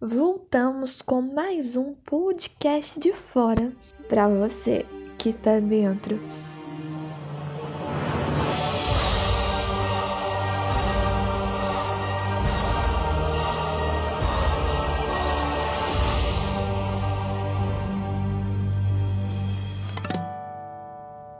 voltamos 0.00 1.02
com 1.02 1.20
mais 1.20 1.74
um 1.74 1.92
podcast 1.92 3.00
de 3.00 3.12
fora 3.12 3.72
para 4.08 4.28
você 4.28 4.86
que 5.18 5.32
tá 5.32 5.58
dentro. 5.58 6.20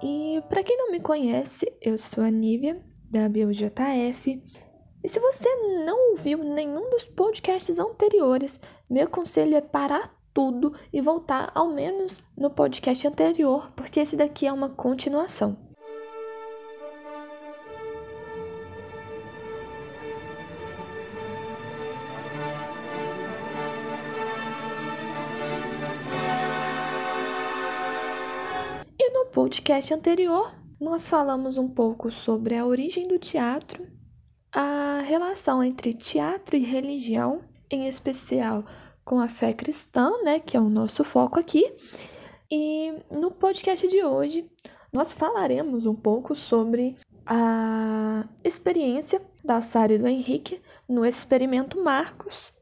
E 0.02 0.42
para 0.48 0.64
quem 0.64 0.76
não 0.76 0.90
me 0.90 0.98
conhece, 0.98 1.72
eu 1.80 1.96
sou 1.96 2.24
a 2.24 2.30
Nívia 2.30 2.82
da 3.08 3.28
BioJF 3.28 4.42
e 5.08 5.10
se 5.10 5.18
você 5.20 5.48
não 5.86 6.10
ouviu 6.10 6.36
nenhum 6.36 6.90
dos 6.90 7.02
podcasts 7.02 7.78
anteriores, 7.78 8.60
meu 8.90 9.08
conselho 9.08 9.56
é 9.56 9.60
parar 9.62 10.14
tudo 10.34 10.74
e 10.92 11.00
voltar 11.00 11.50
ao 11.54 11.70
menos 11.70 12.18
no 12.36 12.50
podcast 12.50 13.08
anterior, 13.08 13.72
porque 13.74 14.00
esse 14.00 14.16
daqui 14.16 14.46
é 14.46 14.52
uma 14.52 14.68
continuação. 14.68 15.56
E 28.98 29.10
no 29.10 29.24
podcast 29.30 29.94
anterior, 29.94 30.54
nós 30.78 31.08
falamos 31.08 31.56
um 31.56 31.66
pouco 31.66 32.10
sobre 32.10 32.54
a 32.54 32.66
origem 32.66 33.08
do 33.08 33.18
teatro 33.18 33.97
a 34.52 35.00
relação 35.00 35.62
entre 35.62 35.94
teatro 35.94 36.56
e 36.56 36.64
religião, 36.64 37.42
em 37.70 37.86
especial 37.86 38.64
com 39.04 39.20
a 39.20 39.28
fé 39.28 39.52
cristã, 39.52 40.10
né, 40.22 40.38
que 40.38 40.56
é 40.56 40.60
o 40.60 40.68
nosso 40.68 41.04
foco 41.04 41.38
aqui. 41.38 41.72
E 42.50 42.92
no 43.10 43.30
podcast 43.30 43.86
de 43.88 44.04
hoje 44.04 44.50
nós 44.92 45.12
falaremos 45.12 45.86
um 45.86 45.94
pouco 45.94 46.34
sobre 46.34 46.96
a 47.26 48.26
experiência 48.42 49.20
da 49.44 49.60
Sara 49.60 49.94
e 49.94 49.98
do 49.98 50.06
Henrique 50.06 50.60
no 50.88 51.04
experimento 51.04 51.82
Marcos 51.82 52.52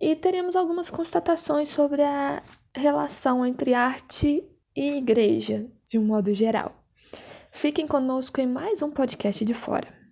e 0.00 0.16
teremos 0.16 0.56
algumas 0.56 0.90
constatações 0.90 1.68
sobre 1.68 2.02
a 2.02 2.42
relação 2.74 3.44
entre 3.44 3.74
arte 3.74 4.42
e 4.74 4.96
igreja, 4.96 5.66
de 5.86 5.98
um 5.98 6.04
modo 6.04 6.34
geral. 6.34 6.74
Fiquem 7.50 7.86
conosco 7.86 8.40
em 8.40 8.46
mais 8.46 8.82
um 8.82 8.90
podcast 8.90 9.44
de 9.44 9.54
fora. 9.54 10.03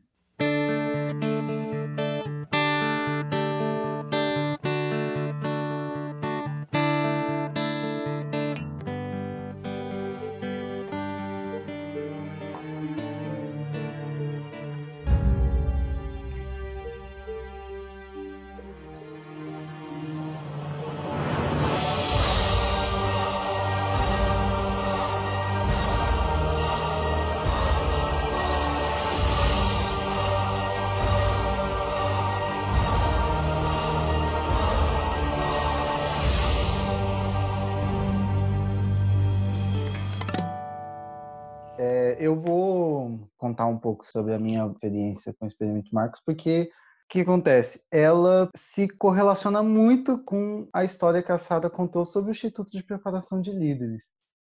Eu 42.23 42.41
vou 42.41 43.29
contar 43.37 43.67
um 43.67 43.77
pouco 43.77 44.07
sobre 44.07 44.33
a 44.33 44.39
minha 44.39 44.65
experiência 44.67 45.35
com 45.35 45.45
o 45.45 45.49
Experimento 45.49 45.93
Marcos, 45.93 46.23
porque 46.25 46.71
o 46.71 47.09
que 47.09 47.21
acontece? 47.21 47.83
Ela 47.91 48.49
se 48.55 48.89
correlaciona 48.89 49.61
muito 49.61 50.23
com 50.23 50.69
a 50.73 50.85
história 50.85 51.21
que 51.21 51.33
a 51.33 51.37
Sara 51.37 51.69
contou 51.69 52.05
sobre 52.05 52.31
o 52.31 52.33
Instituto 52.33 52.71
de 52.71 52.85
Preparação 52.85 53.41
de 53.41 53.51
Líderes. 53.51 54.05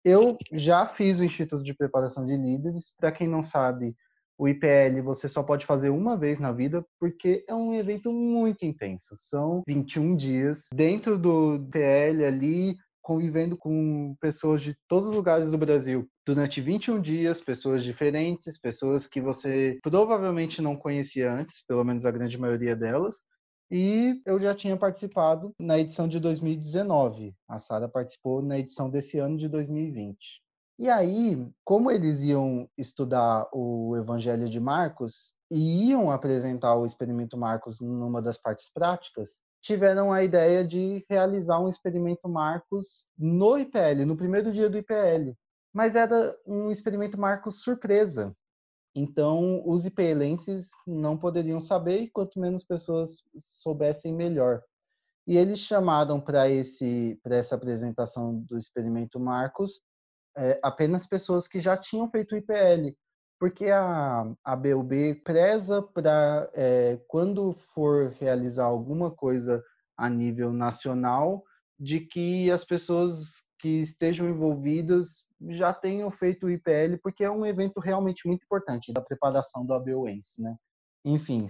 Eu 0.02 0.38
já 0.53 0.86
fiz 0.86 1.19
o 1.19 1.25
Instituto 1.25 1.62
de 1.62 1.74
Preparação 1.74 2.25
de 2.25 2.38
Líderes. 2.38 2.94
Para 2.97 3.12
quem 3.12 3.28
não 3.28 3.41
sabe, 3.41 3.94
o 4.38 4.47
IPL 4.47 5.03
você 5.03 5.28
só 5.28 5.44
pode 5.44 5.66
fazer 5.66 5.90
uma 5.90 6.16
vez 6.16 6.40
na 6.40 6.53
vida, 6.53 6.86
porque 6.97 7.44
é 7.50 7.53
um 7.53 7.74
evento 7.74 8.14
muito 8.14 8.66
intenso. 8.66 9.14
São 9.18 9.62
21 9.68 10.16
dias 10.16 10.68
dentro 10.74 11.20
do 11.20 11.56
IPL 11.56 12.25
ali, 12.25 12.78
convivendo 13.02 13.58
com 13.58 14.16
pessoas 14.22 14.62
de 14.62 14.74
todos 14.88 15.09
os 15.09 15.16
lugares 15.16 15.52
do 15.52 15.58
Brasil 15.58 16.08
durante 16.28 16.60
21 16.60 17.02
dias, 17.02 17.40
pessoas 17.40 17.86
diferentes, 17.86 18.58
pessoas 18.58 19.08
que 19.08 19.22
você 19.22 19.80
provavelmente 19.82 20.62
não 20.62 20.76
conhecia 20.76 21.32
antes, 21.32 21.64
pelo 21.66 21.86
menos 21.86 22.06
a 22.06 22.12
grande 22.12 22.38
maioria 22.38 22.76
delas. 22.76 23.22
E 23.72 24.22
eu 24.26 24.38
já 24.38 24.54
tinha 24.54 24.76
participado 24.76 25.54
na 25.58 25.80
edição 25.80 26.06
de 26.06 26.20
2019. 26.20 27.34
A 27.48 27.58
Sara 27.58 27.88
participou 27.88 28.42
na 28.42 28.60
edição 28.60 28.90
desse 28.90 29.18
ano 29.18 29.38
de 29.38 29.48
2020. 29.48 30.18
E 30.78 30.90
aí, 30.90 31.50
como 31.64 31.90
eles 31.90 32.22
iam 32.24 32.70
estudar 32.78 33.48
o 33.54 33.96
Evangelho 33.96 34.50
de 34.50 34.59
Marcos 34.59 35.34
e 35.50 35.90
iam 35.92 36.12
apresentar 36.12 36.76
o 36.76 36.86
experimento 36.86 37.38
Marcos 37.38 37.80
numa 37.80 38.22
das 38.22 38.36
partes 38.36 38.70
práticas, 38.72 39.40
tiveram 39.62 40.12
a 40.12 40.22
ideia 40.26 40.64
de 40.64 41.06
realizar 41.09 41.58
um 41.58 41.70
experimento 41.70 42.28
Marcos 42.28 43.06
no 43.18 43.58
IPL, 43.58 44.06
no 44.06 44.18
primeiro 44.18 44.52
dia 44.52 44.70
do 44.70 44.78
IPL. 44.78 45.34
Mas 45.78 45.96
era 45.96 46.36
um 46.44 46.72
experimento 46.72 47.20
Marcos 47.20 47.62
surpresa. 47.62 48.36
Então, 48.96 49.62
os 49.64 49.86
IPLenses 49.86 50.72
não 50.88 51.16
poderiam 51.16 51.60
saber, 51.60 52.02
e 52.02 52.10
quanto 52.10 52.40
menos 52.40 52.64
pessoas 52.64 53.24
soubessem, 53.38 54.12
melhor. 54.12 54.64
E 55.28 55.38
eles 55.38 55.60
chamaram 55.60 56.20
para 56.20 56.50
essa 56.50 57.54
apresentação 57.54 58.40
do 58.40 58.58
experimento 58.58 59.20
Marcos 59.20 59.84
é, 60.36 60.60
apenas 60.64 61.06
pessoas 61.06 61.48
que 61.48 61.60
já 61.60 61.78
tinham 61.78 62.09
feito 62.09 62.34
o 62.34 62.38
IPL, 62.40 62.98
porque 63.40 63.68
a, 63.68 64.34
a 64.44 64.56
BUB 64.56 65.22
preza 65.24 65.80
para, 65.80 66.50
é, 66.56 67.00
quando 67.08 67.54
for 67.76 68.09
realizar 68.20 68.66
alguma 68.66 69.12
coisa 69.12 69.64
a 69.96 70.09
nível 70.09 70.52
nacional, 70.52 71.44
de 71.80 72.00
que 72.00 72.50
as 72.50 72.66
pessoas 72.66 73.46
que 73.59 73.80
estejam 73.82 74.28
envolvidas 74.28 75.27
já 75.50 75.74
tenham 75.74 76.09
feito 76.09 76.46
o 76.46 76.50
IPL, 76.50 76.98
porque 77.02 77.24
é 77.24 77.31
um 77.31 77.46
evento 77.46 77.80
realmente 77.80 78.28
muito 78.28 78.44
importante 78.44 78.92
da 78.92 79.02
preparação 79.02 79.66
do 79.66 79.74
ABUense, 79.74 80.42
né? 80.42 80.56
Enfim, 81.06 81.46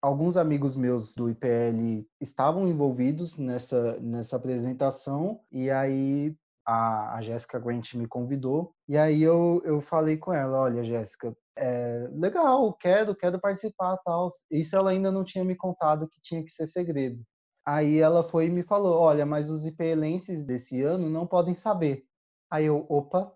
alguns 0.00 0.36
amigos 0.36 0.76
meus 0.76 1.14
do 1.14 1.28
IPL 1.28 2.06
estavam 2.20 2.68
envolvidos 2.68 3.36
nessa, 3.36 4.00
nessa 4.00 4.36
apresentação, 4.36 5.40
e 5.50 5.70
aí 5.70 6.36
a, 6.66 7.16
a 7.16 7.22
Jéssica 7.22 7.58
Grant 7.58 7.94
me 7.94 8.06
convidou. 8.06 8.74
E 8.86 8.96
aí 8.98 9.22
eu, 9.22 9.60
eu 9.64 9.80
falei 9.80 10.16
com 10.16 10.32
ela, 10.32 10.60
olha, 10.60 10.84
Jéssica, 10.84 11.34
é, 11.56 12.08
legal, 12.12 12.72
quero, 12.74 13.16
quero 13.16 13.40
participar, 13.40 13.96
tal. 14.04 14.28
Isso 14.50 14.76
ela 14.76 14.90
ainda 14.90 15.10
não 15.10 15.24
tinha 15.24 15.44
me 15.44 15.56
contado 15.56 16.08
que 16.08 16.20
tinha 16.20 16.44
que 16.44 16.50
ser 16.50 16.66
segredo. 16.66 17.22
Aí 17.66 17.98
ela 17.98 18.22
foi 18.22 18.46
e 18.46 18.50
me 18.50 18.62
falou, 18.62 18.98
olha, 18.98 19.26
mas 19.26 19.50
os 19.50 19.66
IPLenses 19.66 20.44
desse 20.44 20.82
ano 20.82 21.10
não 21.10 21.26
podem 21.26 21.54
saber. 21.54 22.04
Aí 22.50 22.64
eu, 22.64 22.86
opa, 22.88 23.30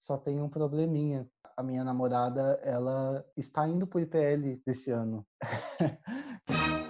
só 0.00 0.16
tem 0.16 0.40
um 0.40 0.48
probleminha. 0.48 1.28
A 1.56 1.62
minha 1.62 1.84
namorada, 1.84 2.58
ela 2.62 3.24
está 3.36 3.68
indo 3.68 3.86
pro 3.86 4.00
IPL 4.00 4.60
desse 4.66 4.90
ano. 4.90 5.24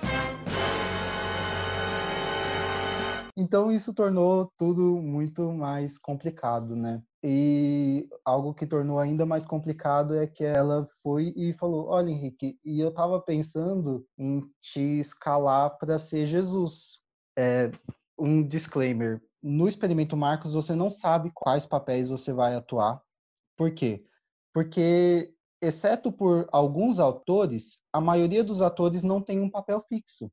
Então 3.36 3.72
isso 3.72 3.92
tornou 3.92 4.48
tudo 4.56 4.96
muito 5.02 5.52
mais 5.52 5.98
complicado, 5.98 6.76
né? 6.76 7.02
E 7.22 8.08
algo 8.24 8.54
que 8.54 8.64
tornou 8.64 9.00
ainda 9.00 9.26
mais 9.26 9.44
complicado 9.44 10.14
é 10.14 10.24
que 10.24 10.44
ela 10.44 10.88
foi 11.02 11.32
e 11.36 11.52
falou: 11.52 11.88
Olha, 11.88 12.10
Henrique, 12.10 12.56
e 12.64 12.78
eu 12.78 12.90
estava 12.90 13.20
pensando 13.20 14.06
em 14.16 14.40
te 14.62 14.80
escalar 14.80 15.76
para 15.78 15.98
ser 15.98 16.26
Jesus. 16.26 17.00
É, 17.36 17.72
um 18.16 18.40
disclaimer: 18.40 19.20
no 19.46 19.68
experimento 19.68 20.16
Marcos, 20.16 20.54
você 20.54 20.74
não 20.74 20.88
sabe 20.88 21.30
quais 21.34 21.66
papéis 21.66 22.08
você 22.08 22.32
vai 22.32 22.54
atuar. 22.54 23.02
Por 23.54 23.74
quê? 23.74 24.02
Porque, 24.54 25.34
exceto 25.60 26.10
por 26.10 26.48
alguns 26.50 26.98
autores, 26.98 27.78
a 27.92 28.00
maioria 28.00 28.42
dos 28.42 28.62
atores 28.62 29.02
não 29.04 29.20
tem 29.20 29.38
um 29.38 29.50
papel 29.50 29.84
fixo. 29.86 30.32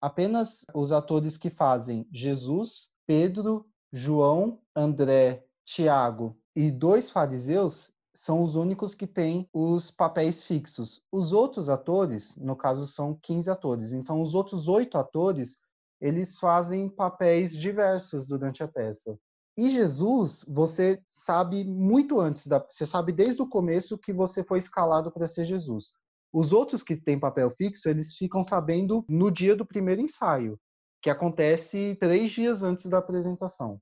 Apenas 0.00 0.64
os 0.72 0.92
atores 0.92 1.36
que 1.36 1.50
fazem 1.50 2.06
Jesus, 2.12 2.88
Pedro, 3.04 3.66
João, 3.92 4.60
André, 4.76 5.44
Tiago 5.64 6.38
e 6.54 6.70
dois 6.70 7.10
fariseus 7.10 7.92
são 8.14 8.42
os 8.42 8.54
únicos 8.54 8.94
que 8.94 9.08
têm 9.08 9.48
os 9.52 9.90
papéis 9.90 10.44
fixos. 10.44 11.02
Os 11.10 11.32
outros 11.32 11.68
atores, 11.68 12.36
no 12.36 12.54
caso, 12.54 12.86
são 12.86 13.18
15 13.22 13.50
atores. 13.50 13.92
Então, 13.92 14.22
os 14.22 14.34
outros 14.34 14.68
oito 14.68 14.98
atores, 14.98 15.58
eles 16.02 16.36
fazem 16.36 16.88
papéis 16.88 17.56
diversos 17.56 18.26
durante 18.26 18.60
a 18.60 18.68
peça. 18.68 19.16
E 19.56 19.70
Jesus, 19.70 20.44
você 20.48 21.00
sabe 21.08 21.64
muito 21.64 22.18
antes, 22.18 22.48
da, 22.48 22.58
você 22.58 22.84
sabe 22.84 23.12
desde 23.12 23.40
o 23.40 23.48
começo 23.48 23.96
que 23.96 24.12
você 24.12 24.42
foi 24.42 24.58
escalado 24.58 25.12
para 25.12 25.28
ser 25.28 25.44
Jesus. 25.44 25.92
Os 26.32 26.52
outros 26.52 26.82
que 26.82 26.96
têm 26.96 27.20
papel 27.20 27.50
fixo, 27.50 27.88
eles 27.88 28.16
ficam 28.16 28.42
sabendo 28.42 29.04
no 29.08 29.30
dia 29.30 29.54
do 29.54 29.64
primeiro 29.64 30.00
ensaio, 30.00 30.58
que 31.00 31.08
acontece 31.08 31.96
três 32.00 32.32
dias 32.32 32.64
antes 32.64 32.86
da 32.86 32.98
apresentação. 32.98 33.78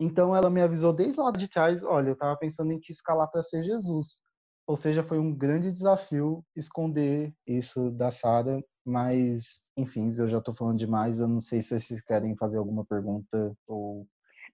Então 0.00 0.34
ela 0.34 0.48
me 0.48 0.62
avisou 0.62 0.92
desde 0.94 1.20
lá 1.20 1.30
de 1.30 1.48
trás, 1.48 1.82
olha, 1.82 2.08
eu 2.08 2.14
estava 2.14 2.36
pensando 2.38 2.72
em 2.72 2.78
te 2.78 2.90
escalar 2.90 3.30
para 3.30 3.42
ser 3.42 3.60
Jesus. 3.62 4.22
Ou 4.66 4.76
seja, 4.76 5.02
foi 5.02 5.18
um 5.18 5.34
grande 5.34 5.70
desafio 5.70 6.42
esconder 6.56 7.34
isso 7.46 7.90
da 7.90 8.10
Sara, 8.10 8.64
mas 8.84 9.60
enfim, 9.76 10.08
eu 10.18 10.28
já 10.28 10.38
estou 10.38 10.54
falando 10.54 10.78
demais, 10.78 11.20
eu 11.20 11.28
não 11.28 11.40
sei 11.40 11.60
se 11.60 11.78
vocês 11.78 12.00
querem 12.02 12.36
fazer 12.36 12.58
alguma 12.58 12.84
pergunta 12.84 13.56
ou 13.66 14.06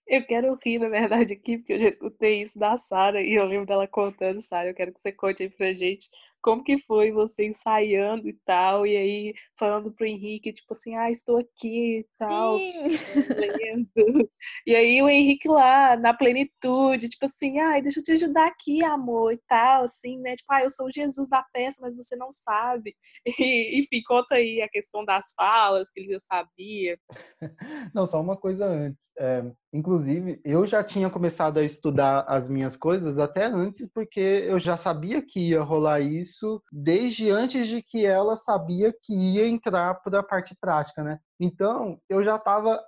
eu 0.07 0.27
quero 0.27 0.59
rir, 0.65 0.81
na 0.81 0.89
verdade, 0.89 1.35
aqui, 1.35 1.59
porque 1.59 1.75
eu 1.75 1.81
já 1.81 1.89
escutei 1.89 2.43
isso 2.43 2.59
da 2.59 2.77
Sara 2.77 3.23
e 3.23 3.35
eu 3.35 3.45
lembro 3.45 3.65
dela 3.65 3.87
contando, 3.87 4.41
Sara. 4.43 4.69
Eu 4.69 4.75
quero 4.75 4.93
que 4.93 5.01
você 5.01 5.13
conte 5.13 5.45
aí 5.45 5.49
pra 5.49 5.73
gente 5.73 6.11
como 6.43 6.65
que 6.65 6.79
foi 6.79 7.13
você 7.13 7.47
ensaiando 7.47 8.29
e 8.29 8.33
tal, 8.45 8.87
e 8.87 8.97
aí 8.97 9.35
falando 9.59 9.93
pro 9.93 10.07
Henrique, 10.07 10.53
tipo 10.53 10.73
assim, 10.73 10.97
ah, 10.97 11.11
estou 11.11 11.39
aqui 11.39 12.01
e 12.01 12.07
tal, 12.19 12.57
lendo. 12.57 14.31
E 14.67 14.75
aí 14.75 15.03
o 15.03 15.09
Henrique 15.09 15.49
lá, 15.49 15.97
na 15.97 16.15
plenitude, 16.15 17.09
tipo 17.09 17.25
assim, 17.27 17.59
ah, 17.59 17.81
deixa 17.81 18.01
eu 18.01 18.05
te 18.05 18.13
ajudar 18.13 18.47
aqui, 18.47 18.85
amor, 18.85 19.33
e 19.33 19.41
tal, 19.47 19.85
assim, 19.85 20.19
né? 20.21 20.35
Tipo, 20.35 20.53
ah, 20.53 20.63
eu 20.63 20.71
sou 20.71 20.87
o 20.87 20.93
Jesus 20.93 21.29
da 21.29 21.43
peça, 21.53 21.79
mas 21.83 21.97
você 21.97 22.17
não 22.17 22.31
sabe. 22.31 22.95
E, 23.41 23.81
enfim, 23.81 24.03
conta 24.07 24.35
aí 24.35 24.61
a 24.61 24.69
questão 24.69 25.05
das 25.05 25.33
falas, 25.35 25.91
que 25.91 26.01
ele 26.01 26.13
já 26.13 26.21
sabia. 26.21 26.99
Não, 27.95 28.07
só 28.07 28.21
uma 28.21 28.37
coisa 28.37 28.67
antes. 28.67 29.11
É, 29.19 29.43
inclusive, 29.73 30.41
eu 30.45 30.67
já 30.67 30.83
tinha 30.83 31.09
começado 31.09 31.59
a 31.59 31.65
estudar 31.65 32.25
as 32.29 32.49
minhas 32.49 32.77
coisas 32.77 33.19
até 33.19 33.47
antes, 33.47 33.89
porque 33.93 34.21
eu 34.21 34.59
já 34.59 34.77
sabia 34.77 35.23
que 35.23 35.51
ia 35.51 35.63
rolar 35.63 36.01
isso 36.01 36.63
desde 36.73 37.31
antes 37.31 37.67
de 37.67 37.83
que 37.83 38.05
ela 38.05 38.37
sabia 38.37 38.93
que 39.03 39.15
ia 39.15 39.47
entrar 39.47 39.95
para 40.03 40.21
a 40.21 40.25
parte 40.25 40.57
prática, 40.61 41.03
né? 41.03 41.19
Então, 41.39 41.99
eu 42.09 42.23
já 42.23 42.37
estava 42.37 42.83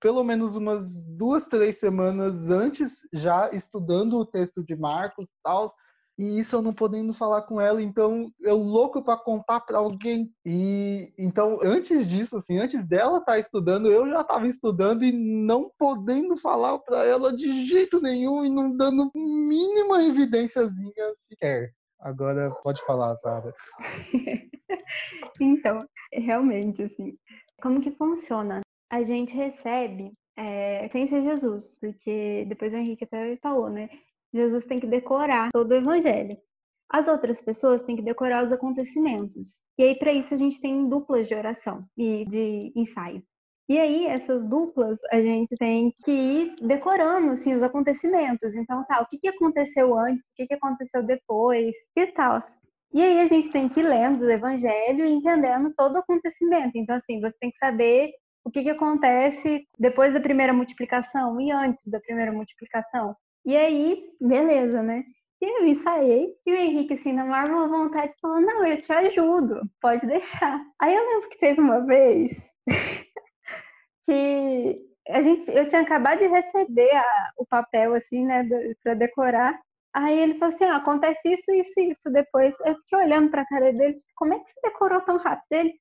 pelo 0.00 0.24
menos 0.24 0.56
umas 0.56 1.06
duas, 1.06 1.46
três 1.46 1.78
semanas 1.78 2.50
antes 2.50 3.00
já 3.12 3.50
estudando 3.52 4.18
o 4.18 4.26
texto 4.26 4.64
de 4.64 4.74
Marcos 4.74 5.26
tal, 5.42 5.72
e 6.18 6.38
isso 6.38 6.56
eu 6.56 6.62
não 6.62 6.74
podendo 6.74 7.14
falar 7.14 7.42
com 7.42 7.60
ela, 7.60 7.82
então 7.82 8.30
eu 8.40 8.56
louco 8.56 9.02
para 9.02 9.16
contar 9.16 9.60
para 9.60 9.78
alguém. 9.78 10.30
E 10.44 11.12
então, 11.18 11.58
antes 11.62 12.06
disso, 12.06 12.36
assim, 12.36 12.58
antes 12.58 12.86
dela 12.86 13.18
estar 13.18 13.32
tá 13.32 13.38
estudando, 13.38 13.90
eu 13.90 14.08
já 14.08 14.20
estava 14.20 14.46
estudando 14.46 15.04
e 15.04 15.12
não 15.12 15.70
podendo 15.78 16.36
falar 16.36 16.78
para 16.80 17.04
ela 17.04 17.34
de 17.34 17.66
jeito 17.66 18.00
nenhum 18.00 18.44
e 18.44 18.50
não 18.50 18.76
dando 18.76 19.10
mínima 19.14 20.02
evidênciazinha 20.04 21.14
sequer. 21.28 21.72
Agora 21.98 22.50
pode 22.62 22.84
falar, 22.84 23.16
Sara. 23.16 23.54
então, 25.40 25.78
realmente, 26.12 26.82
assim, 26.82 27.14
como 27.62 27.80
que 27.80 27.92
funciona? 27.92 28.60
A 28.90 29.02
gente 29.02 29.34
recebe 29.34 30.12
é, 30.36 30.88
sem 30.88 31.06
ser 31.06 31.22
Jesus, 31.22 31.64
porque 31.80 32.44
depois 32.48 32.74
o 32.74 32.76
Henrique 32.76 33.04
até 33.04 33.36
falou, 33.36 33.70
né? 33.70 33.88
Jesus 34.32 34.66
tem 34.66 34.78
que 34.78 34.86
decorar 34.86 35.50
todo 35.52 35.72
o 35.72 35.74
evangelho. 35.74 36.36
As 36.88 37.08
outras 37.08 37.40
pessoas 37.40 37.82
têm 37.82 37.96
que 37.96 38.02
decorar 38.02 38.44
os 38.44 38.52
acontecimentos. 38.52 39.62
E 39.78 39.82
aí, 39.82 39.98
para 39.98 40.12
isso, 40.12 40.34
a 40.34 40.36
gente 40.36 40.60
tem 40.60 40.88
duplas 40.88 41.26
de 41.26 41.34
oração 41.34 41.80
e 41.96 42.24
de 42.26 42.72
ensaio. 42.76 43.22
E 43.68 43.78
aí, 43.78 44.06
essas 44.06 44.46
duplas, 44.46 44.98
a 45.10 45.20
gente 45.20 45.54
tem 45.58 45.90
que 46.04 46.10
ir 46.10 46.54
decorando 46.60 47.30
assim, 47.32 47.54
os 47.54 47.62
acontecimentos. 47.62 48.54
Então, 48.54 48.84
tá, 48.84 49.00
o 49.00 49.06
que, 49.06 49.18
que 49.18 49.28
aconteceu 49.28 49.98
antes, 49.98 50.24
o 50.26 50.34
que, 50.36 50.46
que 50.46 50.54
aconteceu 50.54 51.02
depois, 51.02 51.74
e 51.96 52.06
tal. 52.08 52.42
E 52.92 53.02
aí, 53.02 53.20
a 53.20 53.26
gente 53.26 53.50
tem 53.50 53.68
que 53.68 53.80
ir 53.80 53.84
lendo 53.84 54.22
o 54.22 54.30
evangelho 54.30 55.06
e 55.06 55.10
entendendo 55.10 55.72
todo 55.74 55.94
o 55.94 55.98
acontecimento. 55.98 56.72
Então, 56.74 56.96
assim, 56.96 57.20
você 57.20 57.34
tem 57.40 57.50
que 57.50 57.56
saber 57.56 58.10
o 58.44 58.50
que, 58.50 58.62
que 58.62 58.70
acontece 58.70 59.66
depois 59.78 60.12
da 60.12 60.20
primeira 60.20 60.52
multiplicação 60.52 61.40
e 61.40 61.50
antes 61.50 61.86
da 61.86 62.00
primeira 62.00 62.32
multiplicação. 62.32 63.16
E 63.44 63.56
aí, 63.56 64.10
beleza, 64.20 64.82
né? 64.82 65.04
E 65.40 65.44
eu 65.44 65.66
ensaiei, 65.66 66.36
e 66.46 66.52
o 66.52 66.54
Henrique, 66.54 66.94
assim, 66.94 67.12
na 67.12 67.24
maior 67.24 67.68
vontade, 67.68 68.14
falou: 68.20 68.40
Não, 68.40 68.64
eu 68.66 68.80
te 68.80 68.92
ajudo, 68.92 69.62
pode 69.80 70.06
deixar. 70.06 70.60
Aí 70.80 70.94
eu 70.94 71.04
lembro 71.04 71.28
que 71.28 71.38
teve 71.38 71.60
uma 71.60 71.80
vez 71.84 72.30
que 74.04 74.76
a 75.08 75.20
gente, 75.20 75.50
eu 75.50 75.68
tinha 75.68 75.82
acabado 75.82 76.20
de 76.20 76.28
receber 76.28 76.90
a, 76.96 77.32
o 77.36 77.46
papel, 77.46 77.94
assim, 77.94 78.24
né, 78.24 78.44
para 78.82 78.94
decorar. 78.94 79.60
Aí 79.94 80.18
ele 80.18 80.34
falou 80.38 80.54
assim: 80.54 80.64
ah, 80.64 80.76
acontece 80.76 81.20
isso, 81.26 81.50
isso, 81.52 81.80
isso. 81.80 82.10
Depois 82.10 82.54
eu 82.64 82.76
fiquei 82.76 82.98
olhando 82.98 83.30
para 83.30 83.42
a 83.42 83.46
cara 83.46 83.72
dele, 83.72 83.94
como 84.16 84.34
é 84.34 84.38
que 84.38 84.50
você 84.50 84.60
decorou 84.64 85.00
tão 85.02 85.18
rápido? 85.18 85.46
Ele, 85.52 85.74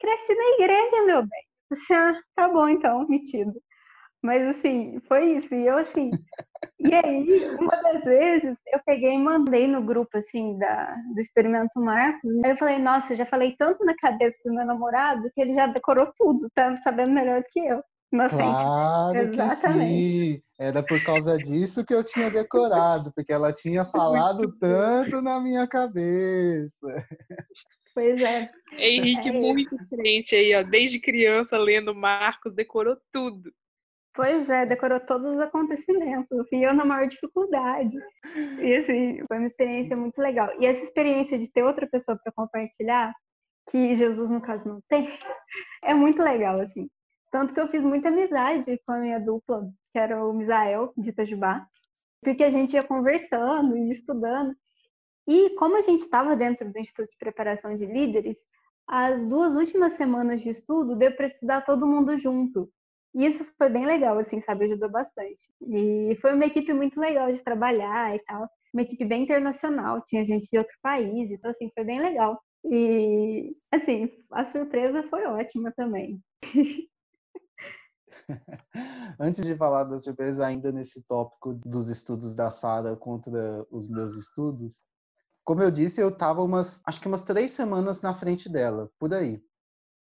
cresci 0.00 0.34
na 0.34 0.44
igreja, 0.54 1.02
meu 1.06 1.22
bem. 1.22 1.42
Assim, 1.72 1.94
ah, 1.94 2.20
tá 2.36 2.48
bom 2.48 2.68
então, 2.68 3.06
metido. 3.08 3.52
Mas 4.22 4.56
assim, 4.56 5.00
foi 5.08 5.36
isso. 5.36 5.54
E 5.54 5.66
eu 5.66 5.78
assim. 5.78 6.10
E 6.78 6.94
aí, 6.94 7.56
uma 7.58 7.76
das 7.82 8.04
vezes, 8.04 8.58
eu 8.72 8.80
peguei 8.86 9.14
e 9.14 9.18
mandei 9.18 9.66
no 9.66 9.82
grupo 9.82 10.16
assim 10.16 10.56
da, 10.58 10.94
do 11.12 11.20
Experimento 11.20 11.80
Marcos. 11.80 12.30
Aí 12.44 12.52
eu 12.52 12.56
falei, 12.56 12.78
nossa, 12.78 13.12
eu 13.12 13.16
já 13.16 13.26
falei 13.26 13.56
tanto 13.58 13.84
na 13.84 13.96
cabeça 13.96 14.38
do 14.44 14.54
meu 14.54 14.64
namorado 14.64 15.30
que 15.34 15.40
ele 15.40 15.54
já 15.54 15.66
decorou 15.66 16.12
tudo, 16.16 16.48
tá 16.54 16.76
sabendo 16.76 17.10
melhor 17.10 17.40
do 17.40 17.48
que 17.50 17.60
eu. 17.60 17.82
Inocente. 18.12 18.42
Claro 18.42 19.18
Exatamente. 19.18 19.90
que 19.90 20.34
sim. 20.36 20.42
Era 20.58 20.82
por 20.82 21.02
causa 21.02 21.38
disso 21.38 21.84
que 21.84 21.94
eu 21.94 22.04
tinha 22.04 22.30
decorado, 22.30 23.10
porque 23.14 23.32
ela 23.32 23.52
tinha 23.52 23.84
falado 23.84 24.52
tanto 24.60 25.22
na 25.22 25.40
minha 25.40 25.66
cabeça. 25.66 26.70
Pois 27.94 28.20
é. 28.22 28.50
Henrique, 28.78 29.28
é 29.28 29.32
muito 29.32 29.76
frente 29.88 30.36
aí, 30.36 30.54
ó. 30.54 30.62
Desde 30.62 31.00
criança 31.00 31.58
lendo 31.58 31.94
Marcos, 31.94 32.54
decorou 32.54 32.96
tudo. 33.10 33.52
Pois 34.14 34.48
é, 34.50 34.66
decorou 34.66 35.00
todos 35.00 35.32
os 35.32 35.38
acontecimentos, 35.38 36.38
assim, 36.38 36.62
eu 36.62 36.74
na 36.74 36.84
maior 36.84 37.06
dificuldade. 37.06 37.96
E 38.60 38.76
assim, 38.76 39.24
foi 39.26 39.38
uma 39.38 39.46
experiência 39.46 39.96
muito 39.96 40.18
legal. 40.20 40.50
E 40.60 40.66
essa 40.66 40.84
experiência 40.84 41.38
de 41.38 41.48
ter 41.48 41.62
outra 41.62 41.86
pessoa 41.86 42.18
para 42.22 42.32
compartilhar, 42.32 43.14
que 43.70 43.94
Jesus 43.94 44.28
no 44.28 44.40
caso 44.40 44.68
não 44.68 44.80
tem, 44.88 45.08
é 45.82 45.94
muito 45.94 46.22
legal, 46.22 46.56
assim. 46.60 46.90
Tanto 47.30 47.54
que 47.54 47.60
eu 47.60 47.68
fiz 47.68 47.82
muita 47.82 48.08
amizade 48.08 48.78
com 48.86 48.92
a 48.92 48.98
minha 48.98 49.18
dupla, 49.18 49.66
que 49.90 49.98
era 49.98 50.22
o 50.22 50.34
Misael, 50.34 50.92
de 50.96 51.08
Itajubá, 51.08 51.66
porque 52.22 52.44
a 52.44 52.50
gente 52.50 52.74
ia 52.74 52.82
conversando 52.82 53.76
e 53.76 53.90
estudando. 53.90 54.54
E 55.26 55.50
como 55.56 55.76
a 55.76 55.80
gente 55.80 56.00
estava 56.00 56.36
dentro 56.36 56.70
do 56.70 56.78
Instituto 56.78 57.10
de 57.10 57.16
Preparação 57.18 57.74
de 57.74 57.86
Líderes, 57.86 58.36
as 58.86 59.24
duas 59.26 59.54
últimas 59.54 59.94
semanas 59.94 60.42
de 60.42 60.50
estudo 60.50 60.94
deu 60.94 61.14
para 61.16 61.26
estudar 61.26 61.62
todo 61.62 61.86
mundo 61.86 62.18
junto. 62.18 62.70
E 63.14 63.26
isso 63.26 63.44
foi 63.58 63.68
bem 63.68 63.84
legal, 63.84 64.18
assim, 64.18 64.40
sabe? 64.40 64.64
Ajudou 64.64 64.90
bastante. 64.90 65.52
E 65.60 66.16
foi 66.20 66.32
uma 66.34 66.46
equipe 66.46 66.72
muito 66.72 66.98
legal 66.98 67.30
de 67.30 67.42
trabalhar 67.42 68.14
e 68.14 68.22
tal. 68.24 68.48
Uma 68.72 68.82
equipe 68.82 69.04
bem 69.04 69.22
internacional, 69.24 70.02
tinha 70.02 70.24
gente 70.24 70.48
de 70.50 70.56
outro 70.56 70.74
país, 70.82 71.30
então, 71.30 71.50
assim, 71.50 71.70
foi 71.74 71.84
bem 71.84 72.00
legal. 72.00 72.40
E, 72.64 73.54
assim, 73.70 74.08
a 74.30 74.44
surpresa 74.46 75.02
foi 75.04 75.26
ótima 75.26 75.72
também. 75.72 76.22
Antes 79.20 79.44
de 79.44 79.54
falar 79.56 79.84
da 79.84 79.98
surpresa, 79.98 80.46
ainda 80.46 80.72
nesse 80.72 81.02
tópico 81.02 81.52
dos 81.52 81.88
estudos 81.88 82.34
da 82.34 82.50
Sara 82.50 82.96
contra 82.96 83.66
os 83.70 83.88
meus 83.88 84.14
estudos, 84.14 84.80
como 85.44 85.62
eu 85.62 85.70
disse, 85.70 86.00
eu 86.00 86.08
estava 86.08 86.42
umas, 86.42 86.80
acho 86.86 87.00
que 87.00 87.08
umas 87.08 87.22
três 87.22 87.52
semanas 87.52 88.00
na 88.00 88.14
frente 88.14 88.48
dela, 88.48 88.90
por 88.98 89.12
aí. 89.12 89.42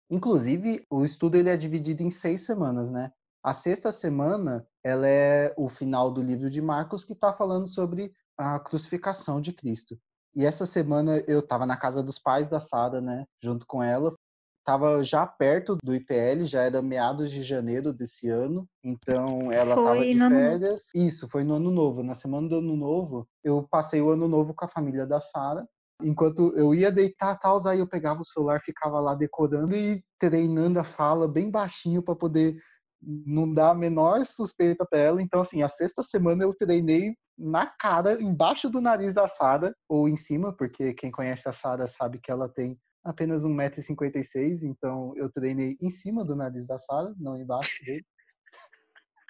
Inclusive, 0.10 0.86
o 0.90 1.04
estudo 1.04 1.36
ele 1.36 1.50
é 1.50 1.58
dividido 1.58 2.02
em 2.02 2.10
seis 2.10 2.42
semanas, 2.42 2.90
né? 2.90 3.12
A 3.44 3.54
sexta 3.54 3.92
semana, 3.92 4.68
ela 4.84 5.08
é 5.08 5.54
o 5.56 5.70
final 5.70 6.12
do 6.12 6.22
livro 6.22 6.50
de 6.50 6.62
Marcos, 6.62 7.06
que 7.06 7.14
está 7.14 7.32
falando 7.32 7.68
sobre 7.68 8.12
a 8.38 8.60
crucificação 8.60 9.40
de 9.40 9.54
Cristo. 9.54 9.98
E 10.36 10.46
essa 10.46 10.66
semana 10.66 11.24
eu 11.28 11.40
estava 11.40 11.66
na 11.66 11.78
casa 11.78 12.04
dos 12.04 12.20
pais 12.20 12.48
da 12.48 12.60
Sara, 12.60 13.00
né? 13.00 13.26
Junto 13.42 13.66
com 13.66 13.82
ela. 13.82 14.14
Estava 14.60 15.02
já 15.04 15.26
perto 15.26 15.78
do 15.84 15.96
IPL, 15.96 16.44
já 16.44 16.64
era 16.64 16.82
meados 16.82 17.32
de 17.32 17.42
janeiro 17.42 17.94
desse 17.94 18.30
ano. 18.30 18.68
Então 18.84 19.52
ela 19.52 19.76
estava 19.76 20.06
de 20.06 20.20
férias. 20.20 20.84
Isso, 20.94 21.28
foi 21.30 21.44
no 21.44 21.56
ano 21.56 21.72
novo. 21.72 22.04
Na 22.04 22.14
semana 22.14 22.48
do 22.48 22.58
ano 22.58 22.76
novo, 22.76 23.28
eu 23.44 23.66
passei 23.70 24.02
o 24.02 24.10
ano 24.10 24.28
novo 24.28 24.54
com 24.54 24.66
a 24.66 24.68
família 24.68 25.08
da 25.08 25.20
Sara 25.20 25.68
enquanto 26.02 26.54
eu 26.56 26.74
ia 26.74 26.92
deitar 26.92 27.38
tal, 27.38 27.66
aí 27.68 27.80
eu 27.80 27.88
pegava 27.88 28.22
o 28.22 28.26
celular, 28.26 28.62
ficava 28.62 29.00
lá 29.00 29.16
decorando 29.16 29.76
e 29.76 30.04
treinando 30.18 30.80
a 30.80 30.84
fala 30.84 31.28
bem 31.28 31.50
baixinho 31.52 32.02
para 32.02 32.16
poder 32.16 32.58
não 33.02 33.54
dar 33.54 33.72
a 33.72 33.76
menor 33.76 34.26
suspeita 34.26 34.86
para 34.86 35.00
ela. 35.00 35.22
Então, 35.22 35.42
assim, 35.42 35.62
a 35.62 35.68
sexta 35.68 36.04
semana 36.04 36.44
eu 36.44 36.54
treinei 36.54 37.16
na 37.38 37.66
cara, 37.66 38.22
embaixo 38.22 38.70
do 38.70 38.82
nariz 38.82 39.14
da 39.14 39.28
Sara, 39.28 39.74
ou 39.88 40.10
em 40.10 40.16
cima, 40.16 40.54
porque 40.54 40.94
quem 40.94 41.10
conhece 41.10 41.48
a 41.48 41.54
Sara 41.54 41.88
sabe 41.88 42.20
que 42.20 42.30
ela 42.30 42.50
tem 42.50 42.78
apenas 43.04 43.46
1,56m, 43.46 44.64
então 44.64 45.14
eu 45.16 45.32
treinei 45.32 45.78
em 45.82 45.90
cima 45.90 46.26
do 46.26 46.36
nariz 46.36 46.68
da 46.68 46.78
Sara, 46.78 47.14
não 47.18 47.38
embaixo 47.38 47.84
dele. 47.86 48.06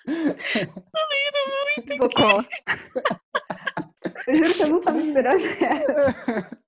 muito 1.78 1.98
Bocó. 1.98 2.44
Eu 4.28 4.36
juro 4.36 4.54
que 4.54 4.64
eu 4.64 4.70
não 4.70 4.82
tava 4.82 5.00
esperando 5.00 5.42
essa. 5.44 6.16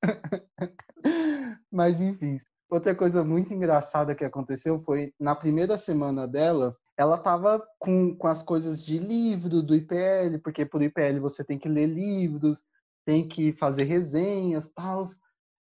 Mas 1.72 2.02
enfim, 2.02 2.38
outra 2.70 2.94
coisa 2.94 3.24
muito 3.24 3.54
engraçada 3.54 4.14
que 4.16 4.26
aconteceu 4.26 4.82
foi 4.82 5.14
na 5.20 5.34
primeira 5.36 5.78
semana 5.78 6.28
dela, 6.28 6.76
ela 6.98 7.18
tava 7.18 7.66
com, 7.80 8.16
com 8.16 8.28
as 8.28 8.44
coisas 8.44 8.84
de 8.84 9.00
livro 9.00 9.62
do 9.62 9.76
IPL, 9.76 10.40
porque 10.44 10.66
por 10.66 10.82
IPL 10.82 11.22
você 11.22 11.44
tem 11.44 11.58
que 11.58 11.70
ler 11.70 11.88
livros, 11.88 12.64
tem 13.06 13.28
que 13.28 13.54
fazer 13.54 13.86
resenhas, 13.86 14.70
tal. 14.70 15.06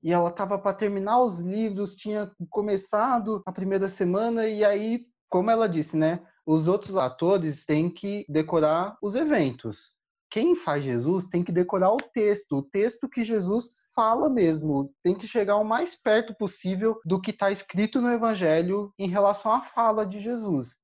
E 0.03 0.13
ela 0.13 0.31
tava 0.31 0.59
para 0.59 0.75
terminar 0.75 1.19
os 1.19 1.39
livros, 1.39 1.95
tinha 1.95 2.31
começado 2.49 3.41
a 3.45 3.51
primeira 3.51 3.89
semana 3.89 4.47
e 4.47 4.63
aí, 4.63 5.07
como 5.27 5.49
ela 5.49 5.67
disse, 5.67 5.97
né, 5.97 6.21
os 6.45 6.67
outros 6.67 6.95
atores 6.95 7.65
têm 7.65 7.89
que 7.89 8.23
decorar 8.29 8.95
os 9.01 9.15
eventos 9.15 9.94
quem 10.35 10.53
faz 10.53 10.83
Jesus 10.83 11.23
tem 11.23 11.45
que 11.45 11.51
decorar 11.53 11.93
o 11.93 11.97
texto, 12.13 12.57
o 12.57 12.61
texto 12.61 13.07
que 13.07 13.23
Jesus 13.23 13.79
fala 13.95 14.29
mesmo, 14.29 14.93
tem 15.01 15.15
que 15.15 15.25
chegar 15.25 15.55
o 15.55 15.63
mais 15.63 15.95
perto 15.95 16.35
possível 16.35 16.99
do 17.05 17.21
que 17.21 17.31
está 17.31 17.51
escrito 17.51 18.01
no 18.01 18.11
Evangelho 18.11 18.93
em 18.99 19.07
relação 19.07 19.49
à 19.49 19.61
fala 19.61 20.05
de 20.05 20.19
Jesus. 20.19 20.75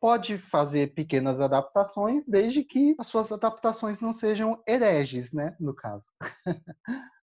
Pode 0.00 0.38
fazer 0.38 0.94
pequenas 0.94 1.40
adaptações, 1.40 2.24
desde 2.24 2.62
que 2.62 2.94
as 3.00 3.08
suas 3.08 3.32
adaptações 3.32 3.98
não 3.98 4.12
sejam 4.12 4.62
hereges, 4.64 5.32
né? 5.32 5.56
No 5.58 5.74
caso. 5.74 6.04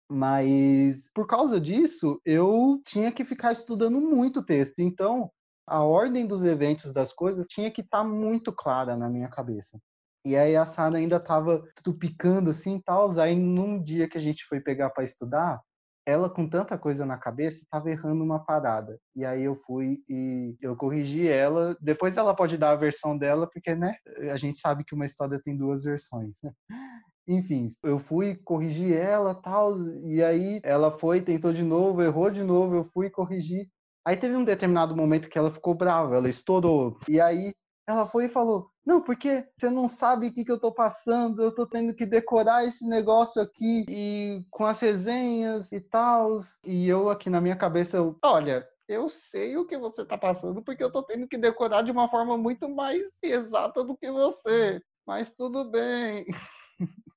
Mas 0.09 1.11
por 1.13 1.27
causa 1.27 1.59
disso, 1.59 2.17
eu 2.23 2.81
tinha 2.85 3.11
que 3.11 3.25
ficar 3.25 3.51
estudando 3.51 3.99
muito 3.99 4.39
o 4.39 4.45
texto. 4.45 4.79
Então, 4.79 5.29
a 5.67 5.83
ordem 5.83 6.25
dos 6.25 6.45
eventos 6.45 6.93
das 6.93 7.11
coisas 7.11 7.45
tinha 7.45 7.69
que 7.69 7.81
estar 7.81 8.03
tá 8.03 8.03
muito 8.05 8.53
clara 8.53 8.95
na 8.95 9.09
minha 9.09 9.27
cabeça. 9.27 9.77
E 10.25 10.35
aí 10.35 10.55
a 10.55 10.65
Sara 10.65 10.97
ainda 10.97 11.19
tava 11.19 11.63
tupicando 11.83 12.49
assim 12.49 12.77
e 12.77 12.81
tal. 12.81 13.19
Aí 13.19 13.35
num 13.35 13.81
dia 13.81 14.07
que 14.07 14.17
a 14.17 14.21
gente 14.21 14.45
foi 14.45 14.59
pegar 14.59 14.89
para 14.89 15.03
estudar, 15.03 15.61
ela 16.05 16.29
com 16.29 16.47
tanta 16.49 16.77
coisa 16.77 17.05
na 17.05 17.17
cabeça 17.17 17.65
tava 17.69 17.89
errando 17.89 18.23
uma 18.23 18.43
parada. 18.43 18.99
E 19.15 19.25
aí 19.25 19.43
eu 19.43 19.55
fui 19.65 20.03
e 20.09 20.55
eu 20.61 20.75
corrigi 20.75 21.27
ela. 21.27 21.77
Depois 21.81 22.17
ela 22.17 22.35
pode 22.35 22.57
dar 22.57 22.71
a 22.71 22.75
versão 22.75 23.17
dela, 23.17 23.49
porque 23.51 23.75
né, 23.75 23.95
a 24.31 24.37
gente 24.37 24.59
sabe 24.59 24.83
que 24.83 24.95
uma 24.95 25.05
história 25.05 25.41
tem 25.43 25.57
duas 25.57 25.83
versões. 25.83 26.35
Enfim, 27.27 27.67
eu 27.81 27.99
fui 27.99 28.35
corrigir 28.35 28.93
ela, 28.93 29.33
tal, 29.33 29.79
e 30.03 30.21
aí 30.21 30.59
ela 30.61 30.91
foi, 30.99 31.21
tentou 31.21 31.53
de 31.53 31.63
novo, 31.63 32.01
errou 32.01 32.29
de 32.29 32.43
novo, 32.43 32.75
eu 32.75 32.89
fui 32.93 33.09
corrigir. 33.09 33.69
Aí 34.05 34.17
teve 34.17 34.35
um 34.35 34.43
determinado 34.43 34.93
momento 34.93 35.29
que 35.29 35.37
ela 35.37 35.49
ficou 35.49 35.73
brava, 35.73 36.15
ela 36.17 36.27
estourou. 36.27 36.97
E 37.07 37.21
aí 37.21 37.53
ela 37.87 38.05
foi 38.05 38.25
e 38.25 38.29
falou: 38.29 38.69
Não, 38.85 39.01
porque 39.01 39.47
você 39.57 39.69
não 39.69 39.87
sabe 39.87 40.27
o 40.27 40.33
que, 40.33 40.43
que 40.43 40.51
eu 40.51 40.59
tô 40.59 40.71
passando, 40.71 41.41
eu 41.41 41.53
tô 41.55 41.65
tendo 41.65 41.93
que 41.93 42.05
decorar 42.05 42.65
esse 42.65 42.85
negócio 42.85 43.41
aqui 43.41 43.85
e 43.87 44.45
com 44.49 44.65
as 44.65 44.79
resenhas 44.79 45.71
e 45.71 45.79
tal. 45.79 46.39
E 46.65 46.87
eu 46.87 47.09
aqui 47.09 47.29
na 47.29 47.39
minha 47.39 47.55
cabeça, 47.55 47.97
eu, 47.97 48.17
olha, 48.23 48.67
eu 48.87 49.07
sei 49.07 49.55
o 49.57 49.65
que 49.65 49.77
você 49.77 50.05
tá 50.05 50.17
passando, 50.17 50.61
porque 50.61 50.83
eu 50.83 50.91
tô 50.91 51.01
tendo 51.01 51.27
que 51.27 51.37
decorar 51.37 51.81
de 51.81 51.91
uma 51.91 52.09
forma 52.09 52.37
muito 52.37 52.67
mais 52.67 53.01
exata 53.21 53.83
do 53.83 53.95
que 53.95 54.11
você. 54.11 54.81
Mas 55.05 55.29
tudo 55.31 55.69
bem. 55.69 56.25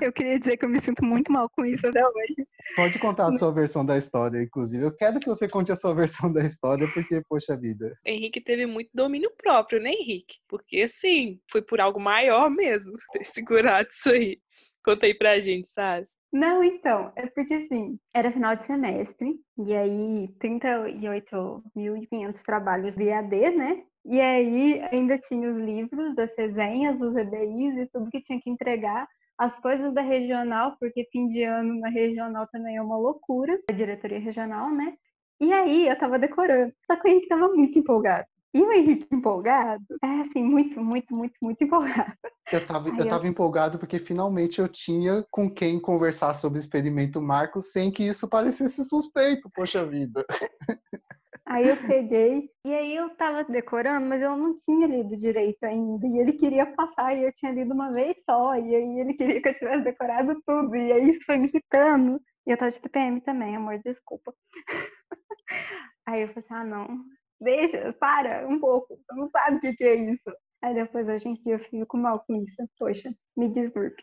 Eu 0.00 0.12
queria 0.12 0.38
dizer 0.38 0.56
que 0.56 0.64
eu 0.64 0.68
me 0.68 0.80
sinto 0.80 1.04
muito 1.04 1.30
mal 1.30 1.48
com 1.50 1.64
isso 1.64 1.86
até 1.86 2.06
hoje. 2.06 2.46
Pode 2.76 2.98
contar 2.98 3.28
a 3.28 3.32
sua 3.32 3.52
versão 3.52 3.84
da 3.84 3.96
história, 3.96 4.42
inclusive. 4.42 4.84
Eu 4.84 4.96
quero 4.96 5.20
que 5.20 5.28
você 5.28 5.48
conte 5.48 5.72
a 5.72 5.76
sua 5.76 5.94
versão 5.94 6.32
da 6.32 6.44
história, 6.44 6.88
porque, 6.92 7.22
poxa 7.28 7.56
vida. 7.56 7.96
Henrique 8.04 8.40
teve 8.40 8.66
muito 8.66 8.90
domínio 8.94 9.30
próprio, 9.36 9.80
né, 9.80 9.90
Henrique? 9.90 10.36
Porque, 10.48 10.82
assim, 10.82 11.40
foi 11.50 11.62
por 11.62 11.80
algo 11.80 12.00
maior 12.00 12.50
mesmo 12.50 12.92
ter 13.12 13.24
segurado 13.24 13.88
isso 13.90 14.10
aí. 14.10 14.38
Conta 14.84 15.06
aí 15.06 15.14
pra 15.14 15.40
gente, 15.40 15.68
sabe? 15.68 16.06
Não, 16.32 16.64
então, 16.64 17.12
é 17.14 17.26
porque 17.26 17.52
assim, 17.52 17.98
era 18.14 18.32
final 18.32 18.56
de 18.56 18.64
semestre, 18.64 19.38
e 19.58 19.76
aí 19.76 20.28
38.500 20.40 22.42
trabalhos 22.42 22.96
de 22.96 23.12
AD, 23.12 23.50
né? 23.50 23.84
E 24.04 24.18
aí 24.18 24.80
ainda 24.90 25.18
tinha 25.18 25.52
os 25.52 25.58
livros, 25.58 26.18
as 26.18 26.34
resenhas, 26.36 27.02
os 27.02 27.14
EBIs 27.14 27.76
e 27.76 27.86
tudo 27.92 28.10
que 28.10 28.22
tinha 28.22 28.40
que 28.40 28.48
entregar 28.48 29.06
as 29.42 29.58
coisas 29.58 29.92
da 29.92 30.02
regional, 30.02 30.76
porque 30.78 31.08
fim 31.10 31.26
de 31.26 31.42
ano 31.42 31.80
na 31.80 31.88
regional 31.88 32.46
também 32.46 32.76
é 32.76 32.82
uma 32.82 32.96
loucura, 32.96 33.60
a 33.68 33.72
diretoria 33.72 34.20
regional, 34.20 34.70
né? 34.70 34.94
E 35.40 35.52
aí 35.52 35.88
eu 35.88 35.98
tava 35.98 36.16
decorando. 36.16 36.72
Só 36.86 36.94
que 36.94 37.08
o 37.08 37.10
Henrique 37.10 37.26
tava 37.26 37.48
muito 37.48 37.76
empolgado. 37.76 38.28
E 38.54 38.62
o 38.62 38.70
Henrique 38.70 39.08
empolgado, 39.12 39.84
é 40.04 40.20
assim, 40.20 40.44
muito, 40.44 40.80
muito, 40.80 41.12
muito, 41.16 41.34
muito 41.42 41.64
empolgado. 41.64 42.12
Eu 42.52 42.64
tava, 42.64 42.88
eu 42.90 43.08
tava 43.08 43.26
empolgado 43.26 43.78
porque 43.78 43.98
finalmente 43.98 44.60
eu 44.60 44.68
tinha 44.68 45.26
com 45.28 45.50
quem 45.50 45.80
conversar 45.80 46.34
sobre 46.34 46.58
o 46.58 46.60
experimento 46.60 47.20
Marcos 47.20 47.72
sem 47.72 47.90
que 47.90 48.04
isso 48.04 48.28
parecesse 48.28 48.84
suspeito, 48.84 49.50
poxa 49.52 49.84
vida. 49.84 50.24
Aí 51.52 51.68
eu 51.68 51.76
peguei, 51.76 52.48
e 52.64 52.74
aí 52.74 52.96
eu 52.96 53.10
tava 53.10 53.44
decorando, 53.44 54.06
mas 54.06 54.22
eu 54.22 54.34
não 54.34 54.56
tinha 54.56 54.86
lido 54.86 55.14
direito 55.18 55.62
ainda. 55.64 56.06
E 56.06 56.18
ele 56.18 56.32
queria 56.32 56.64
passar, 56.64 57.14
e 57.14 57.24
eu 57.24 57.32
tinha 57.34 57.52
lido 57.52 57.74
uma 57.74 57.92
vez 57.92 58.16
só. 58.24 58.56
E 58.56 58.74
aí 58.74 59.00
ele 59.00 59.12
queria 59.12 59.42
que 59.42 59.50
eu 59.50 59.54
tivesse 59.54 59.84
decorado 59.84 60.40
tudo. 60.46 60.74
E 60.74 60.90
aí 60.90 61.10
isso 61.10 61.20
foi 61.26 61.36
me 61.36 61.48
irritando. 61.48 62.18
E 62.46 62.52
eu 62.52 62.56
tava 62.56 62.70
de 62.70 62.80
TPM 62.80 63.20
também, 63.20 63.54
amor, 63.54 63.78
desculpa. 63.84 64.32
Aí 66.08 66.22
eu 66.22 66.28
falei 66.28 66.44
assim, 66.44 66.54
ah, 66.54 66.64
não, 66.64 67.04
deixa, 67.40 67.92
para 67.92 68.48
um 68.48 68.58
pouco, 68.58 68.96
você 68.96 69.14
não 69.14 69.26
sabe 69.26 69.58
o 69.58 69.60
que, 69.60 69.74
que 69.74 69.84
é 69.84 69.94
isso. 69.94 70.32
Aí 70.60 70.74
depois, 70.74 71.08
hoje 71.08 71.28
em 71.28 71.34
dia, 71.34 71.54
eu 71.54 71.58
fico 71.60 71.96
mal 71.96 72.24
com 72.26 72.34
isso. 72.42 72.56
Poxa, 72.78 73.14
me 73.36 73.48
desculpe. 73.48 74.02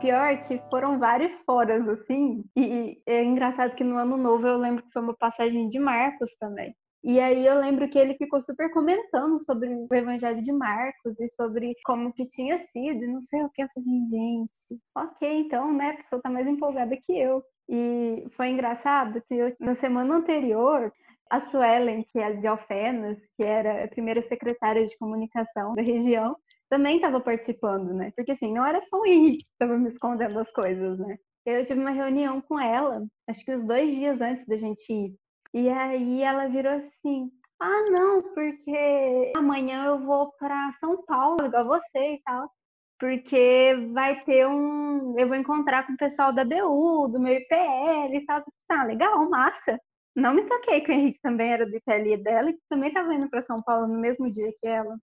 Pior 0.00 0.38
que 0.46 0.60
foram 0.70 0.98
vários 0.98 1.42
foras, 1.42 1.88
assim, 1.88 2.44
e 2.54 3.00
é 3.06 3.24
engraçado 3.24 3.74
que 3.74 3.82
no 3.82 3.96
ano 3.96 4.16
novo 4.16 4.46
eu 4.46 4.58
lembro 4.58 4.82
que 4.84 4.92
foi 4.92 5.02
uma 5.02 5.16
passagem 5.16 5.68
de 5.68 5.78
Marcos 5.78 6.36
também. 6.36 6.74
E 7.02 7.20
aí 7.20 7.46
eu 7.46 7.58
lembro 7.58 7.88
que 7.88 7.98
ele 7.98 8.16
ficou 8.16 8.42
super 8.42 8.70
comentando 8.72 9.38
sobre 9.44 9.68
o 9.68 9.94
Evangelho 9.94 10.42
de 10.42 10.52
Marcos 10.52 11.18
e 11.20 11.28
sobre 11.30 11.74
como 11.84 12.12
que 12.12 12.28
tinha 12.28 12.58
sido, 12.58 13.04
e 13.04 13.06
não 13.06 13.22
sei 13.22 13.42
o 13.42 13.50
que. 13.50 13.62
Eu 13.62 13.68
falei, 13.72 14.00
gente, 14.10 14.82
ok, 14.94 15.38
então, 15.38 15.72
né, 15.72 15.90
a 15.90 15.96
pessoa 15.96 16.20
tá 16.20 16.28
mais 16.28 16.46
empolgada 16.46 16.96
que 16.96 17.18
eu. 17.18 17.42
E 17.68 18.26
foi 18.36 18.48
engraçado 18.48 19.22
que 19.28 19.34
eu, 19.34 19.56
na 19.60 19.74
semana 19.76 20.16
anterior, 20.16 20.92
a 21.30 21.40
Suelen, 21.40 22.04
que 22.04 22.18
é 22.18 22.32
de 22.32 22.46
Alfenas, 22.46 23.18
que 23.36 23.42
era 23.42 23.84
a 23.84 23.88
primeira 23.88 24.22
secretária 24.22 24.84
de 24.84 24.96
comunicação 24.98 25.74
da 25.74 25.82
região, 25.82 26.36
também 26.68 26.96
estava 26.96 27.20
participando, 27.20 27.94
né? 27.94 28.12
Porque 28.16 28.32
assim, 28.32 28.52
não 28.52 28.66
era 28.66 28.80
só 28.82 28.98
o 29.00 29.06
Henrique 29.06 29.44
que 29.44 29.52
estava 29.52 29.78
me 29.78 29.88
escondendo 29.88 30.38
as 30.38 30.50
coisas, 30.50 30.98
né? 30.98 31.16
Eu 31.44 31.64
tive 31.64 31.80
uma 31.80 31.90
reunião 31.90 32.40
com 32.40 32.58
ela, 32.58 33.06
acho 33.28 33.44
que 33.44 33.54
uns 33.54 33.64
dois 33.64 33.92
dias 33.92 34.20
antes 34.20 34.44
da 34.46 34.56
gente 34.56 34.92
ir. 34.92 35.14
E 35.54 35.68
aí 35.68 36.22
ela 36.22 36.48
virou 36.48 36.72
assim: 36.72 37.30
ah, 37.60 37.82
não, 37.90 38.22
porque 38.34 39.32
amanhã 39.36 39.86
eu 39.86 39.98
vou 40.04 40.32
para 40.38 40.72
São 40.80 41.04
Paulo, 41.06 41.46
igual 41.46 41.66
você 41.66 42.14
e 42.14 42.22
tal. 42.22 42.50
Porque 42.98 43.74
vai 43.92 44.20
ter 44.24 44.46
um. 44.46 45.18
Eu 45.18 45.28
vou 45.28 45.36
encontrar 45.36 45.86
com 45.86 45.92
o 45.94 45.96
pessoal 45.96 46.32
da 46.32 46.44
BU, 46.44 47.08
do 47.08 47.20
meu 47.20 47.34
IPL 47.34 48.14
e 48.14 48.24
tal. 48.26 48.42
Ah, 48.70 48.84
legal, 48.84 49.28
massa. 49.30 49.78
Não 50.14 50.34
me 50.34 50.44
toquei 50.48 50.80
que 50.80 50.90
o 50.90 50.94
Henrique 50.94 51.20
também 51.22 51.52
era 51.52 51.66
do 51.66 51.76
IPL 51.76 52.22
dela 52.22 52.50
e 52.50 52.58
também 52.70 52.88
estava 52.88 53.14
indo 53.14 53.28
para 53.28 53.42
São 53.42 53.56
Paulo 53.64 53.86
no 53.86 53.98
mesmo 54.00 54.30
dia 54.30 54.50
que 54.60 54.66
ela. 54.66 54.96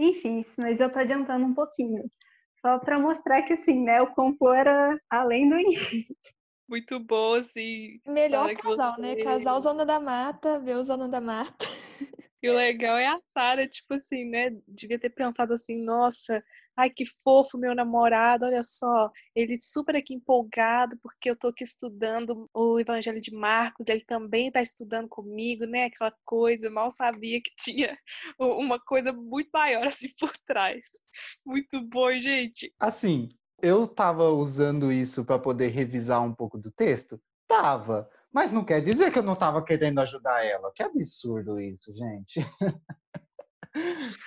Enfim, 0.00 0.46
mas 0.56 0.80
eu 0.80 0.90
tô 0.90 0.98
adiantando 0.98 1.44
um 1.44 1.54
pouquinho. 1.54 2.02
Só 2.62 2.78
para 2.78 2.98
mostrar 2.98 3.42
que, 3.42 3.52
assim, 3.52 3.82
né, 3.84 4.00
o 4.00 4.14
complô 4.14 4.52
era 4.52 4.98
além 5.10 5.48
do 5.48 5.56
Henrique. 5.56 6.16
Muito 6.66 6.98
bom, 7.00 7.34
assim. 7.34 8.00
Melhor 8.06 8.54
casal, 8.54 8.94
você... 8.94 9.00
né? 9.00 9.16
Casal 9.16 9.60
Zona 9.60 9.84
da 9.84 10.00
Mata, 10.00 10.58
ver 10.58 10.76
o 10.76 10.84
Zona 10.84 11.06
da 11.06 11.20
Mata. 11.20 11.66
E 12.42 12.48
o 12.48 12.54
legal 12.54 12.96
é 12.96 13.06
a 13.06 13.20
Sara, 13.26 13.68
tipo 13.68 13.94
assim, 13.94 14.24
né? 14.24 14.50
Devia 14.66 14.98
ter 14.98 15.10
pensado 15.10 15.52
assim, 15.52 15.84
nossa, 15.84 16.42
ai 16.76 16.88
que 16.88 17.04
fofo 17.04 17.58
meu 17.58 17.74
namorado, 17.74 18.46
olha 18.46 18.62
só, 18.62 19.10
ele 19.34 19.56
super 19.60 19.96
aqui 19.96 20.14
empolgado 20.14 20.98
porque 21.02 21.30
eu 21.30 21.36
tô 21.36 21.48
aqui 21.48 21.64
estudando 21.64 22.48
o 22.54 22.80
Evangelho 22.80 23.20
de 23.20 23.34
Marcos, 23.34 23.88
ele 23.88 24.04
também 24.04 24.50
tá 24.50 24.62
estudando 24.62 25.08
comigo, 25.08 25.66
né? 25.66 25.84
Aquela 25.84 26.14
coisa, 26.24 26.70
mal 26.70 26.90
sabia 26.90 27.40
que 27.42 27.50
tinha 27.56 27.98
uma 28.38 28.80
coisa 28.80 29.12
muito 29.12 29.50
maior 29.52 29.86
assim 29.86 30.08
por 30.18 30.32
trás. 30.46 30.84
Muito 31.44 31.80
bom, 31.88 32.10
gente. 32.18 32.72
Assim, 32.78 33.28
eu 33.60 33.86
tava 33.86 34.30
usando 34.30 34.90
isso 34.90 35.24
para 35.24 35.38
poder 35.38 35.68
revisar 35.68 36.22
um 36.22 36.34
pouco 36.34 36.56
do 36.56 36.70
texto? 36.70 37.20
Tava. 37.46 38.08
Mas 38.32 38.52
não 38.52 38.64
quer 38.64 38.80
dizer 38.80 39.12
que 39.12 39.18
eu 39.18 39.22
não 39.22 39.32
estava 39.32 39.64
querendo 39.64 40.00
ajudar 40.00 40.44
ela. 40.44 40.72
Que 40.74 40.82
absurdo 40.82 41.60
isso, 41.60 41.92
gente. 41.94 42.40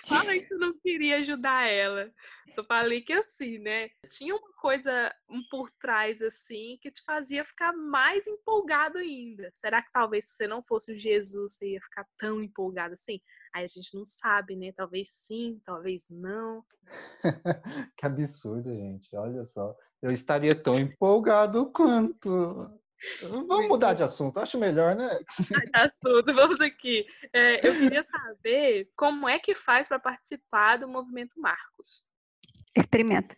Falei 0.07 0.41
que 0.45 0.53
eu 0.53 0.59
não 0.59 0.73
queria 0.79 1.17
ajudar 1.17 1.67
ela. 1.69 2.09
Só 2.55 2.63
falei 2.63 3.01
que 3.01 3.11
assim, 3.11 3.59
né? 3.59 3.89
Tinha 4.07 4.35
uma 4.35 4.53
coisa 4.53 5.13
um 5.29 5.41
por 5.49 5.69
trás, 5.71 6.21
assim, 6.21 6.77
que 6.81 6.91
te 6.91 7.03
fazia 7.03 7.43
ficar 7.43 7.73
mais 7.73 8.25
empolgado 8.25 8.97
ainda. 8.97 9.49
Será 9.51 9.81
que 9.81 9.91
talvez 9.91 10.25
se 10.25 10.35
você 10.35 10.47
não 10.47 10.61
fosse 10.61 10.93
o 10.93 10.97
Jesus, 10.97 11.57
você 11.57 11.71
ia 11.71 11.81
ficar 11.81 12.05
tão 12.17 12.41
empolgado 12.41 12.93
assim? 12.93 13.19
Aí 13.53 13.63
a 13.63 13.67
gente 13.67 13.95
não 13.95 14.05
sabe, 14.05 14.55
né? 14.55 14.71
Talvez 14.71 15.09
sim, 15.09 15.59
talvez 15.65 16.09
não. 16.09 16.63
que 17.97 18.05
absurdo, 18.05 18.73
gente. 18.73 19.13
Olha 19.15 19.45
só. 19.45 19.75
Eu 20.01 20.11
estaria 20.11 20.55
tão 20.55 20.75
empolgado 20.75 21.71
quanto. 21.71 22.69
Vamos 23.29 23.67
mudar 23.67 23.93
de 23.93 24.03
assunto, 24.03 24.39
acho 24.39 24.57
melhor, 24.57 24.95
né? 24.95 25.19
De 25.39 25.69
assunto, 25.73 26.33
vamos 26.33 26.61
aqui. 26.61 27.05
É, 27.33 27.67
eu 27.67 27.73
queria 27.73 28.01
saber 28.03 28.89
como 28.95 29.27
é 29.27 29.39
que 29.39 29.53
faz 29.53 29.87
para 29.87 29.99
participar 29.99 30.77
do 30.77 30.87
movimento 30.87 31.39
Marcos. 31.39 32.05
Experimento. 32.75 33.35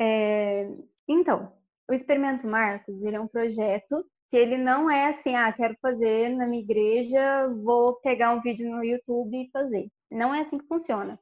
É, 0.00 0.68
então, 1.06 1.52
o 1.88 1.94
Experimento 1.94 2.46
Marcos 2.46 3.02
ele 3.02 3.16
é 3.16 3.20
um 3.20 3.28
projeto 3.28 4.04
que 4.30 4.36
ele 4.36 4.56
não 4.56 4.90
é 4.90 5.08
assim, 5.08 5.34
ah, 5.36 5.52
quero 5.52 5.76
fazer 5.80 6.30
na 6.30 6.46
minha 6.46 6.62
igreja, 6.62 7.48
vou 7.62 7.96
pegar 8.00 8.32
um 8.32 8.40
vídeo 8.40 8.68
no 8.70 8.82
YouTube 8.82 9.36
e 9.36 9.50
fazer. 9.50 9.88
Não 10.10 10.34
é 10.34 10.40
assim 10.40 10.56
que 10.56 10.66
funciona. 10.66 11.20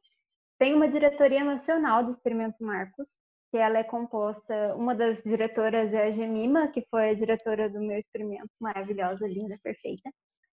Tem 0.58 0.74
uma 0.74 0.88
diretoria 0.88 1.42
nacional 1.42 2.04
do 2.04 2.10
Experimento 2.10 2.62
Marcos, 2.62 3.08
que 3.50 3.56
ela 3.56 3.78
é 3.78 3.84
composta, 3.84 4.74
uma 4.76 4.94
das 4.94 5.22
diretoras 5.22 5.92
é 5.92 6.04
a 6.04 6.10
Gemima, 6.10 6.68
que 6.68 6.86
foi 6.88 7.10
a 7.10 7.14
diretora 7.14 7.68
do 7.68 7.80
meu 7.80 7.98
experimento, 7.98 8.48
maravilhosa, 8.60 9.26
linda, 9.26 9.58
perfeita. 9.62 10.10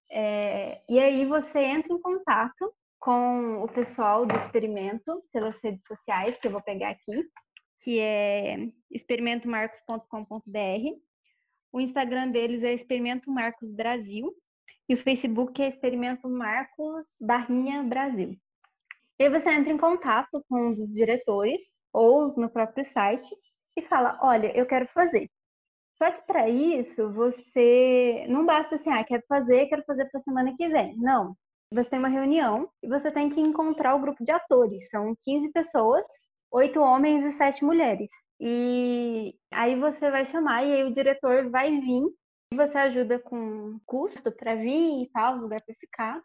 É, 0.10 0.82
e 0.90 1.00
aí 1.00 1.26
você 1.26 1.60
entra 1.60 1.94
em 1.94 2.02
contato 2.02 2.74
com 3.00 3.64
o 3.64 3.68
pessoal 3.68 4.26
do 4.26 4.36
experimento 4.36 5.24
pelas 5.32 5.62
redes 5.64 5.86
sociais, 5.86 6.38
que 6.38 6.48
eu 6.48 6.52
vou 6.52 6.64
pegar 6.64 6.90
aqui, 6.90 7.24
que 7.84 8.00
é 8.00 8.68
experimentomarcos.com.br. 8.90 11.00
O 11.72 11.80
Instagram 11.80 12.32
deles 12.32 12.64
é 12.64 12.74
Experimento 12.74 13.30
Marcos 13.30 13.72
Brasil 13.72 14.34
e 14.90 14.96
o 14.96 14.98
Facebook 14.98 15.62
é 15.62 15.68
Experimento 15.68 16.28
Marcos 16.28 17.06
Barrinha 17.22 17.84
Brasil. 17.84 18.36
E 19.20 19.24
aí 19.24 19.30
você 19.30 19.52
entra 19.52 19.72
em 19.72 19.78
contato 19.78 20.44
com 20.50 20.70
um 20.70 20.74
dos 20.74 20.92
diretores 20.94 21.77
ou 21.94 22.34
no 22.38 22.50
próprio 22.50 22.86
site 22.86 23.36
e 23.78 23.82
fala: 23.82 24.20
Olha, 24.22 24.56
eu 24.58 24.66
quero 24.66 24.88
fazer. 24.88 25.30
Só 25.98 26.12
que 26.12 26.22
para 26.28 26.48
isso, 26.48 27.12
você 27.12 28.26
não 28.30 28.46
basta 28.46 28.76
assim, 28.76 28.90
ah, 28.92 29.04
quero 29.04 29.24
fazer, 29.28 29.66
quero 29.68 29.84
fazer 29.84 30.06
para 30.10 30.20
semana 30.20 30.56
que 30.56 30.68
vem. 30.70 30.96
Não. 30.98 31.36
Você 31.72 31.90
tem 31.90 32.00
uma 32.00 32.08
reunião 32.08 32.70
e 32.84 32.88
você 32.88 33.12
tem 33.12 33.30
que 33.30 33.42
encontrar 33.42 33.96
o 33.96 34.00
grupo 34.00 34.24
de 34.24 34.32
atores. 34.32 34.88
São 34.90 35.16
15 35.24 35.52
pessoas, 35.52 36.06
oito 36.52 36.80
homens 36.80 37.26
e 37.26 37.32
sete 37.38 37.64
mulheres. 37.66 38.10
E 38.40 39.36
aí 39.52 39.76
você 39.80 40.12
vai 40.12 40.26
chamar 40.26 40.64
e 40.64 40.74
aí 40.74 40.84
o 40.84 40.94
diretor 40.94 41.50
vai 41.50 41.72
vir 41.72 42.04
e 42.54 42.56
você 42.56 42.78
ajuda 42.78 43.20
com 43.20 43.80
custo 43.86 44.32
para 44.32 44.56
vir 44.56 45.04
e 45.04 45.10
tal, 45.12 45.38
lugar 45.38 45.62
para 45.66 45.76
ficar. 45.80 46.22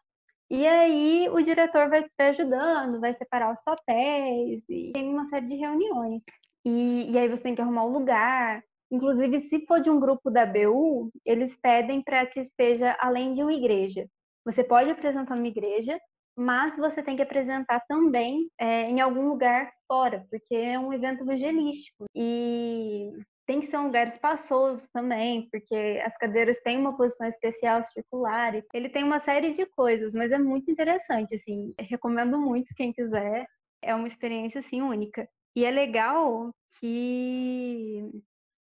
E 0.53 0.67
aí 0.67 1.31
o 1.31 1.41
diretor 1.43 1.89
vai 1.89 2.03
te 2.03 2.25
ajudando, 2.25 3.01
vai 3.01 3.15
separar 3.15 3.51
os 3.51 3.63
papéis, 3.63 4.63
e 4.69 4.93
tem 4.93 5.09
uma 5.09 5.27
série 5.29 5.47
de 5.47 5.55
reuniões. 5.55 6.21
E, 6.63 7.11
e 7.11 7.17
aí 7.17 7.27
você 7.27 7.43
tem 7.43 7.55
que 7.55 7.63
arrumar 7.63 7.87
um 7.87 7.93
lugar. 7.93 8.63
Inclusive, 8.91 9.41
se 9.41 9.65
for 9.65 9.81
de 9.81 9.89
um 9.89 9.99
grupo 9.99 10.31
da 10.31 10.45
BU, 10.45 11.11
eles 11.25 11.59
pedem 11.59 12.03
para 12.03 12.27
que 12.27 12.41
esteja 12.41 12.95
além 13.01 13.33
de 13.33 13.43
uma 13.43 13.55
igreja. 13.55 14.07
Você 14.45 14.63
pode 14.63 14.91
apresentar 14.91 15.37
numa 15.37 15.49
igreja, 15.49 15.99
mas 16.37 16.77
você 16.77 17.03
tem 17.03 17.17
que 17.17 17.23
apresentar 17.23 17.81
também 17.89 18.47
é, 18.59 18.83
em 18.83 19.01
algum 19.01 19.29
lugar 19.31 19.73
fora, 19.89 20.27
porque 20.31 20.55
é 20.55 20.79
um 20.79 20.93
evento 20.93 21.23
evangelístico. 21.23 22.05
E 22.15 23.11
tem 23.47 23.61
que 23.61 23.67
ser 23.67 23.79
um 23.79 23.87
lugar 23.87 24.07
espaçoso 24.07 24.87
também, 24.93 25.49
porque 25.51 25.75
as 26.05 26.17
cadeiras 26.17 26.61
têm 26.63 26.79
uma 26.79 26.97
posição 26.97 27.27
especial 27.27 27.83
circular. 27.85 28.55
Ele 28.73 28.89
tem 28.89 29.03
uma 29.03 29.21
série 29.21 29.53
de 29.53 29.67
coisas, 29.67 30.15
mas 30.15 30.31
é 30.31 30.39
muito 30.39 30.71
interessante, 30.71 31.35
assim. 31.35 31.75
recomendo 31.79 32.39
muito 32.39 32.75
quem 32.77 32.93
quiser. 32.93 33.47
É 33.83 33.95
uma 33.95 34.07
experiência 34.07 34.61
assim 34.61 34.81
única. 34.81 35.29
E 35.57 35.65
é 35.65 35.71
legal 35.71 36.55
que 36.79 38.11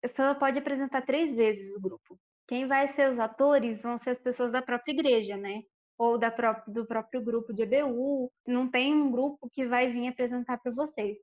só 0.08 0.34
pode 0.36 0.60
apresentar 0.60 1.04
três 1.04 1.36
vezes 1.36 1.74
o 1.76 1.80
grupo. 1.80 2.20
Quem 2.48 2.68
vai 2.68 2.88
ser 2.88 3.10
os 3.12 3.20
atores 3.20 3.82
vão 3.82 3.98
ser 4.00 4.12
as 4.12 4.20
pessoas 4.20 4.52
da 4.52 4.62
própria 4.62 4.94
igreja, 4.94 5.38
né? 5.38 5.62
Ou 5.98 6.18
da 6.18 6.32
própria, 6.32 6.74
do 6.74 6.86
próprio 6.86 7.22
grupo 7.24 7.54
de 7.54 7.64
EBU. 7.64 8.32
Não 8.48 8.70
tem 8.70 8.94
um 8.94 9.12
grupo 9.12 9.50
que 9.52 9.66
vai 9.66 9.92
vir 9.92 10.08
apresentar 10.08 10.58
para 10.58 10.72
vocês 10.72 11.18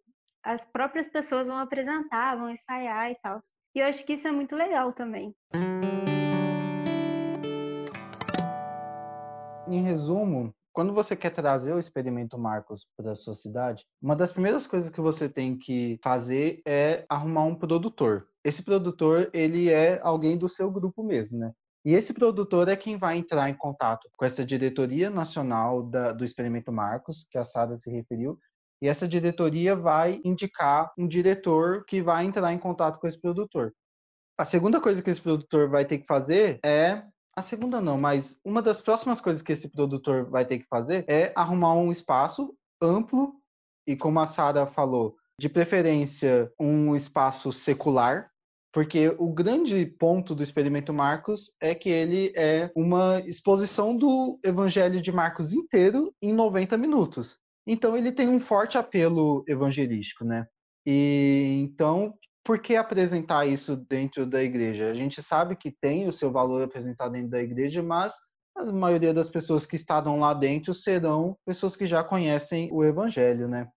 as 0.45 0.65
próprias 0.65 1.09
pessoas 1.09 1.47
vão 1.47 1.57
apresentar, 1.57 2.37
vão 2.37 2.51
ensaiar 2.51 3.11
e 3.11 3.17
tal. 3.23 3.41
E 3.75 3.79
eu 3.79 3.87
acho 3.87 4.05
que 4.05 4.15
isso 4.15 4.27
é 4.27 4.33
muito 4.33 4.57
legal 4.57 4.93
também. 4.93 5.35
Em 9.69 9.81
resumo, 9.81 10.53
quando 10.73 10.93
você 10.93 11.15
quer 11.15 11.31
trazer 11.31 11.73
o 11.73 11.79
experimento 11.79 12.39
Marcos 12.39 12.87
para 12.97 13.13
a 13.13 13.15
sua 13.15 13.35
cidade, 13.35 13.85
uma 14.03 14.17
das 14.17 14.33
primeiras 14.33 14.67
coisas 14.67 14.91
que 14.91 15.01
você 15.01 15.29
tem 15.29 15.57
que 15.57 15.99
fazer 16.03 16.61
é 16.67 17.07
arrumar 17.09 17.45
um 17.45 17.55
produtor. 17.55 18.27
Esse 18.45 18.63
produtor, 18.63 19.31
ele 19.33 19.71
é 19.71 20.01
alguém 20.03 20.37
do 20.37 20.49
seu 20.49 20.71
grupo 20.71 21.03
mesmo, 21.03 21.39
né? 21.39 21.53
E 21.85 21.95
esse 21.95 22.15
produtor 22.15 22.69
é 22.69 22.77
quem 22.77 22.97
vai 22.97 23.17
entrar 23.17 23.51
em 23.51 23.55
contato 23.55 24.09
com 24.17 24.25
essa 24.25 24.45
diretoria 24.45 25.11
nacional 25.11 25.83
da, 25.83 26.13
do 26.13 26.25
Experimento 26.25 26.71
Marcos, 26.71 27.27
que 27.29 27.37
a 27.37 27.45
Sara 27.45 27.75
se 27.77 27.91
referiu, 27.91 28.39
e 28.83 28.89
essa 28.89 29.07
diretoria 29.07 29.77
vai 29.77 30.21
indicar 30.25 30.93
um 30.99 31.07
diretor 31.07 31.85
que 31.85 32.03
vai 32.03 32.25
entrar 32.25 32.53
em 32.53 32.59
contato 32.59 32.99
com 32.99 33.07
esse 33.07 33.19
produtor. 33.19 33.73
A 34.37 34.45
segunda 34.45 34.81
coisa 34.81 35.01
que 35.01 35.09
esse 35.09 35.21
produtor 35.21 35.69
vai 35.69 35.85
ter 35.85 35.99
que 35.99 36.07
fazer 36.07 36.59
é 36.65 37.05
a 37.37 37.41
segunda 37.41 37.81
não, 37.81 37.97
mas 37.97 38.37
uma 38.45 38.61
das 38.61 38.81
próximas 38.81 39.21
coisas 39.21 39.41
que 39.41 39.53
esse 39.53 39.69
produtor 39.69 40.29
vai 40.29 40.45
ter 40.45 40.59
que 40.59 40.67
fazer 40.67 41.05
é 41.09 41.33
arrumar 41.37 41.75
um 41.75 41.93
espaço 41.93 42.53
amplo 42.83 43.35
e 43.87 43.97
como 43.97 44.19
a 44.19 44.27
Sara 44.27 44.67
falou, 44.67 45.17
de 45.39 45.49
preferência 45.49 46.53
um 46.59 46.97
espaço 46.97 47.53
secular, 47.53 48.31
porque 48.73 49.15
o 49.17 49.33
grande 49.33 49.87
ponto 49.87 50.35
do 50.35 50.43
experimento 50.43 50.93
Marcos 50.93 51.53
é 51.61 51.73
que 51.73 51.89
ele 51.89 52.33
é 52.37 52.71
uma 52.75 53.21
exposição 53.21 53.97
do 53.97 54.41
Evangelho 54.43 55.01
de 55.01 55.13
Marcos 55.13 55.53
inteiro 55.53 56.13
em 56.21 56.33
90 56.33 56.77
minutos. 56.77 57.42
Então 57.67 57.97
ele 57.97 58.13
tem 58.13 58.29
um 58.29 58.41
forte 58.41 58.77
apelo 58.77 59.45
evangelístico, 59.47 60.25
né? 60.25 60.47
E 60.85 61.61
então, 61.63 62.15
por 62.45 62.59
que 62.59 62.75
apresentar 62.75 63.47
isso 63.47 63.77
dentro 63.77 64.27
da 64.27 64.43
igreja? 64.43 64.87
A 64.87 64.95
gente 64.95 65.23
sabe 65.23 65.55
que 65.55 65.71
tem 65.71 66.09
o 66.09 66.13
seu 66.13 66.31
valor 66.31 66.63
apresentado 66.63 67.13
dentro 67.13 67.31
da 67.31 67.41
igreja, 67.41 67.83
mas 67.83 68.15
a 68.57 68.65
maioria 68.73 69.15
das 69.15 69.31
pessoas 69.31 69.65
que 69.65 69.77
estavam 69.77 70.19
lá 70.19 70.35
dentro 70.35 70.75
serão 70.75 71.37
pessoas 71.47 71.77
que 71.77 71.87
já 71.87 72.03
conhecem 72.03 72.69
o 72.73 72.85
evangelho, 72.85 73.49
né? 73.49 73.69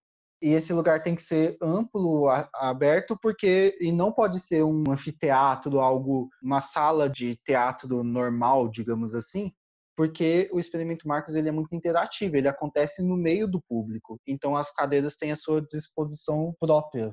E 0.41 0.49
esse 0.49 0.73
lugar 0.73 1.01
tem 1.01 1.15
que 1.15 1.21
ser 1.21 1.57
amplo, 1.61 2.27
aberto, 2.53 3.17
porque 3.21 3.77
e 3.79 3.91
não 3.91 4.11
pode 4.11 4.39
ser 4.39 4.63
um 4.63 4.83
anfiteatro, 4.89 5.79
algo, 5.79 6.29
uma 6.43 6.59
sala 6.59 7.09
de 7.09 7.37
teatro 7.45 8.03
normal, 8.03 8.67
digamos 8.69 9.15
assim, 9.15 9.51
porque 9.95 10.49
o 10.51 10.59
experimento 10.59 11.07
Marcos 11.07 11.35
ele 11.35 11.49
é 11.49 11.51
muito 11.51 11.73
interativo, 11.73 12.35
ele 12.35 12.47
acontece 12.47 13.01
no 13.01 13.15
meio 13.15 13.47
do 13.47 13.61
público, 13.61 14.19
então 14.27 14.55
as 14.55 14.71
cadeiras 14.71 15.15
têm 15.15 15.31
a 15.31 15.35
sua 15.35 15.61
disposição 15.61 16.53
própria. 16.59 17.11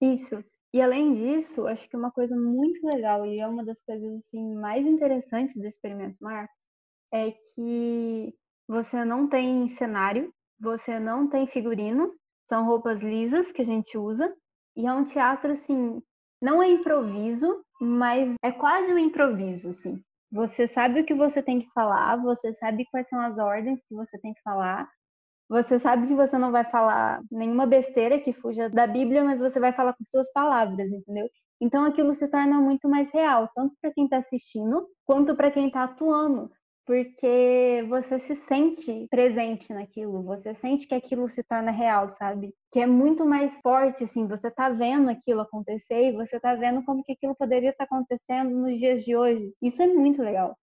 Isso. 0.00 0.42
E 0.72 0.80
além 0.82 1.14
disso, 1.14 1.66
acho 1.66 1.88
que 1.88 1.96
uma 1.96 2.10
coisa 2.12 2.36
muito 2.36 2.86
legal 2.86 3.24
e 3.26 3.40
é 3.40 3.46
uma 3.46 3.64
das 3.64 3.78
coisas 3.86 4.18
assim 4.18 4.54
mais 4.54 4.86
interessantes 4.86 5.54
do 5.56 5.66
experimento 5.66 6.16
Marcos 6.20 6.54
é 7.12 7.32
que 7.54 8.34
você 8.68 9.02
não 9.04 9.28
tem 9.28 9.66
cenário, 9.68 10.32
você 10.60 11.00
não 11.00 11.28
tem 11.28 11.46
figurino, 11.46 12.14
são 12.48 12.66
roupas 12.66 13.00
lisas 13.00 13.50
que 13.50 13.62
a 13.62 13.64
gente 13.64 13.96
usa 13.96 14.32
e 14.76 14.86
é 14.86 14.92
um 14.92 15.04
teatro 15.04 15.52
assim, 15.52 16.02
não 16.40 16.62
é 16.62 16.70
improviso, 16.70 17.64
mas 17.80 18.34
é 18.42 18.52
quase 18.52 18.92
um 18.92 18.98
improviso, 18.98 19.70
assim. 19.70 20.00
Você 20.30 20.66
sabe 20.66 21.00
o 21.00 21.04
que 21.04 21.14
você 21.14 21.42
tem 21.42 21.58
que 21.60 21.70
falar, 21.72 22.16
você 22.16 22.52
sabe 22.52 22.84
quais 22.90 23.08
são 23.08 23.20
as 23.20 23.38
ordens 23.38 23.82
que 23.88 23.94
você 23.94 24.18
tem 24.18 24.34
que 24.34 24.42
falar. 24.42 24.88
Você 25.48 25.78
sabe 25.78 26.06
que 26.06 26.14
você 26.14 26.36
não 26.36 26.52
vai 26.52 26.64
falar 26.64 27.22
nenhuma 27.30 27.66
besteira 27.66 28.20
que 28.20 28.34
fuja 28.34 28.68
da 28.68 28.86
Bíblia, 28.86 29.24
mas 29.24 29.40
você 29.40 29.58
vai 29.58 29.72
falar 29.72 29.94
com 29.94 30.04
suas 30.04 30.30
palavras, 30.32 30.90
entendeu? 30.92 31.28
Então 31.60 31.84
aquilo 31.84 32.14
se 32.14 32.28
torna 32.28 32.60
muito 32.60 32.88
mais 32.88 33.10
real, 33.12 33.48
tanto 33.54 33.74
para 33.80 33.92
quem 33.92 34.04
está 34.04 34.18
assistindo 34.18 34.86
quanto 35.06 35.34
para 35.34 35.50
quem 35.50 35.68
está 35.68 35.84
atuando 35.84 36.50
porque 36.88 37.84
você 37.86 38.18
se 38.18 38.34
sente 38.34 39.06
presente 39.10 39.70
naquilo, 39.74 40.22
você 40.22 40.54
sente 40.54 40.86
que 40.86 40.94
aquilo 40.94 41.28
se 41.28 41.42
torna 41.42 41.70
real, 41.70 42.08
sabe? 42.08 42.54
Que 42.72 42.80
é 42.80 42.86
muito 42.86 43.26
mais 43.26 43.52
forte, 43.60 44.04
assim, 44.04 44.26
você 44.26 44.50
tá 44.50 44.70
vendo 44.70 45.10
aquilo 45.10 45.42
acontecer 45.42 46.08
e 46.08 46.12
você 46.12 46.40
tá 46.40 46.54
vendo 46.54 46.82
como 46.82 47.04
que 47.04 47.12
aquilo 47.12 47.36
poderia 47.36 47.68
estar 47.68 47.84
acontecendo 47.84 48.56
nos 48.56 48.78
dias 48.78 49.04
de 49.04 49.14
hoje. 49.14 49.52
Isso 49.60 49.82
é 49.82 49.86
muito 49.86 50.22
legal. 50.22 50.56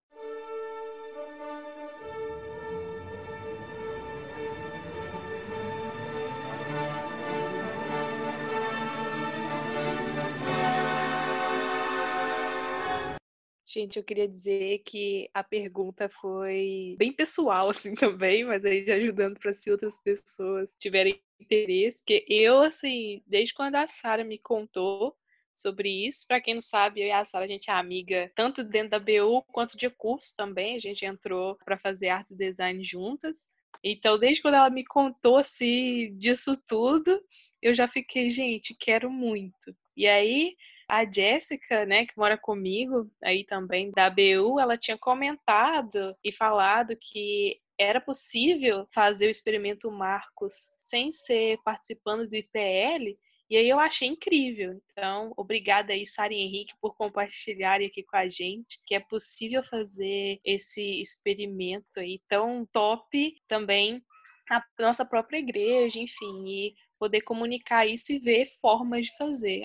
Gente, 13.76 13.98
eu 13.98 14.06
queria 14.06 14.26
dizer 14.26 14.80
que 14.86 15.30
a 15.34 15.44
pergunta 15.44 16.08
foi 16.08 16.96
bem 16.98 17.12
pessoal, 17.12 17.68
assim, 17.72 17.94
também, 17.94 18.46
mas 18.46 18.64
aí 18.64 18.80
já 18.80 18.96
ajudando 18.96 19.38
para 19.38 19.52
se 19.52 19.70
outras 19.70 20.02
pessoas 20.02 20.78
tiverem 20.80 21.22
interesse, 21.42 21.98
porque 21.98 22.26
eu, 22.30 22.62
assim, 22.62 23.22
desde 23.28 23.54
quando 23.54 23.76
a 23.76 23.86
Sara 23.86 24.24
me 24.24 24.38
contou 24.38 25.14
sobre 25.54 25.90
isso, 26.08 26.26
para 26.26 26.40
quem 26.40 26.54
não 26.54 26.62
sabe, 26.62 27.02
eu 27.02 27.08
e 27.08 27.12
a 27.12 27.26
Sara, 27.26 27.44
a 27.44 27.48
gente 27.50 27.70
é 27.70 27.74
amiga 27.74 28.32
tanto 28.34 28.64
dentro 28.64 28.92
da 28.92 29.00
BU 29.00 29.42
quanto 29.52 29.78
de 29.78 29.90
curso 29.90 30.34
também, 30.38 30.78
a 30.78 30.80
gente 30.80 31.06
entrou 31.06 31.58
para 31.66 31.78
fazer 31.78 32.08
arte 32.08 32.34
e 32.34 32.38
design 32.38 32.82
juntas. 32.82 33.50
Então, 33.84 34.18
desde 34.18 34.42
quando 34.42 34.54
ela 34.54 34.70
me 34.70 34.86
contou, 34.86 35.36
assim, 35.36 36.18
disso 36.18 36.56
tudo, 36.66 37.22
eu 37.62 37.74
já 37.74 37.90
fiquei, 37.90 38.30
gente, 38.30 38.74
quero 38.74 39.12
muito. 39.12 39.76
E 39.98 40.08
aí, 40.08 40.56
a 40.88 41.06
Jéssica, 41.10 41.86
né, 41.86 42.06
que 42.06 42.18
mora 42.18 42.38
comigo 42.38 43.10
aí 43.24 43.44
também 43.44 43.92
da 43.92 44.10
BU, 44.10 44.60
ela 44.60 44.78
tinha 44.78 44.98
comentado 44.98 46.16
e 46.24 46.32
falado 46.32 46.96
que 47.00 47.60
era 47.78 48.00
possível 48.00 48.88
fazer 48.94 49.28
o 49.28 49.30
experimento 49.30 49.92
Marcos 49.92 50.54
sem 50.80 51.12
ser 51.12 51.58
participando 51.64 52.28
do 52.28 52.36
IPL, 52.36 53.18
e 53.50 53.58
aí 53.58 53.70
eu 53.70 53.80
achei 53.80 54.08
incrível. 54.08 54.82
Então, 54.92 55.34
obrigada 55.38 55.94
aí, 55.94 56.06
Sara 56.06 56.34
e 56.34 56.38
Henrique, 56.38 56.74
por 56.82 56.96
compartilharem 56.96 57.88
aqui 57.88 58.04
com 58.04 58.18
a 58.18 58.28
gente 58.28 58.80
que 58.86 58.96
é 58.96 59.00
possível 59.00 59.62
fazer 59.64 60.40
esse 60.44 61.00
experimento 61.00 62.00
aí 62.00 62.22
tão 62.28 62.66
top 62.72 63.36
também 63.48 64.04
na 64.50 64.64
nossa 64.80 65.06
própria 65.06 65.38
igreja, 65.38 66.00
enfim, 66.00 66.48
e 66.48 66.76
poder 67.00 67.22
comunicar 67.22 67.86
isso 67.86 68.12
e 68.14 68.20
ver 68.20 68.46
formas 68.46 69.08
de 69.08 69.18
fazer. 69.18 69.64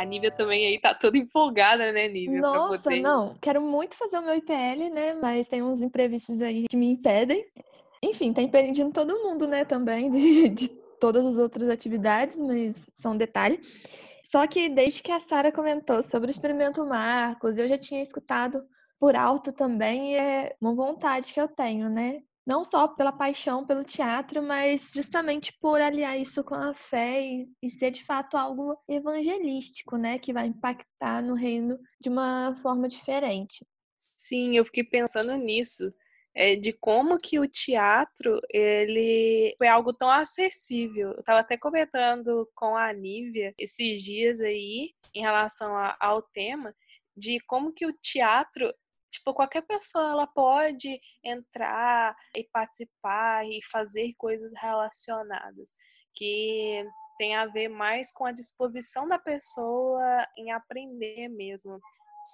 A 0.00 0.04
Nívia 0.04 0.30
também 0.30 0.66
aí 0.66 0.80
tá 0.80 0.94
toda 0.94 1.16
empolgada, 1.18 1.92
né, 1.92 2.08
Nívia? 2.08 2.40
Nossa, 2.40 2.82
poder... 2.82 3.00
não. 3.00 3.36
Quero 3.40 3.60
muito 3.60 3.96
fazer 3.96 4.18
o 4.18 4.22
meu 4.22 4.36
IPL, 4.36 4.90
né? 4.92 5.14
Mas 5.14 5.48
tem 5.48 5.62
uns 5.62 5.82
imprevistos 5.82 6.40
aí 6.40 6.66
que 6.68 6.76
me 6.76 6.90
impedem. 6.92 7.44
Enfim, 8.02 8.32
tá 8.32 8.40
impedindo 8.40 8.92
todo 8.92 9.22
mundo, 9.22 9.46
né, 9.46 9.64
também, 9.64 10.08
de, 10.10 10.48
de 10.50 10.68
todas 11.00 11.24
as 11.26 11.36
outras 11.36 11.68
atividades, 11.68 12.40
mas 12.40 12.88
são 12.94 13.16
detalhe. 13.16 13.60
Só 14.22 14.46
que 14.46 14.68
desde 14.68 15.02
que 15.02 15.10
a 15.10 15.20
Sara 15.20 15.50
comentou 15.50 16.02
sobre 16.02 16.28
o 16.28 16.30
experimento 16.30 16.84
Marcos, 16.84 17.56
eu 17.56 17.66
já 17.66 17.78
tinha 17.78 18.02
escutado 18.02 18.62
por 19.00 19.16
alto 19.16 19.52
também, 19.52 20.12
e 20.12 20.16
é 20.16 20.56
uma 20.60 20.74
vontade 20.74 21.32
que 21.32 21.40
eu 21.40 21.48
tenho, 21.48 21.88
né? 21.88 22.20
Não 22.48 22.64
só 22.64 22.88
pela 22.88 23.12
paixão 23.12 23.66
pelo 23.66 23.84
teatro, 23.84 24.42
mas 24.42 24.92
justamente 24.94 25.52
por 25.60 25.78
aliar 25.82 26.18
isso 26.18 26.42
com 26.42 26.54
a 26.54 26.72
fé 26.72 27.20
e, 27.20 27.46
e, 27.62 27.68
ser 27.68 27.90
de 27.90 28.02
fato 28.02 28.38
algo 28.38 28.74
evangelístico, 28.88 29.98
né, 29.98 30.18
que 30.18 30.32
vai 30.32 30.46
impactar 30.46 31.22
no 31.22 31.34
reino 31.34 31.78
de 32.00 32.08
uma 32.08 32.56
forma 32.62 32.88
diferente. 32.88 33.66
Sim, 33.98 34.56
eu 34.56 34.64
fiquei 34.64 34.82
pensando 34.82 35.36
nisso, 35.36 35.90
é, 36.34 36.56
de 36.56 36.72
como 36.72 37.18
que 37.18 37.38
o 37.38 37.46
teatro 37.46 38.40
ele 38.48 39.54
foi 39.58 39.68
algo 39.68 39.92
tão 39.92 40.10
acessível. 40.10 41.12
Eu 41.12 41.20
estava 41.20 41.40
até 41.40 41.58
comentando 41.58 42.48
com 42.54 42.74
a 42.74 42.90
Nívia 42.94 43.52
esses 43.58 44.02
dias 44.02 44.40
aí 44.40 44.94
em 45.14 45.20
relação 45.20 45.76
a, 45.76 45.94
ao 46.00 46.22
tema 46.22 46.74
de 47.14 47.40
como 47.40 47.74
que 47.74 47.84
o 47.84 47.92
teatro 47.92 48.72
Tipo, 49.10 49.34
qualquer 49.34 49.62
pessoa 49.62 50.10
ela 50.10 50.26
pode 50.26 51.00
entrar 51.24 52.14
e 52.34 52.44
participar 52.52 53.46
e 53.46 53.60
fazer 53.70 54.12
coisas 54.18 54.52
relacionadas 54.60 55.70
que 56.14 56.84
tem 57.16 57.34
a 57.34 57.46
ver 57.46 57.68
mais 57.68 58.12
com 58.12 58.24
a 58.24 58.32
disposição 58.32 59.08
da 59.08 59.18
pessoa 59.18 60.26
em 60.36 60.52
aprender 60.52 61.28
mesmo 61.28 61.80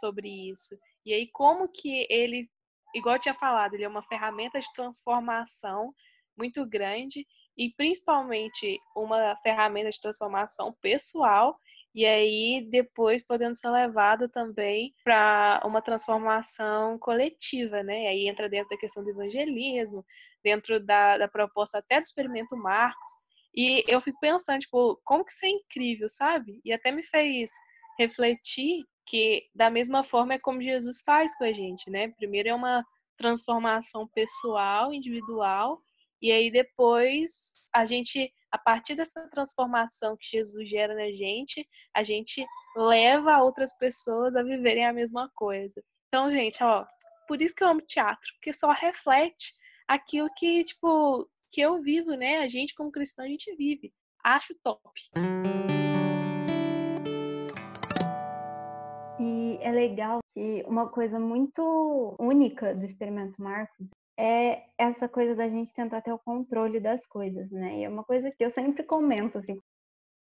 sobre 0.01 0.29
isso. 0.51 0.79
E 1.05 1.13
aí 1.13 1.29
como 1.33 1.69
que 1.69 2.07
ele, 2.11 2.51
igual 2.95 3.17
eu 3.17 3.21
tinha 3.21 3.35
falado, 3.35 3.75
ele 3.75 3.85
é 3.85 3.89
uma 3.89 4.03
ferramenta 4.03 4.59
de 4.59 4.73
transformação 4.73 5.95
muito 6.37 6.69
grande 6.69 7.27
e 7.57 7.73
principalmente 7.77 8.79
uma 8.97 9.37
ferramenta 9.37 9.91
de 9.91 10.01
transformação 10.01 10.75
pessoal 10.81 11.59
e 11.95 12.05
aí 12.05 12.67
depois 12.71 13.25
podendo 13.25 13.57
ser 13.57 13.71
levado 13.71 14.29
também 14.29 14.93
para 15.05 15.63
uma 15.65 15.81
transformação 15.81 16.99
coletiva, 16.99 17.83
né? 17.83 18.09
Aí 18.09 18.29
entra 18.29 18.49
dentro 18.49 18.71
da 18.71 18.77
questão 18.77 19.05
do 19.05 19.11
evangelismo, 19.11 20.05
dentro 20.43 20.85
da, 20.85 21.19
da 21.19 21.29
proposta 21.29 21.79
até 21.79 22.01
do 22.01 22.03
experimento 22.03 22.57
Marcos. 22.57 23.11
E 23.55 23.85
eu 23.87 24.01
fico 24.01 24.19
pensando, 24.21 24.59
tipo, 24.59 25.01
como 25.05 25.25
que 25.25 25.33
isso 25.33 25.47
é 25.47 25.51
incrível, 25.51 26.09
sabe? 26.09 26.61
E 26.65 26.73
até 26.73 26.91
me 26.91 27.05
fez 27.05 27.53
refletir 27.97 28.83
que 29.07 29.45
da 29.55 29.71
mesma 29.71 30.03
forma 30.03 30.35
é 30.35 30.39
como 30.39 30.61
Jesus 30.61 31.03
faz 31.03 31.37
com 31.39 31.45
a 31.45 31.53
gente, 31.53 31.89
né? 31.91 32.09
Primeiro 32.09 32.49
é 32.49 32.55
uma 32.55 32.85
transformação 33.17 34.09
pessoal, 34.09 34.93
individual, 34.93 35.81
e 36.21 36.33
aí 36.33 36.51
depois 36.51 37.55
a 37.73 37.85
gente 37.85 38.33
a 38.55 38.59
partir 38.59 38.95
dessa 38.95 39.29
transformação 39.29 40.17
que 40.17 40.29
Jesus 40.31 40.71
gera 40.71 40.95
na 40.95 41.13
gente, 41.13 41.69
a 41.93 42.05
gente 42.05 42.47
leva 42.77 43.43
outras 43.43 43.77
pessoas 43.77 44.37
a 44.37 44.45
viverem 44.45 44.87
a 44.87 44.93
mesma 44.93 45.29
coisa. 45.35 45.83
Então, 46.07 46.31
gente, 46.31 46.63
ó, 46.63 46.87
por 47.27 47.43
isso 47.43 47.53
que 47.53 47.65
eu 47.65 47.69
amo 47.69 47.81
teatro, 47.81 48.29
porque 48.35 48.53
só 48.53 48.71
reflete 48.71 49.53
aquilo 49.89 50.29
que, 50.37 50.63
tipo, 50.63 51.29
que 51.51 51.63
eu 51.63 51.83
vivo, 51.83 52.13
né? 52.13 52.39
A 52.39 52.49
gente 52.49 52.77
como 52.77 52.93
cristão 52.93 53.25
a 53.25 53.29
gente 53.29 53.53
vive. 53.57 53.93
Acho 54.23 54.55
top. 54.63 54.89
E 59.19 59.59
é 59.63 59.73
legal 59.73 60.21
que 60.33 60.63
uma 60.69 60.89
coisa 60.89 61.19
muito 61.19 62.15
única 62.21 62.73
do 62.73 62.85
experimento 62.85 63.35
Marcos 63.43 63.91
é 64.19 64.65
essa 64.79 65.09
coisa 65.09 65.35
da 65.35 65.49
gente 65.49 65.73
tentar 65.73 66.01
ter 66.03 66.13
o 66.13 66.19
controle 66.19 66.81
das 66.81 67.07
coisas, 67.07 67.51
né? 67.51 67.81
E 67.81 67.85
é 67.85 67.89
uma 67.89 68.05
coisa 68.05 68.31
que 68.31 68.45
eu 68.45 68.51
sempre 68.51 68.83
comento, 68.85 69.39
assim. 69.39 69.59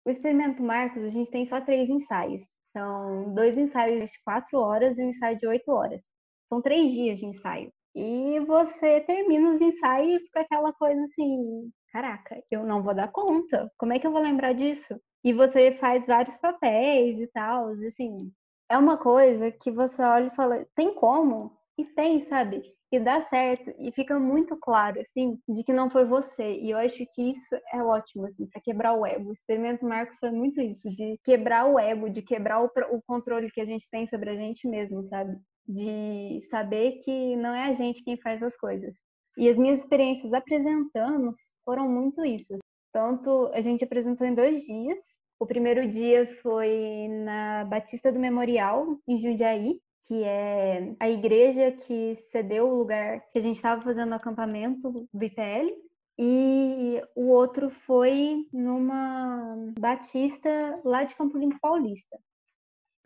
O 0.04 0.10
experimento 0.10 0.62
Marcos, 0.62 1.04
a 1.04 1.08
gente 1.08 1.30
tem 1.30 1.44
só 1.44 1.60
três 1.60 1.88
ensaios. 1.88 2.44
São 2.72 3.32
dois 3.34 3.56
ensaios 3.56 4.10
de 4.10 4.18
quatro 4.24 4.58
horas 4.58 4.98
e 4.98 5.02
um 5.04 5.10
ensaio 5.10 5.38
de 5.38 5.46
oito 5.46 5.70
horas. 5.70 6.02
São 6.48 6.60
três 6.60 6.92
dias 6.92 7.18
de 7.18 7.26
ensaio. 7.26 7.72
E 7.94 8.40
você 8.40 9.00
termina 9.00 9.50
os 9.50 9.60
ensaios 9.60 10.22
com 10.32 10.40
aquela 10.40 10.72
coisa 10.72 11.00
assim: 11.04 11.70
caraca, 11.92 12.42
eu 12.50 12.64
não 12.66 12.82
vou 12.82 12.94
dar 12.94 13.10
conta. 13.12 13.70
Como 13.78 13.92
é 13.92 13.98
que 13.98 14.06
eu 14.06 14.12
vou 14.12 14.20
lembrar 14.20 14.52
disso? 14.52 15.00
E 15.22 15.32
você 15.32 15.72
faz 15.76 16.06
vários 16.06 16.36
papéis 16.38 17.20
e 17.20 17.26
tal. 17.28 17.68
Assim, 17.86 18.32
é 18.68 18.76
uma 18.76 18.98
coisa 18.98 19.52
que 19.52 19.70
você 19.70 20.02
olha 20.02 20.26
e 20.26 20.36
fala: 20.36 20.66
tem 20.74 20.94
como? 20.94 21.56
E 21.78 21.84
tem, 21.84 22.20
sabe? 22.20 22.62
Que 22.94 23.00
dá 23.00 23.20
certo 23.22 23.74
e 23.76 23.90
fica 23.90 24.20
muito 24.20 24.56
claro, 24.56 25.00
assim, 25.00 25.36
de 25.48 25.64
que 25.64 25.72
não 25.72 25.90
foi 25.90 26.04
você. 26.04 26.60
E 26.60 26.70
eu 26.70 26.78
acho 26.78 27.04
que 27.12 27.30
isso 27.30 27.56
é 27.72 27.82
ótimo, 27.82 28.24
assim, 28.26 28.46
para 28.46 28.60
quebrar 28.60 28.92
o 28.94 29.04
ego. 29.04 29.30
O 29.30 29.32
experimento 29.32 29.84
Marcos 29.84 30.16
foi 30.20 30.30
muito 30.30 30.60
isso, 30.60 30.88
de 30.90 31.18
quebrar 31.24 31.66
o 31.66 31.76
ego, 31.76 32.08
de 32.08 32.22
quebrar 32.22 32.62
o, 32.62 32.70
o 32.92 33.02
controle 33.04 33.50
que 33.50 33.60
a 33.60 33.64
gente 33.64 33.88
tem 33.90 34.06
sobre 34.06 34.30
a 34.30 34.34
gente 34.34 34.68
mesmo, 34.68 35.02
sabe? 35.02 35.36
De 35.66 36.38
saber 36.48 37.00
que 37.04 37.34
não 37.34 37.52
é 37.52 37.64
a 37.64 37.72
gente 37.72 38.04
quem 38.04 38.16
faz 38.16 38.40
as 38.44 38.56
coisas. 38.56 38.94
E 39.36 39.48
as 39.48 39.56
minhas 39.56 39.80
experiências 39.80 40.32
apresentando 40.32 41.34
foram 41.64 41.88
muito 41.88 42.24
isso. 42.24 42.54
Tanto 42.92 43.50
a 43.52 43.60
gente 43.60 43.82
apresentou 43.82 44.24
em 44.24 44.36
dois 44.36 44.62
dias. 44.62 44.98
O 45.40 45.46
primeiro 45.46 45.88
dia 45.88 46.32
foi 46.42 47.08
na 47.24 47.64
Batista 47.64 48.12
do 48.12 48.20
Memorial, 48.20 48.86
em 49.08 49.18
Jundiaí, 49.18 49.80
que 50.06 50.22
é 50.22 50.94
a 51.00 51.08
igreja 51.08 51.72
que 51.72 52.16
cedeu 52.30 52.68
o 52.68 52.76
lugar 52.76 53.20
que 53.30 53.38
a 53.38 53.40
gente 53.40 53.56
estava 53.56 53.80
fazendo 53.80 54.12
o 54.12 54.14
acampamento 54.14 54.92
do 55.12 55.24
IPL. 55.24 55.84
E 56.16 57.02
o 57.16 57.28
outro 57.28 57.70
foi 57.70 58.46
numa 58.52 59.56
Batista 59.78 60.80
lá 60.84 61.02
de 61.02 61.14
Campo 61.14 61.36
Limpo 61.36 61.58
Paulista. 61.60 62.16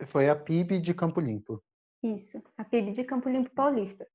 Foi 0.09 0.29
a 0.29 0.37
PIB 0.37 0.81
de 0.81 0.93
Campo 0.93 1.21
Limpo. 1.21 1.63
Isso, 2.03 2.43
a 2.57 2.65
PIB 2.65 2.93
de 2.93 3.05
Campo 3.05 3.29
Limpo 3.29 3.51
Paulista. 3.51 4.07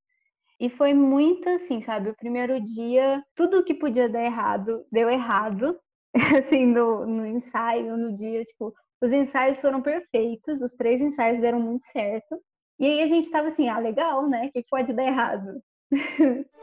E 0.60 0.70
foi 0.70 0.94
muito 0.94 1.50
assim, 1.50 1.82
sabe? 1.82 2.10
O 2.10 2.16
primeiro 2.16 2.62
dia, 2.62 3.24
tudo 3.36 3.64
que 3.64 3.74
podia 3.74 4.08
dar 4.08 4.24
errado, 4.24 4.86
deu 4.92 5.10
errado. 5.10 5.78
Assim, 6.48 6.68
no, 6.68 7.08
no 7.08 7.26
ensaio, 7.26 7.98
no 7.98 8.16
dia, 8.16 8.46
tipo, 8.46 8.72
os 9.02 9.12
ensaios 9.12 9.60
foram 9.60 9.82
perfeitos, 9.82 10.62
os 10.62 10.72
três 10.74 11.02
ensaios 11.02 11.40
deram 11.40 11.60
muito 11.60 11.84
certo. 11.88 12.40
E 12.80 12.86
aí 12.86 13.02
a 13.02 13.08
gente 13.08 13.26
estava 13.26 13.50
assim, 13.50 13.68
ah, 13.70 13.80
legal, 13.80 14.28
né? 14.30 14.48
O 14.48 14.52
que 14.52 14.62
pode 14.70 14.94
dar 14.94 15.04
errado? 15.08 15.62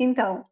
Então, 0.00 0.44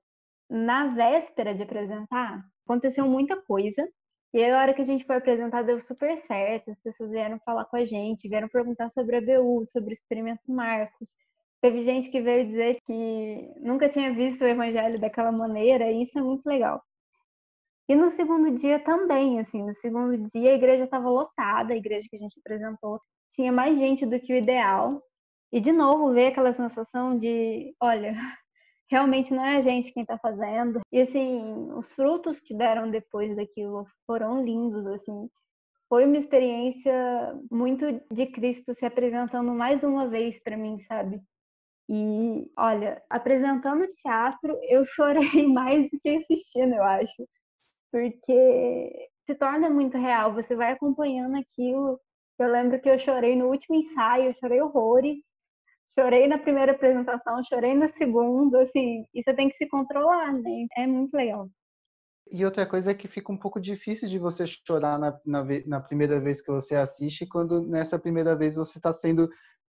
na 0.51 0.88
véspera 0.88 1.55
de 1.55 1.62
apresentar, 1.62 2.45
aconteceu 2.64 3.07
muita 3.09 3.40
coisa 3.42 3.88
E 4.35 4.45
aí, 4.45 4.51
a 4.53 4.61
hora 4.61 4.75
que 4.75 4.83
a 4.83 4.85
gente 4.85 5.05
foi 5.07 5.16
apresentar, 5.16 5.62
deu 5.64 5.81
super 5.81 6.16
certo. 6.19 6.71
As 6.71 6.81
pessoas 6.81 7.11
vieram 7.12 7.40
falar 7.40 7.64
com 7.66 7.77
a 7.77 7.85
gente, 7.87 8.29
vieram 8.29 8.49
perguntar 8.49 8.90
sobre 8.90 9.16
a 9.16 9.21
BU, 9.23 9.66
sobre 9.69 9.90
o 9.90 9.95
experimento 9.95 10.42
Marcos. 10.53 11.11
Teve 11.61 11.83
gente 11.83 12.11
que 12.11 12.21
veio 12.21 12.47
dizer 12.47 12.79
que 12.87 13.53
nunca 13.61 13.88
tinha 13.88 14.12
visto 14.12 14.42
o 14.42 14.47
evangelho 14.47 15.01
daquela 15.01 15.33
maneira, 15.33 15.90
e 15.90 16.03
isso 16.03 16.19
é 16.19 16.23
muito 16.23 16.47
legal. 16.47 16.83
E 17.88 17.95
no 17.95 18.11
segundo 18.11 18.51
dia 18.57 18.81
também, 18.81 19.38
assim, 19.38 19.62
no 19.62 19.73
segundo 19.73 20.19
dia 20.31 20.51
a 20.51 20.55
igreja 20.55 20.85
estava 20.85 21.09
lotada, 21.09 21.73
a 21.73 21.77
igreja 21.77 22.09
que 22.11 22.16
a 22.16 22.19
gente 22.19 22.38
apresentou 22.40 23.01
tinha 23.33 23.53
mais 23.53 23.79
gente 23.79 24.05
do 24.05 24.19
que 24.19 24.33
o 24.33 24.37
ideal. 24.37 24.88
E 25.53 25.61
de 25.61 25.73
novo 25.73 26.12
ver 26.12 26.29
aquela 26.29 26.53
sensação 26.53 27.14
de, 27.14 27.75
olha, 27.81 28.12
realmente 28.90 29.33
não 29.33 29.45
é 29.45 29.57
a 29.57 29.61
gente 29.61 29.92
quem 29.92 30.03
está 30.03 30.19
fazendo. 30.19 30.81
E 30.92 31.01
assim, 31.01 31.73
os 31.75 31.92
frutos 31.95 32.40
que 32.40 32.57
deram 32.57 32.90
depois 32.90 33.37
daquilo 33.37 33.87
foram 34.07 34.45
lindos, 34.45 34.87
assim. 34.87 35.29
Foi 35.88 36.05
uma 36.05 36.16
experiência 36.16 36.92
muito 37.51 37.87
de 38.11 38.27
Cristo 38.27 38.75
se 38.75 38.85
apresentando 38.85 39.53
mais 39.53 39.83
uma 39.85 40.09
vez 40.09 40.40
para 40.42 40.57
mim, 40.57 40.79
sabe? 40.81 41.21
E 41.88 42.51
olha, 42.59 43.03
apresentando 43.09 43.87
teatro, 43.88 44.59
eu 44.68 44.85
chorei 44.85 45.46
mais 45.46 45.88
do 45.90 46.01
que 46.01 46.09
assistindo, 46.11 46.75
eu 46.75 46.83
acho. 46.83 47.29
Porque 47.92 49.09
se 49.27 49.35
torna 49.35 49.70
muito 49.70 49.96
real, 49.99 50.35
você 50.35 50.55
vai 50.57 50.72
acompanhando 50.72 51.37
aquilo. 51.37 52.01
Eu 52.38 52.49
lembro 52.51 52.81
que 52.81 52.88
eu 52.88 52.99
chorei 52.99 53.37
no 53.37 53.46
último 53.49 53.77
ensaio, 53.77 54.27
eu 54.27 54.35
chorei 54.35 54.61
horrores 54.61 55.18
chorei 55.99 56.27
na 56.27 56.38
primeira 56.38 56.72
apresentação, 56.72 57.42
chorei 57.42 57.75
na 57.75 57.90
segunda, 57.94 58.62
assim, 58.62 59.05
e 59.14 59.22
você 59.22 59.35
tem 59.35 59.49
que 59.49 59.57
se 59.57 59.66
controlar, 59.66 60.33
né? 60.33 60.66
É 60.77 60.87
muito 60.87 61.14
legal. 61.14 61.49
E 62.31 62.44
outra 62.44 62.66
coisa 62.66 62.90
é 62.90 62.94
que 62.94 63.09
fica 63.09 63.33
um 63.33 63.37
pouco 63.37 63.61
difícil 63.61 64.09
de 64.09 64.18
você 64.18 64.46
chorar 64.46 64.99
na, 64.99 65.18
na, 65.25 65.44
na 65.64 65.81
primeira 65.81 66.20
vez 66.20 66.42
que 66.42 66.51
você 66.51 66.75
assiste, 66.75 67.27
quando 67.27 67.66
nessa 67.66 67.99
primeira 67.99 68.37
vez 68.37 68.57
você 68.57 68.79
está 68.79 68.92
sendo 68.92 69.29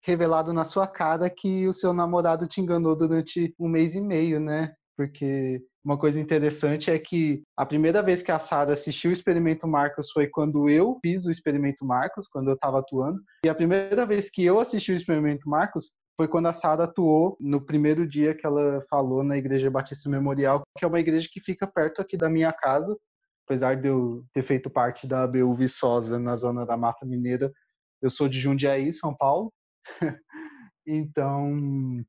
revelado 0.04 0.52
na 0.54 0.64
sua 0.64 0.88
cara 0.88 1.30
que 1.30 1.68
o 1.68 1.74
seu 1.74 1.94
namorado 1.94 2.48
te 2.48 2.60
enganou 2.60 2.96
durante 2.96 3.54
um 3.60 3.68
mês 3.68 3.96
e 3.96 4.02
meio, 4.02 4.40
né? 4.40 4.74
Porque 4.98 5.64
uma 5.84 5.98
coisa 5.98 6.20
interessante 6.20 6.92
é 6.92 7.00
que 7.00 7.42
a 7.58 7.66
primeira 7.66 8.04
vez 8.04 8.22
que 8.22 8.32
a 8.32 8.38
Sara 8.38 8.74
assistiu 8.74 9.10
o 9.10 9.14
Experimento 9.14 9.68
Marcos 9.68 10.12
foi 10.12 10.28
quando 10.28 10.70
eu 10.70 11.00
fiz 11.02 11.26
o 11.26 11.32
Experimento 11.32 11.84
Marcos, 11.86 12.28
quando 12.28 12.50
eu 12.50 12.56
estava 12.56 12.80
atuando. 12.80 13.20
E 13.46 13.50
a 13.50 13.56
primeira 13.56 14.06
vez 14.06 14.30
que 14.30 14.44
eu 14.44 14.60
assisti 14.60 14.92
o 14.92 14.96
Experimento 14.96 15.50
Marcos 15.50 15.92
foi 16.16 16.28
quando 16.28 16.48
a 16.48 16.54
Sara 16.54 16.84
atuou 16.84 17.36
no 17.40 17.60
primeiro 17.60 18.08
dia 18.08 18.36
que 18.36 18.46
ela 18.46 18.86
falou 18.90 19.24
na 19.24 19.38
Igreja 19.38 19.72
Batista 19.72 20.08
Memorial, 20.08 20.62
que 20.78 20.86
é 20.86 20.88
uma 20.88 21.00
igreja 21.00 21.28
que 21.32 21.42
fica 21.42 21.66
perto 21.66 22.00
aqui 22.00 22.16
da 22.16 22.30
minha 22.30 22.54
casa. 22.54 22.96
Apesar 23.48 23.76
de 23.76 23.88
eu 23.88 24.24
ter 24.32 24.44
feito 24.44 24.70
parte 24.70 25.08
da 25.08 25.24
ABU 25.24 25.56
Viçosa 25.56 26.20
na 26.20 26.36
zona 26.36 26.64
da 26.64 26.78
Mata 26.78 27.08
Mineira, 27.08 27.52
eu 28.02 28.10
sou 28.10 28.30
de 28.30 28.40
Jundiaí, 28.40 28.94
São 28.94 29.16
Paulo. 29.16 29.52
então. 30.86 32.04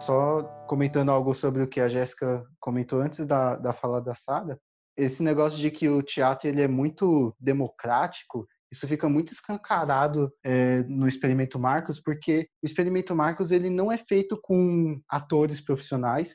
Só 0.00 0.42
comentando 0.66 1.10
algo 1.10 1.34
sobre 1.34 1.62
o 1.62 1.68
que 1.68 1.80
a 1.80 1.88
Jéssica 1.88 2.44
comentou 2.58 3.00
antes 3.00 3.24
da, 3.26 3.56
da 3.56 3.72
fala 3.72 4.00
da 4.00 4.14
Sara, 4.14 4.58
esse 4.96 5.22
negócio 5.22 5.58
de 5.58 5.70
que 5.70 5.88
o 5.88 6.02
teatro 6.02 6.48
ele 6.48 6.62
é 6.62 6.68
muito 6.68 7.34
democrático 7.38 8.46
isso 8.72 8.88
fica 8.88 9.06
muito 9.06 9.30
escancarado 9.30 10.32
é, 10.42 10.82
no 10.84 11.06
Experimento 11.06 11.58
Marcos, 11.58 12.00
porque 12.00 12.48
o 12.62 12.66
Experimento 12.66 13.14
Marcos 13.14 13.50
ele 13.50 13.68
não 13.68 13.92
é 13.92 13.98
feito 13.98 14.40
com 14.40 14.98
atores 15.06 15.60
profissionais. 15.60 16.34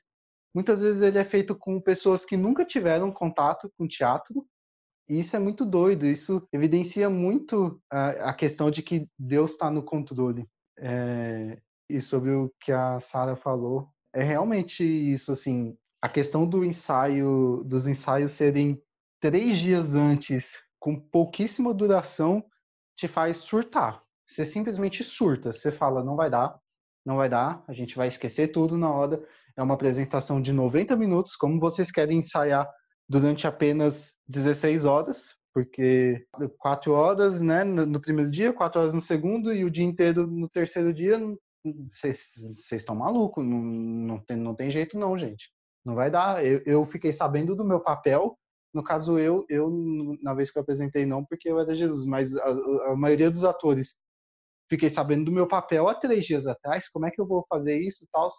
Muitas 0.54 0.82
vezes 0.82 1.02
ele 1.02 1.18
é 1.18 1.26
feito 1.26 1.56
com 1.56 1.82
pessoas 1.82 2.24
que 2.24 2.38
nunca 2.38 2.64
tiveram 2.64 3.12
contato 3.12 3.72
com 3.76 3.88
teatro. 3.88 4.46
E 5.10 5.20
isso 5.20 5.36
é 5.36 5.40
muito 5.40 5.66
doido. 5.66 6.06
Isso 6.06 6.48
evidencia 6.52 7.10
muito 7.10 7.82
a, 7.90 8.30
a 8.30 8.34
questão 8.34 8.70
de 8.70 8.82
que 8.82 9.08
Deus 9.18 9.52
está 9.52 9.72
no 9.72 9.84
controle. 9.84 10.48
É, 10.78 11.60
e 11.90 12.02
sobre 12.02 12.32
o 12.32 12.52
que 12.60 12.72
a 12.72 13.00
Sara 13.00 13.36
falou, 13.36 13.90
é 14.14 14.22
realmente 14.22 14.84
isso. 14.84 15.32
Assim, 15.32 15.78
a 16.02 16.10
questão 16.10 16.46
do 16.46 16.64
ensaio, 16.64 17.64
dos 17.66 17.88
ensaios 17.88 18.34
serem 18.34 18.82
três 19.20 19.58
dias 19.58 19.96
antes 19.96 20.62
com 20.80 21.00
pouquíssima 21.00 21.74
duração 21.74 22.44
te 22.96 23.08
faz 23.08 23.38
surtar. 23.38 24.02
Você 24.26 24.46
simplesmente 24.46 25.04
surta. 25.04 25.52
Você 25.52 25.72
fala, 25.72 26.04
não 26.04 26.16
vai 26.16 26.30
dar, 26.30 26.60
não 27.06 27.16
vai 27.16 27.30
dar, 27.30 27.64
a 27.68 27.74
gente 27.74 27.96
vai 27.96 28.08
esquecer 28.08 28.50
tudo 28.50 28.78
na 28.78 28.92
hora. 28.92 29.24
É 29.56 29.64
uma 29.64 29.74
apresentação 29.74 30.42
de 30.42 30.52
90 30.52 30.96
minutos, 30.96 31.36
como 31.36 31.60
vocês 31.60 31.92
querem 31.92 32.20
ensaiar 32.20 32.70
durante 33.10 33.48
apenas 33.48 34.16
16 34.28 34.86
horas, 34.86 35.36
porque 35.54 36.26
quatro 36.60 36.94
horas 36.94 37.42
né, 37.42 37.64
no 37.64 38.00
primeiro 38.00 38.30
dia, 38.30 38.54
quatro 38.54 38.80
horas 38.80 38.94
no 38.94 39.02
segundo 39.02 39.54
e 39.54 39.64
o 39.64 39.72
dia 39.72 39.86
inteiro 39.86 40.28
no 40.28 40.48
terceiro 40.50 40.94
dia, 40.94 41.20
vocês 41.88 42.72
estão 42.72 42.96
malucos, 42.96 43.44
não, 43.44 43.60
não, 43.60 44.20
tem, 44.20 44.38
não 44.38 44.56
tem 44.56 44.70
jeito 44.70 44.98
não, 44.98 45.18
gente. 45.18 45.52
Não 45.84 45.96
vai 45.96 46.12
dar. 46.12 46.46
Eu, 46.46 46.62
eu 46.66 46.86
fiquei 46.86 47.12
sabendo 47.12 47.56
do 47.56 47.66
meu 47.66 47.80
papel 47.80 48.38
no 48.74 48.84
caso, 48.84 49.18
eu, 49.18 49.44
eu, 49.50 49.72
na 50.22 50.36
vez 50.36 50.52
que 50.52 50.58
eu 50.60 50.62
apresentei, 50.62 51.04
não, 51.04 51.26
porque 51.26 51.50
eu 51.50 51.60
era 51.60 51.74
Jesus, 51.76 52.06
mas 52.06 52.36
a, 52.36 52.92
a 52.92 52.96
maioria 52.96 53.32
dos 53.32 53.44
atores 53.44 53.96
fiquei 54.70 54.90
sabendo 54.90 55.26
do 55.26 55.32
meu 55.32 55.48
papel 55.48 55.88
há 55.88 55.96
três 55.96 56.26
dias 56.26 56.46
atrás. 56.46 56.88
Como 56.90 57.06
é 57.06 57.12
que 57.12 57.20
eu 57.20 57.26
vou 57.26 57.46
fazer 57.50 57.78
isso 57.80 58.04
e 58.04 58.08
tal? 58.12 58.30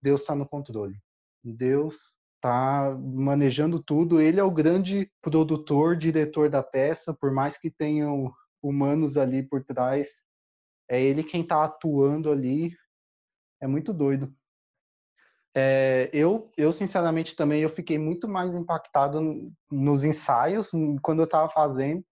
Deus 0.00 0.22
está 0.22 0.34
no 0.34 0.48
controle. 0.48 0.96
Deus 1.44 1.96
está 2.42 2.90
manejando 2.98 3.80
tudo. 3.80 4.20
Ele 4.20 4.40
é 4.40 4.44
o 4.44 4.50
grande 4.50 5.08
produtor, 5.22 5.96
diretor 5.96 6.50
da 6.50 6.62
peça, 6.62 7.14
por 7.14 7.30
mais 7.30 7.56
que 7.56 7.70
tenham 7.70 8.32
humanos 8.60 9.16
ali 9.16 9.42
por 9.42 9.64
trás. 9.64 10.08
É 10.90 11.00
ele 11.00 11.22
quem 11.22 11.42
está 11.42 11.64
atuando 11.64 12.30
ali. 12.30 12.76
É 13.60 13.66
muito 13.68 13.92
doido. 13.92 14.34
É, 15.54 16.10
eu, 16.12 16.50
eu, 16.56 16.72
sinceramente, 16.72 17.36
também 17.36 17.62
eu 17.62 17.70
fiquei 17.70 17.98
muito 17.98 18.26
mais 18.26 18.54
impactado 18.54 19.20
nos 19.70 20.02
ensaios, 20.02 20.70
quando 21.02 21.20
eu 21.20 21.26
estava 21.26 21.48
fazendo. 21.50 22.04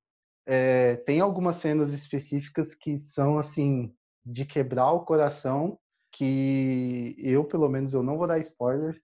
É, 0.46 0.96
tem 0.96 1.20
algumas 1.20 1.56
cenas 1.56 1.92
específicas 1.92 2.74
que 2.74 2.98
são, 2.98 3.38
assim, 3.38 3.92
de 4.24 4.44
quebrar 4.44 4.92
o 4.92 5.04
coração, 5.04 5.78
que 6.12 7.16
eu, 7.18 7.44
pelo 7.44 7.68
menos, 7.68 7.94
eu 7.94 8.02
não 8.02 8.18
vou 8.18 8.26
dar 8.26 8.38
spoiler. 8.38 9.00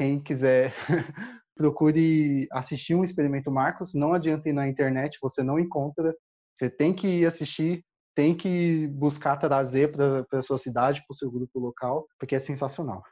Quem 0.00 0.18
quiser, 0.18 0.72
procure 1.54 2.48
assistir 2.52 2.94
um 2.94 3.04
Experimento 3.04 3.50
Marcos. 3.50 3.92
Não 3.92 4.14
adianta 4.14 4.48
ir 4.48 4.54
na 4.54 4.66
internet, 4.66 5.18
você 5.20 5.42
não 5.42 5.58
encontra. 5.58 6.16
Você 6.58 6.70
tem 6.70 6.94
que 6.94 7.06
ir 7.06 7.26
assistir, 7.26 7.84
tem 8.14 8.34
que 8.34 8.88
buscar 8.94 9.36
trazer 9.36 9.92
para 9.92 10.24
a 10.38 10.40
sua 10.40 10.56
cidade, 10.56 11.04
para 11.06 11.12
o 11.12 11.14
seu 11.14 11.30
grupo 11.30 11.60
local, 11.60 12.08
porque 12.18 12.34
é 12.34 12.40
sensacional. 12.40 13.02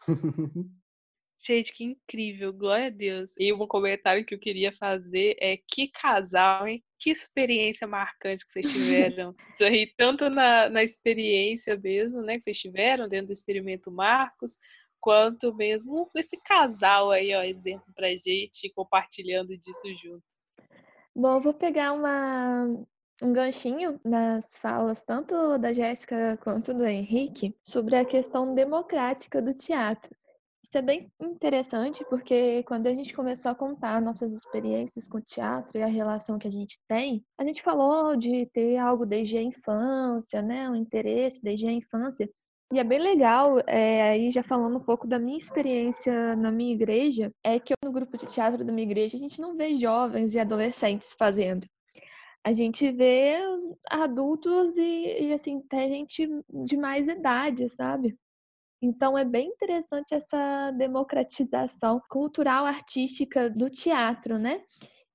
Gente, 1.40 1.72
que 1.72 1.84
incrível, 1.84 2.52
glória 2.52 2.86
a 2.86 2.90
Deus. 2.90 3.34
E 3.38 3.52
um 3.52 3.66
comentário 3.68 4.26
que 4.26 4.34
eu 4.34 4.40
queria 4.40 4.72
fazer 4.72 5.36
é 5.38 5.56
que 5.56 5.86
casal, 5.86 6.66
hein? 6.66 6.82
Que 6.98 7.10
experiência 7.10 7.86
marcante 7.86 8.44
que 8.44 8.50
vocês 8.50 8.72
tiveram. 8.72 9.36
Isso 9.48 9.62
aí, 9.62 9.92
tanto 9.96 10.28
na, 10.28 10.68
na 10.68 10.82
experiência 10.82 11.76
mesmo, 11.76 12.22
né, 12.22 12.32
que 12.32 12.40
vocês 12.40 12.58
tiveram 12.58 13.08
dentro 13.08 13.28
do 13.28 13.32
experimento 13.32 13.92
Marcos, 13.92 14.56
quanto 15.04 15.54
mesmo 15.54 16.10
esse 16.14 16.40
casal 16.40 17.10
aí, 17.10 17.34
ó, 17.34 17.42
exemplo 17.42 17.92
pra 17.94 18.08
gente, 18.16 18.72
compartilhando 18.74 19.54
disso 19.58 19.94
junto. 20.02 20.24
Bom, 21.14 21.38
vou 21.42 21.52
pegar 21.52 21.92
uma, 21.92 22.64
um 23.22 23.30
ganchinho 23.30 24.00
nas 24.02 24.56
falas 24.56 25.02
tanto 25.02 25.58
da 25.58 25.74
Jéssica 25.74 26.38
quanto 26.42 26.72
do 26.72 26.86
Henrique 26.86 27.54
sobre 27.62 27.96
a 27.96 28.04
questão 28.04 28.54
democrática 28.54 29.42
do 29.42 29.52
teatro. 29.52 30.10
Isso 30.64 30.78
é 30.78 30.80
bem 30.80 30.98
interessante 31.20 32.02
porque 32.08 32.62
quando 32.62 32.86
a 32.86 32.94
gente 32.94 33.12
começou 33.12 33.50
a 33.50 33.54
contar 33.54 34.00
nossas 34.00 34.32
experiências 34.32 35.06
com 35.06 35.18
o 35.18 35.22
teatro 35.22 35.76
e 35.76 35.82
a 35.82 35.86
relação 35.86 36.38
que 36.38 36.48
a 36.48 36.50
gente 36.50 36.80
tem, 36.88 37.22
a 37.36 37.44
gente 37.44 37.62
falou 37.62 38.16
de 38.16 38.46
ter 38.46 38.78
algo 38.78 39.04
desde 39.04 39.36
a 39.36 39.42
infância, 39.42 40.40
né, 40.40 40.70
um 40.70 40.74
interesse 40.74 41.42
desde 41.42 41.68
a 41.68 41.72
infância. 41.72 42.26
E 42.72 42.78
é 42.78 42.84
bem 42.84 42.98
legal, 42.98 43.58
é, 43.66 44.10
aí 44.10 44.30
já 44.30 44.42
falando 44.42 44.76
um 44.78 44.84
pouco 44.84 45.06
da 45.06 45.18
minha 45.18 45.38
experiência 45.38 46.34
na 46.34 46.50
minha 46.50 46.74
igreja, 46.74 47.32
é 47.42 47.60
que 47.60 47.72
eu, 47.72 47.76
no 47.84 47.92
grupo 47.92 48.16
de 48.16 48.26
teatro 48.26 48.64
da 48.64 48.72
minha 48.72 48.86
igreja 48.86 49.16
a 49.16 49.20
gente 49.20 49.40
não 49.40 49.56
vê 49.56 49.74
jovens 49.76 50.34
e 50.34 50.38
adolescentes 50.40 51.14
fazendo 51.16 51.66
a 52.44 52.52
gente 52.52 52.92
vê 52.92 53.38
adultos 53.88 54.76
e, 54.76 55.28
e, 55.28 55.32
assim, 55.32 55.62
até 55.64 55.88
gente 55.88 56.28
de 56.66 56.76
mais 56.76 57.08
idade, 57.08 57.66
sabe? 57.70 58.14
Então 58.82 59.16
é 59.16 59.24
bem 59.24 59.48
interessante 59.48 60.14
essa 60.14 60.70
democratização 60.72 62.02
cultural, 62.06 62.66
artística 62.66 63.48
do 63.48 63.70
teatro, 63.70 64.38
né? 64.38 64.62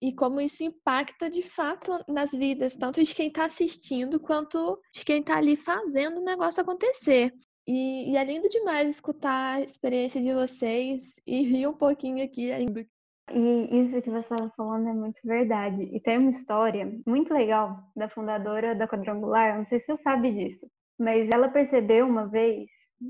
E 0.02 0.14
como 0.14 0.40
isso 0.40 0.64
impacta 0.64 1.30
de 1.30 1.44
fato 1.44 1.92
nas 2.08 2.32
vidas, 2.32 2.76
tanto 2.76 3.04
de 3.04 3.14
quem 3.14 3.28
está 3.28 3.46
assistindo 3.46 4.20
quanto 4.20 4.80
de 4.94 5.04
quem 5.04 5.20
está 5.20 5.38
ali 5.38 5.56
fazendo 5.56 6.20
o 6.20 6.26
negócio 6.26 6.62
acontecer. 6.62 7.34
E, 7.68 8.12
e 8.12 8.18
é 8.18 8.24
lindo 8.24 8.48
demais 8.50 8.90
escutar 8.90 9.56
a 9.56 9.62
experiência 9.62 10.22
de 10.22 10.34
vocês 10.34 11.16
e 11.28 11.44
rir 11.44 11.68
um 11.68 11.74
pouquinho 11.74 12.24
aqui 12.24 12.52
ainda. 12.52 12.86
E 13.32 13.82
isso 13.82 14.02
que 14.02 14.10
você 14.10 14.34
estava 14.34 14.52
falando 14.56 14.90
é 14.90 14.94
muito 14.94 15.20
verdade. 15.24 15.82
E 15.94 16.00
tem 16.00 16.18
uma 16.18 16.32
história 16.32 16.92
muito 17.06 17.34
legal 17.34 17.78
da 17.96 18.10
fundadora 18.10 18.74
da 18.74 18.88
Quadrangular, 18.88 19.58
não 19.58 19.66
sei 19.68 19.80
se 19.80 19.86
você 19.86 20.02
sabe 20.02 20.32
disso, 20.32 20.66
mas 20.98 21.30
ela 21.32 21.50
percebeu 21.50 22.08
uma 22.08 22.28
vez, 22.28 22.70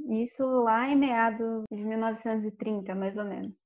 isso 0.09 0.43
lá 0.43 0.89
em 0.89 0.95
meados 0.95 1.63
de 1.71 1.83
1930, 1.83 2.93
mais 2.95 3.17
ou 3.17 3.25
menos, 3.25 3.57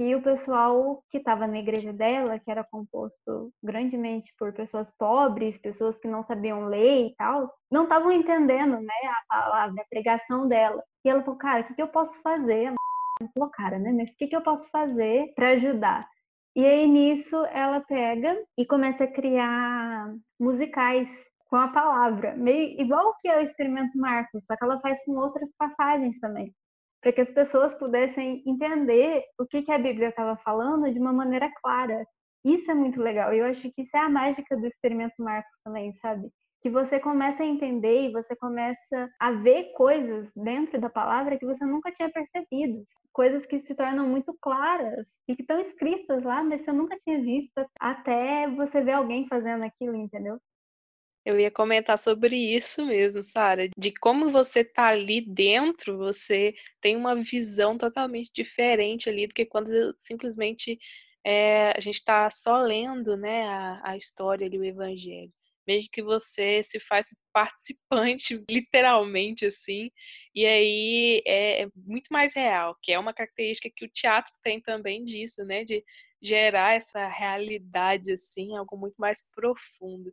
que 0.00 0.14
o 0.14 0.22
pessoal 0.22 1.04
que 1.10 1.18
estava 1.18 1.46
na 1.46 1.58
igreja 1.58 1.92
dela, 1.92 2.38
que 2.38 2.50
era 2.50 2.64
composto 2.64 3.52
grandemente 3.62 4.32
por 4.38 4.50
pessoas 4.50 4.90
pobres, 4.96 5.58
pessoas 5.58 6.00
que 6.00 6.08
não 6.08 6.22
sabiam 6.22 6.68
ler 6.68 7.08
e 7.08 7.14
tal, 7.16 7.52
não 7.70 7.82
estavam 7.82 8.10
entendendo 8.10 8.80
né, 8.80 8.94
a 9.04 9.22
palavra, 9.28 9.82
a 9.82 9.88
pregação 9.90 10.48
dela. 10.48 10.82
E 11.04 11.10
ela 11.10 11.22
falou, 11.22 11.36
cara, 11.36 11.60
o 11.60 11.66
que, 11.66 11.74
que 11.74 11.82
eu 11.82 11.88
posso 11.88 12.18
fazer? 12.22 12.68
Ela 12.68 13.30
falou, 13.34 13.50
cara, 13.50 13.78
né? 13.78 13.92
Mas 13.92 14.08
o 14.08 14.16
que, 14.16 14.28
que 14.28 14.34
eu 14.34 14.40
posso 14.40 14.70
fazer 14.70 15.34
para 15.34 15.50
ajudar? 15.50 16.00
E 16.56 16.64
aí 16.64 16.86
nisso 16.86 17.36
ela 17.52 17.80
pega 17.80 18.42
e 18.56 18.64
começa 18.64 19.04
a 19.04 19.12
criar 19.12 20.14
musicais 20.40 21.10
com 21.50 21.56
a 21.56 21.68
palavra, 21.68 22.34
meio 22.36 22.80
igual 22.80 23.14
que 23.20 23.30
o 23.30 23.40
experimento 23.40 23.98
Marcos, 23.98 24.42
só 24.46 24.56
que 24.56 24.64
ela 24.64 24.80
faz 24.80 25.04
com 25.04 25.12
outras 25.12 25.52
passagens 25.58 26.18
também 26.20 26.54
para 27.00 27.12
que 27.12 27.20
as 27.20 27.30
pessoas 27.30 27.74
pudessem 27.74 28.42
entender 28.46 29.24
o 29.38 29.46
que, 29.46 29.62
que 29.62 29.72
a 29.72 29.78
Bíblia 29.78 30.08
estava 30.08 30.36
falando 30.36 30.92
de 30.92 30.98
uma 30.98 31.12
maneira 31.12 31.50
clara. 31.62 32.06
Isso 32.44 32.70
é 32.70 32.74
muito 32.74 33.00
legal. 33.00 33.32
Eu 33.32 33.46
acho 33.46 33.70
que 33.72 33.82
isso 33.82 33.96
é 33.96 34.00
a 34.00 34.08
mágica 34.08 34.56
do 34.56 34.66
experimento 34.66 35.14
Marcos 35.18 35.60
também, 35.64 35.92
sabe? 35.94 36.30
Que 36.62 36.70
você 36.70 37.00
começa 37.00 37.42
a 37.42 37.46
entender 37.46 38.08
e 38.08 38.12
você 38.12 38.36
começa 38.36 39.10
a 39.18 39.32
ver 39.32 39.72
coisas 39.72 40.30
dentro 40.36 40.78
da 40.80 40.90
palavra 40.90 41.38
que 41.38 41.46
você 41.46 41.64
nunca 41.64 41.90
tinha 41.92 42.10
percebido. 42.10 42.84
Coisas 43.12 43.46
que 43.46 43.58
se 43.60 43.74
tornam 43.74 44.06
muito 44.06 44.36
claras 44.40 45.06
e 45.26 45.34
que 45.34 45.42
estão 45.42 45.60
escritas 45.60 46.22
lá, 46.22 46.42
mas 46.42 46.62
você 46.62 46.70
nunca 46.70 46.96
tinha 46.98 47.20
visto 47.20 47.66
até 47.78 48.46
você 48.48 48.82
ver 48.82 48.92
alguém 48.92 49.26
fazendo 49.26 49.64
aquilo, 49.64 49.96
entendeu? 49.96 50.38
Eu 51.24 51.38
ia 51.38 51.50
comentar 51.50 51.98
sobre 51.98 52.34
isso 52.36 52.86
mesmo, 52.86 53.22
Sara, 53.22 53.68
de 53.76 53.92
como 53.92 54.30
você 54.30 54.64
tá 54.64 54.88
ali 54.88 55.20
dentro, 55.20 55.98
você 55.98 56.54
tem 56.80 56.96
uma 56.96 57.14
visão 57.14 57.76
totalmente 57.76 58.30
diferente 58.32 59.08
ali 59.08 59.26
do 59.26 59.34
que 59.34 59.44
quando 59.44 59.70
simplesmente 59.98 60.78
é, 61.24 61.72
a 61.76 61.80
gente 61.80 61.96
está 61.96 62.28
só 62.30 62.58
lendo, 62.58 63.16
né, 63.16 63.42
a, 63.44 63.90
a 63.90 63.96
história 63.96 64.46
ali, 64.46 64.58
o 64.58 64.64
evangelho. 64.64 65.32
Meio 65.66 65.86
que 65.92 66.02
você 66.02 66.62
se 66.62 66.80
faz 66.80 67.14
participante, 67.32 68.42
literalmente, 68.50 69.46
assim, 69.46 69.90
e 70.34 70.46
aí 70.46 71.22
é, 71.26 71.62
é 71.64 71.68
muito 71.76 72.08
mais 72.12 72.34
real, 72.34 72.76
que 72.82 72.92
é 72.92 72.98
uma 72.98 73.12
característica 73.12 73.70
que 73.74 73.84
o 73.84 73.90
teatro 73.90 74.32
tem 74.42 74.60
também 74.60 75.04
disso, 75.04 75.44
né, 75.44 75.64
de 75.64 75.84
gerar 76.20 76.74
essa 76.74 77.06
realidade, 77.08 78.12
assim, 78.12 78.56
algo 78.56 78.76
muito 78.76 78.96
mais 78.98 79.22
profundo. 79.32 80.12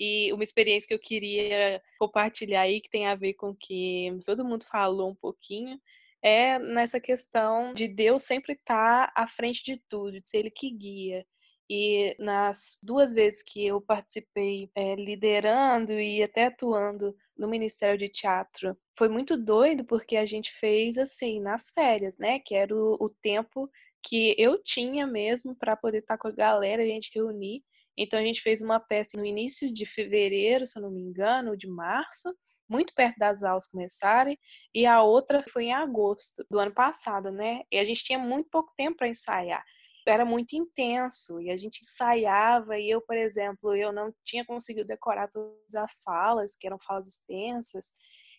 E 0.00 0.32
uma 0.32 0.42
experiência 0.42 0.88
que 0.88 0.94
eu 0.94 0.98
queria 0.98 1.82
compartilhar 1.98 2.62
aí, 2.62 2.80
que 2.80 2.88
tem 2.88 3.06
a 3.06 3.14
ver 3.14 3.34
com 3.34 3.54
que 3.54 4.18
todo 4.24 4.44
mundo 4.44 4.64
falou 4.64 5.10
um 5.10 5.14
pouquinho, 5.14 5.78
é 6.22 6.58
nessa 6.58 6.98
questão 6.98 7.74
de 7.74 7.86
Deus 7.86 8.22
sempre 8.22 8.54
estar 8.54 9.08
tá 9.08 9.12
à 9.14 9.26
frente 9.26 9.62
de 9.62 9.76
tudo, 9.88 10.18
de 10.20 10.28
ser 10.28 10.38
Ele 10.38 10.50
que 10.50 10.70
guia. 10.70 11.26
E 11.68 12.16
nas 12.18 12.78
duas 12.82 13.14
vezes 13.14 13.42
que 13.44 13.64
eu 13.64 13.80
participei 13.80 14.70
é, 14.74 14.96
liderando 14.96 15.92
e 15.92 16.22
até 16.22 16.46
atuando 16.46 17.14
no 17.36 17.46
Ministério 17.46 17.96
de 17.96 18.08
Teatro, 18.08 18.76
foi 18.98 19.08
muito 19.08 19.36
doido 19.36 19.84
porque 19.84 20.16
a 20.16 20.24
gente 20.24 20.50
fez 20.52 20.98
assim, 20.98 21.40
nas 21.40 21.70
férias, 21.70 22.16
né? 22.18 22.40
Que 22.40 22.56
era 22.56 22.74
o, 22.74 22.96
o 22.98 23.08
tempo 23.08 23.70
que 24.02 24.34
eu 24.38 24.60
tinha 24.62 25.06
mesmo 25.06 25.54
para 25.54 25.76
poder 25.76 25.98
estar 25.98 26.16
tá 26.16 26.22
com 26.22 26.28
a 26.28 26.32
galera, 26.32 26.82
a 26.82 26.86
gente 26.86 27.12
reunir 27.14 27.62
então 27.96 28.18
a 28.18 28.22
gente 28.22 28.40
fez 28.42 28.60
uma 28.62 28.80
peça 28.80 29.18
no 29.18 29.24
início 29.24 29.72
de 29.72 29.84
fevereiro, 29.86 30.66
se 30.66 30.78
eu 30.78 30.82
não 30.82 30.90
me 30.90 31.00
engano, 31.00 31.56
de 31.56 31.68
março, 31.68 32.34
muito 32.68 32.94
perto 32.94 33.18
das 33.18 33.42
aulas 33.42 33.66
começarem, 33.66 34.38
e 34.74 34.86
a 34.86 35.02
outra 35.02 35.42
foi 35.42 35.64
em 35.64 35.72
agosto 35.74 36.44
do 36.50 36.58
ano 36.58 36.72
passado, 36.72 37.32
né? 37.32 37.62
E 37.70 37.78
a 37.78 37.84
gente 37.84 38.04
tinha 38.04 38.18
muito 38.18 38.48
pouco 38.48 38.72
tempo 38.76 38.98
para 38.98 39.08
ensaiar. 39.08 39.64
Era 40.06 40.24
muito 40.24 40.54
intenso 40.54 41.40
e 41.40 41.50
a 41.50 41.56
gente 41.56 41.80
ensaiava 41.82 42.78
e 42.78 42.88
eu, 42.90 43.00
por 43.02 43.16
exemplo, 43.16 43.74
eu 43.76 43.92
não 43.92 44.12
tinha 44.24 44.44
conseguido 44.44 44.86
decorar 44.86 45.28
todas 45.28 45.74
as 45.76 46.00
falas, 46.02 46.56
que 46.56 46.66
eram 46.66 46.78
falas 46.78 47.06
extensas, 47.06 47.92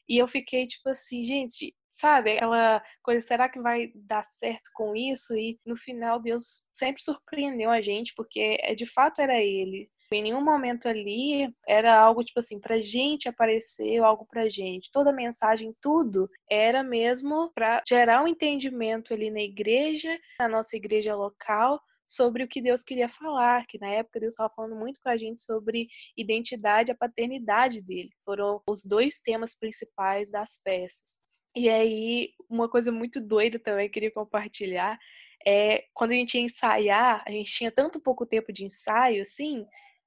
e 0.08 0.18
eu 0.18 0.28
fiquei 0.28 0.66
tipo 0.66 0.90
assim, 0.90 1.24
gente, 1.24 1.76
sabe? 1.91 2.38
Aquela 2.38 2.82
coisa, 3.04 3.21
será 3.21 3.49
que 3.49 3.60
vai 3.60 3.91
dar 3.93 4.23
certo 4.23 4.71
com 4.73 4.95
isso? 4.95 5.38
E 5.38 5.60
no 5.65 5.75
final 5.75 6.19
Deus 6.19 6.69
sempre 6.73 7.04
surpreendeu 7.04 7.69
a 7.69 7.82
gente, 7.82 8.13
porque 8.15 8.58
é, 8.62 8.73
de 8.73 8.86
fato 8.86 9.21
era 9.21 9.39
ele. 9.39 9.89
Em 10.13 10.23
nenhum 10.23 10.43
momento 10.43 10.89
ali 10.89 11.54
era 11.65 11.97
algo 11.97 12.23
tipo 12.23 12.39
assim, 12.39 12.60
pra 12.60 12.82
gente 12.82 13.30
aparecer 13.30 13.99
algo 13.99 14.25
pra 14.25 14.49
gente. 14.49 14.91
Toda 14.91 15.12
mensagem, 15.12 15.73
tudo 15.82 16.30
era 16.49 16.84
mesmo 16.84 17.51
para 17.54 17.82
gerar 17.88 18.23
um 18.23 18.27
entendimento 18.27 19.13
ali 19.13 19.30
na 19.30 19.41
igreja, 19.41 20.17
na 20.39 20.49
nossa 20.49 20.75
igreja 20.75 21.15
local, 21.15 21.80
sobre 22.06 22.43
o 22.43 22.47
que 22.47 22.62
Deus 22.62 22.84
queria 22.84 23.08
falar, 23.08 23.65
que 23.65 23.80
na 23.80 23.89
época 23.89 24.19
Deus 24.19 24.34
estava 24.34 24.54
falando 24.54 24.75
muito 24.75 24.99
com 25.01 25.08
a 25.08 25.15
gente 25.15 25.41
sobre 25.41 25.88
identidade 26.17 26.91
e 26.91 26.93
a 26.93 26.97
paternidade 26.97 27.82
dele. 27.82 28.12
Foram 28.25 28.62
os 28.67 28.84
dois 28.84 29.19
temas 29.19 29.58
principais 29.58 30.30
das 30.30 30.62
peças. 30.62 31.31
E 31.56 31.70
aí, 31.70 32.34
uma 32.50 32.70
coisa 32.70 32.92
muito 32.92 33.20
doida 33.20 33.60
também 33.60 33.86
que 33.86 33.92
eu 33.92 33.94
queria 33.94 34.12
compartilhar 34.12 34.98
é 35.46 35.86
quando 35.94 36.12
a 36.12 36.16
gente 36.16 36.36
ia 36.36 36.42
ensaiar, 36.44 37.24
a 37.28 37.32
gente 37.32 37.52
tinha 37.52 37.72
tanto 37.72 38.02
pouco 38.02 38.26
tempo 38.26 38.54
de 38.54 38.64
ensaio, 38.66 39.22
assim, 39.22 39.66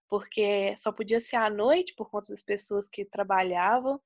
porque 0.09 0.75
só 0.79 0.93
podia 0.93 1.21
ser 1.21 1.37
à 1.37 1.51
noite 1.51 1.95
por 1.95 2.11
conta 2.11 2.29
das 2.29 2.43
pessoas 2.43 2.89
que 2.89 3.05
trabalhavam. 3.05 4.01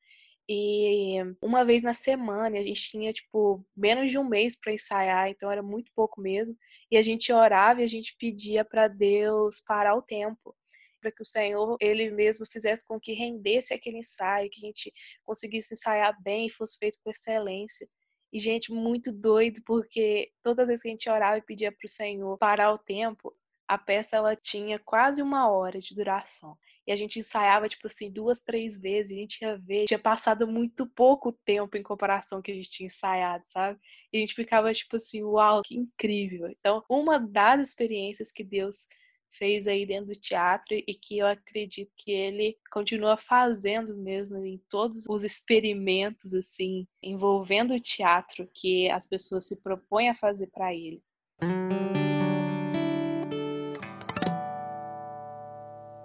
E 0.49 1.19
uma 1.43 1.65
vez 1.65 1.83
na 1.83 1.93
semana, 1.93 2.59
a 2.59 2.63
gente 2.63 2.91
tinha, 2.91 3.13
tipo, 3.13 3.65
menos 3.77 4.11
de 4.11 4.19
um 4.19 4.25
mês 4.25 4.57
para 4.59 4.73
ensaiar, 4.73 5.29
então 5.29 5.51
era 5.51 5.63
muito 5.63 5.93
pouco 5.95 6.21
mesmo. 6.21 6.57
E 6.91 6.97
a 6.97 7.03
gente 7.03 7.33
orava 7.33 7.83
e 7.83 7.85
a 7.85 7.89
gente 7.89 8.17
pedia 8.19 8.65
para 8.65 8.89
Deus 8.89 9.61
parar 9.61 9.95
o 9.95 10.03
tempo 10.03 10.57
para 11.01 11.13
que 11.13 11.23
o 11.23 11.25
Senhor, 11.25 11.77
ele 11.81 12.11
mesmo, 12.11 12.47
fizesse 12.47 12.87
com 12.87 12.99
que 13.01 13.13
rendesse 13.13 13.75
aquele 13.75 13.99
ensaio, 13.99 14.51
que 14.51 14.65
a 14.65 14.67
gente 14.67 14.93
conseguisse 15.25 15.75
ensaiar 15.75 16.21
bem 16.23 16.47
e 16.47 16.51
fosse 16.51 16.79
feito 16.79 16.99
com 17.03 17.11
excelência. 17.11 17.89
E, 18.33 18.39
gente, 18.39 18.73
muito 18.73 19.13
doido, 19.13 19.61
porque 19.65 20.31
todas 20.43 20.61
as 20.61 20.69
vezes 20.69 20.83
que 20.83 20.89
a 20.89 20.91
gente 20.91 21.09
orava 21.09 21.39
e 21.39 21.43
pedia 21.43 21.73
para 21.73 21.87
o 21.87 21.89
Senhor 21.89 22.37
parar 22.37 22.73
o 22.73 22.79
tempo, 22.79 23.35
a 23.67 23.77
peça 23.77 24.17
ela 24.17 24.35
tinha 24.35 24.79
quase 24.79 25.23
uma 25.23 25.51
hora 25.51 25.79
de 25.79 25.95
duração. 25.95 26.57
E 26.87 26.93
a 26.93 26.97
gente 26.97 27.19
ensaiava, 27.19 27.69
tipo 27.69 27.87
assim, 27.87 28.11
duas, 28.11 28.41
três 28.41 28.81
vezes, 28.81 29.11
e 29.11 29.15
a 29.15 29.19
gente 29.19 29.43
ia 29.43 29.59
ver, 29.59 29.85
tinha 29.85 29.99
passado 29.99 30.49
muito 30.49 30.87
pouco 30.87 31.31
tempo 31.31 31.77
em 31.77 31.83
comparação 31.83 32.41
que 32.41 32.51
a 32.51 32.55
gente 32.55 32.71
tinha 32.71 32.87
ensaiado, 32.87 33.47
sabe? 33.47 33.79
E 34.11 34.17
a 34.17 34.21
gente 34.21 34.35
ficava, 34.35 34.73
tipo 34.73 34.97
assim, 34.97 35.23
uau, 35.23 35.61
que 35.63 35.77
incrível. 35.77 36.49
Então, 36.49 36.83
uma 36.89 37.19
das 37.19 37.69
experiências 37.69 38.33
que 38.33 38.43
Deus 38.43 38.87
fez 39.31 39.67
aí 39.69 39.87
dentro 39.87 40.15
do 40.15 40.21
teatro 40.21 40.75
e 40.75 40.95
que 40.95 41.19
eu 41.19 41.27
acredito 41.27 41.91
que 41.97 42.11
ele 42.11 42.57
continua 42.71 43.17
fazendo 43.17 43.97
mesmo 43.97 44.45
em 44.45 44.61
todos 44.69 45.05
os 45.09 45.25
experimentos 45.25 46.35
assim 46.35 46.87
envolvendo 47.03 47.75
o 47.75 47.81
teatro 47.81 48.49
que 48.55 48.91
as 48.91 49.07
pessoas 49.07 49.47
se 49.47 49.63
propõem 49.63 50.09
a 50.09 50.15
fazer 50.15 50.49
para 50.49 50.75
ele. 50.75 51.03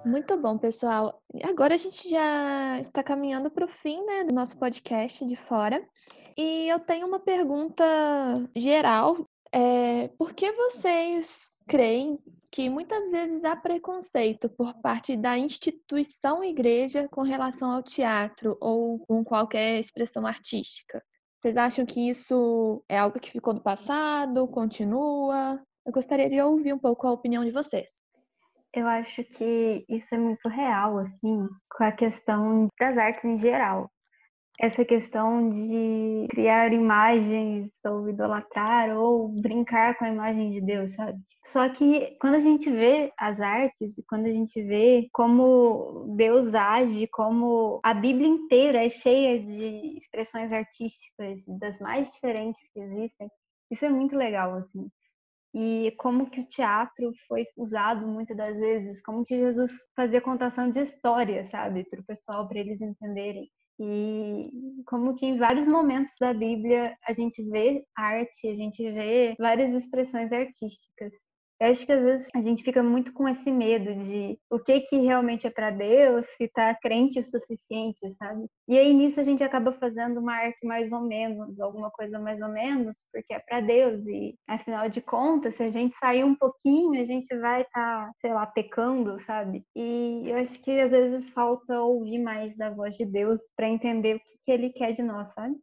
Muito 0.05 0.35
bom, 0.37 0.57
pessoal. 0.57 1.21
Agora 1.43 1.75
a 1.75 1.77
gente 1.77 2.09
já 2.09 2.77
está 2.79 3.01
caminhando 3.01 3.49
para 3.49 3.65
o 3.65 3.69
fim 3.69 4.03
né, 4.05 4.25
do 4.25 4.35
nosso 4.35 4.57
podcast 4.57 5.25
de 5.25 5.35
fora. 5.35 5.81
E 6.37 6.67
eu 6.67 6.79
tenho 6.79 7.07
uma 7.07 7.19
pergunta 7.19 7.83
geral. 8.55 9.25
É, 9.51 10.09
por 10.17 10.33
que 10.33 10.51
vocês 10.51 11.52
creem 11.67 12.19
que 12.51 12.69
muitas 12.69 13.09
vezes 13.09 13.43
há 13.43 13.55
preconceito 13.55 14.47
por 14.49 14.73
parte 14.81 15.17
da 15.17 15.37
instituição 15.37 16.43
igreja 16.43 17.07
com 17.09 17.23
relação 17.23 17.71
ao 17.71 17.81
teatro 17.81 18.57
ou 18.61 18.99
com 18.99 19.23
qualquer 19.23 19.79
expressão 19.79 20.25
artística. 20.25 21.03
Vocês 21.41 21.57
acham 21.57 21.85
que 21.85 22.09
isso 22.09 22.83
é 22.87 22.97
algo 22.97 23.19
que 23.19 23.31
ficou 23.31 23.53
do 23.53 23.61
passado, 23.61 24.47
continua? 24.47 25.61
Eu 25.85 25.91
gostaria 25.91 26.29
de 26.29 26.39
ouvir 26.39 26.73
um 26.73 26.79
pouco 26.79 27.05
a 27.07 27.11
opinião 27.11 27.43
de 27.43 27.51
vocês. 27.51 28.01
Eu 28.73 28.87
acho 28.87 29.23
que 29.23 29.85
isso 29.89 30.15
é 30.15 30.17
muito 30.17 30.47
real, 30.47 30.99
assim, 30.99 31.47
com 31.69 31.83
a 31.83 31.91
questão 31.91 32.67
das 32.79 32.97
artes 32.97 33.23
em 33.25 33.37
geral. 33.37 33.89
Essa 34.59 34.85
questão 34.85 35.49
de 35.49 36.27
criar 36.29 36.71
imagens 36.71 37.71
ou 37.85 38.09
idolatrar 38.09 38.95
ou 38.95 39.29
brincar 39.29 39.97
com 39.97 40.05
a 40.05 40.09
imagem 40.09 40.51
de 40.51 40.61
Deus, 40.61 40.93
sabe? 40.93 41.19
Só 41.43 41.67
que 41.69 42.15
quando 42.21 42.35
a 42.35 42.39
gente 42.39 42.69
vê 42.69 43.11
as 43.17 43.41
artes, 43.41 43.93
quando 44.07 44.25
a 44.25 44.31
gente 44.31 44.61
vê 44.61 45.07
como 45.11 46.13
Deus 46.15 46.53
age, 46.53 47.07
como 47.07 47.79
a 47.83 47.93
Bíblia 47.93 48.27
inteira 48.27 48.85
é 48.85 48.89
cheia 48.89 49.39
de 49.39 49.97
expressões 49.97 50.53
artísticas 50.53 51.43
das 51.59 51.79
mais 51.79 52.11
diferentes 52.11 52.61
que 52.73 52.83
existem, 52.83 53.29
isso 53.71 53.85
é 53.85 53.89
muito 53.89 54.15
legal, 54.15 54.55
assim 54.55 54.89
e 55.53 55.93
como 55.97 56.29
que 56.29 56.41
o 56.41 56.47
teatro 56.47 57.11
foi 57.27 57.45
usado 57.55 58.07
muitas 58.07 58.35
das 58.35 58.55
vezes, 58.57 59.03
como 59.03 59.23
que 59.23 59.37
Jesus 59.37 59.71
fazia 59.95 60.19
contação 60.19 60.71
de 60.71 60.79
história, 60.79 61.47
sabe, 61.51 61.83
para 61.87 62.01
o 62.01 62.03
pessoal, 62.03 62.47
para 62.47 62.59
eles 62.59 62.81
entenderem. 62.81 63.49
E 63.79 64.43
como 64.85 65.15
que 65.15 65.25
em 65.25 65.37
vários 65.37 65.67
momentos 65.67 66.13
da 66.19 66.33
Bíblia 66.33 66.95
a 67.07 67.13
gente 67.13 67.43
vê 67.49 67.83
arte, 67.95 68.47
a 68.47 68.55
gente 68.55 68.83
vê 68.91 69.35
várias 69.39 69.73
expressões 69.73 70.31
artísticas. 70.31 71.13
Eu 71.63 71.69
acho 71.69 71.85
que 71.85 71.93
às 71.93 72.03
vezes 72.03 72.27
a 72.35 72.41
gente 72.41 72.61
fica 72.61 72.83
muito 72.83 73.13
com 73.13 73.25
esse 73.25 73.49
medo 73.49 73.95
de 74.03 74.37
o 74.49 74.59
que 74.59 74.81
que 74.81 74.99
realmente 74.99 75.47
é 75.47 75.49
para 75.49 75.69
Deus, 75.69 76.25
se 76.35 76.45
tá 76.49 76.75
crente 76.75 77.19
o 77.19 77.23
suficiente, 77.23 78.11
sabe? 78.17 78.47
E 78.67 78.77
aí 78.77 78.93
nisso 78.93 79.21
a 79.21 79.23
gente 79.23 79.41
acaba 79.45 79.71
fazendo 79.71 80.19
uma 80.19 80.33
arte 80.33 80.67
mais 80.67 80.91
ou 80.91 80.99
menos, 80.99 81.57
alguma 81.61 81.89
coisa 81.89 82.19
mais 82.19 82.41
ou 82.41 82.49
menos, 82.49 82.97
porque 83.13 83.33
é 83.33 83.39
para 83.39 83.61
Deus 83.61 84.05
e 84.07 84.35
afinal 84.45 84.89
de 84.89 84.99
contas, 84.99 85.55
se 85.55 85.63
a 85.63 85.67
gente 85.67 85.95
sair 85.95 86.25
um 86.25 86.35
pouquinho, 86.35 87.01
a 87.01 87.05
gente 87.05 87.33
vai 87.37 87.61
estar, 87.61 88.07
tá, 88.07 88.11
sei 88.19 88.33
lá, 88.33 88.45
pecando, 88.45 89.17
sabe? 89.17 89.63
E 89.73 90.23
eu 90.25 90.35
acho 90.39 90.61
que 90.61 90.71
às 90.81 90.91
vezes 90.91 91.29
falta 91.29 91.79
ouvir 91.81 92.21
mais 92.21 92.57
da 92.57 92.71
voz 92.71 92.97
de 92.97 93.05
Deus 93.05 93.39
para 93.55 93.69
entender 93.69 94.17
o 94.17 94.19
que, 94.19 94.37
que 94.45 94.51
ele 94.51 94.69
quer 94.69 94.91
de 94.91 95.01
nós, 95.01 95.29
sabe? 95.31 95.55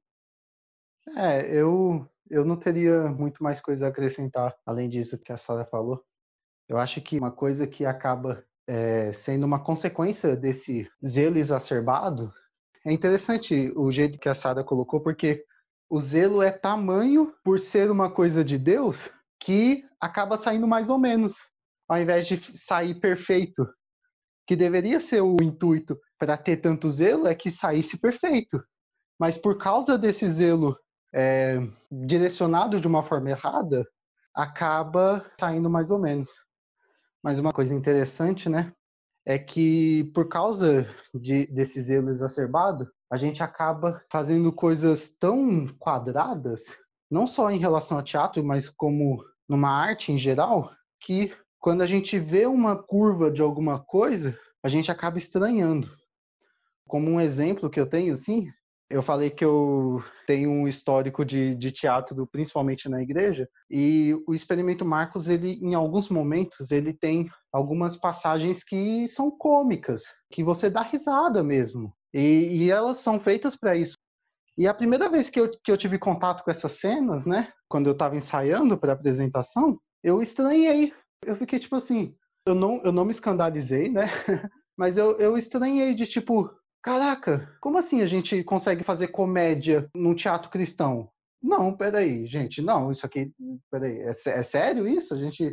É, 1.17 1.53
eu 1.55 2.09
eu 2.31 2.45
não 2.45 2.57
teria 2.57 3.09
muito 3.09 3.43
mais 3.43 3.61
coisa 3.61 3.87
a 3.87 3.89
acrescentar 3.89 4.55
além 4.65 4.89
disso 4.89 5.19
que 5.19 5.33
a 5.33 5.37
Sara 5.37 5.65
falou. 5.65 6.01
Eu 6.69 6.79
acho 6.79 7.01
que 7.01 7.19
uma 7.19 7.33
coisa 7.33 7.67
que 7.67 7.85
acaba 7.85 8.45
é, 8.69 9.13
sendo 9.13 9.45
uma 9.45 9.63
consequência 9.63 10.37
desse 10.37 10.89
zelo 11.05 11.39
exacerbado 11.39 12.33
é 12.87 12.93
interessante 12.93 13.73
o 13.77 13.91
jeito 13.91 14.19
que 14.19 14.29
a 14.29 14.35
Sara 14.35 14.65
colocou, 14.65 15.01
porque 15.01 15.45
o 15.89 16.01
zelo 16.01 16.41
é 16.41 16.51
tamanho 16.51 17.35
por 17.45 17.59
ser 17.59 17.91
uma 17.91 18.11
coisa 18.11 18.45
de 18.45 18.57
Deus 18.57 19.11
que 19.41 19.85
acaba 20.01 20.39
saindo 20.39 20.67
mais 20.67 20.89
ou 20.89 20.99
menos, 20.99 21.35
ao 21.89 21.99
invés 21.99 22.27
de 22.27 22.57
sair 22.57 22.95
perfeito. 22.95 23.69
Que 24.47 24.57
deveria 24.57 25.01
ser 25.01 25.21
o 25.21 25.37
intuito 25.43 25.99
para 26.19 26.37
ter 26.37 26.59
tanto 26.59 26.89
zelo 26.89 27.27
é 27.27 27.35
que 27.35 27.51
saísse 27.51 27.99
perfeito. 27.99 28.63
Mas 29.19 29.37
por 29.37 29.59
causa 29.59 29.99
desse 29.99 30.29
zelo 30.31 30.79
é, 31.13 31.59
direcionado 31.91 32.81
de 32.81 32.87
uma 32.87 33.03
forma 33.03 33.31
errada, 33.31 33.87
acaba 34.35 35.25
saindo 35.39 35.69
mais 35.69 35.91
ou 35.91 35.99
menos. 35.99 36.29
Mas 37.23 37.39
uma 37.39 37.53
coisa 37.53 37.75
interessante, 37.75 38.49
né, 38.49 38.73
é 39.27 39.39
que 39.39 40.11
por 40.15 40.29
causa 40.29 40.89
de, 41.15 41.47
desse 41.47 41.81
zelo 41.83 42.11
exacerbado, 42.11 42.91
a 43.11 43.17
gente 43.17 43.43
acaba 43.43 44.03
fazendo 44.11 44.53
coisas 44.53 45.11
tão 45.19 45.67
quadradas, 45.79 46.77
não 47.11 47.27
só 47.27 47.51
em 47.51 47.59
relação 47.59 47.99
ao 47.99 48.05
teatro, 48.05 48.43
mas 48.43 48.69
como 48.69 49.23
numa 49.49 49.71
arte 49.71 50.13
em 50.13 50.19
geral, 50.19 50.73
que 51.01 51.35
quando 51.59 51.83
a 51.83 51.87
gente 51.87 52.19
vê 52.19 52.47
uma 52.47 52.77
curva 52.77 53.31
de 53.31 53.43
alguma 53.43 53.81
coisa, 53.81 54.39
a 54.63 54.69
gente 54.69 54.91
acaba 54.91 55.19
estranhando. 55.19 55.91
Como 56.87 57.11
um 57.11 57.21
exemplo 57.21 57.69
que 57.69 57.79
eu 57.79 57.87
tenho, 57.87 58.13
assim, 58.13 58.49
eu 58.91 59.03
falei 59.03 59.31
que 59.31 59.45
eu 59.45 60.03
tenho 60.27 60.51
um 60.51 60.67
histórico 60.67 61.25
de, 61.25 61.55
de 61.55 61.71
teatro, 61.71 62.27
principalmente 62.27 62.89
na 62.89 63.01
igreja, 63.01 63.49
e 63.71 64.21
o 64.27 64.35
Experimento 64.35 64.85
Marcos, 64.85 65.29
ele, 65.29 65.53
em 65.63 65.75
alguns 65.75 66.09
momentos, 66.09 66.73
ele 66.73 66.93
tem 66.93 67.31
algumas 67.53 67.97
passagens 67.97 68.65
que 68.65 69.07
são 69.07 69.31
cômicas, 69.31 70.03
que 70.31 70.43
você 70.43 70.69
dá 70.69 70.83
risada 70.83 71.43
mesmo. 71.43 71.95
E, 72.13 72.65
e 72.65 72.71
elas 72.71 72.99
são 72.99 73.21
feitas 73.21 73.55
para 73.55 73.77
isso. 73.77 73.95
E 74.59 74.67
a 74.67 74.75
primeira 74.75 75.09
vez 75.09 75.31
que 75.31 75.41
eu, 75.41 75.51
que 75.63 75.71
eu 75.71 75.79
tive 75.79 75.97
contato 75.97 76.43
com 76.43 76.51
essas 76.51 76.73
cenas, 76.73 77.25
né, 77.25 77.53
quando 77.69 77.87
eu 77.87 77.93
estava 77.93 78.17
ensaiando 78.17 78.77
para 78.77 78.93
a 78.93 78.95
apresentação, 78.95 79.79
eu 80.03 80.21
estranhei. 80.21 80.93
Eu 81.25 81.37
fiquei 81.37 81.61
tipo 81.61 81.77
assim, 81.77 82.15
eu 82.45 82.55
não, 82.55 82.83
eu 82.83 82.91
não 82.91 83.05
me 83.05 83.13
escandalizei, 83.13 83.89
né? 83.89 84.09
Mas 84.77 84.97
eu, 84.97 85.19
eu 85.19 85.37
estranhei 85.37 85.95
de 85.95 86.07
tipo, 86.07 86.51
Caraca, 86.83 87.55
como 87.61 87.77
assim 87.77 88.01
a 88.01 88.07
gente 88.07 88.43
consegue 88.43 88.83
fazer 88.83 89.09
comédia 89.09 89.89
num 89.95 90.15
teatro 90.15 90.51
cristão? 90.51 91.11
Não, 91.43 91.77
peraí, 91.77 92.27
gente, 92.27 92.63
não, 92.63 92.91
isso 92.91 93.05
aqui, 93.05 93.33
peraí, 93.71 93.99
é, 94.01 94.09
é 94.11 94.43
sério 94.43 94.89
isso? 94.89 95.15
A 95.15 95.19
gente, 95.19 95.45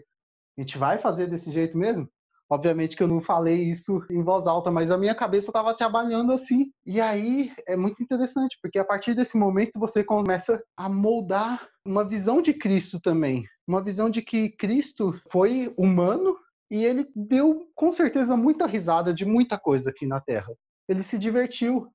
a 0.58 0.62
gente 0.62 0.78
vai 0.78 0.98
fazer 1.00 1.28
desse 1.28 1.52
jeito 1.52 1.78
mesmo? 1.78 2.10
Obviamente 2.50 2.96
que 2.96 3.04
eu 3.04 3.10
não 3.10 3.20
falei 3.20 3.62
isso 3.62 4.02
em 4.10 4.24
voz 4.24 4.48
alta, 4.48 4.72
mas 4.72 4.90
a 4.90 4.98
minha 4.98 5.14
cabeça 5.14 5.50
estava 5.50 5.76
trabalhando 5.76 6.32
assim. 6.32 6.72
E 6.86 7.02
aí 7.02 7.52
é 7.68 7.76
muito 7.76 8.02
interessante, 8.02 8.58
porque 8.62 8.80
a 8.80 8.86
partir 8.86 9.14
desse 9.14 9.38
momento 9.38 9.72
você 9.76 10.02
começa 10.06 10.64
a 10.78 10.88
moldar 10.88 11.68
uma 11.86 12.08
visão 12.08 12.42
de 12.42 12.54
Cristo 12.54 13.02
também. 13.02 13.44
Uma 13.68 13.84
visão 13.84 14.10
de 14.10 14.22
que 14.22 14.50
Cristo 14.52 15.14
foi 15.30 15.74
humano 15.78 16.38
e 16.72 16.86
ele 16.86 17.06
deu 17.14 17.68
com 17.76 17.92
certeza 17.92 18.38
muita 18.38 18.66
risada 18.66 19.14
de 19.14 19.26
muita 19.26 19.58
coisa 19.58 19.90
aqui 19.90 20.06
na 20.06 20.22
Terra 20.22 20.54
ele 20.88 21.04
se 21.04 21.18
divertiu. 21.18 21.88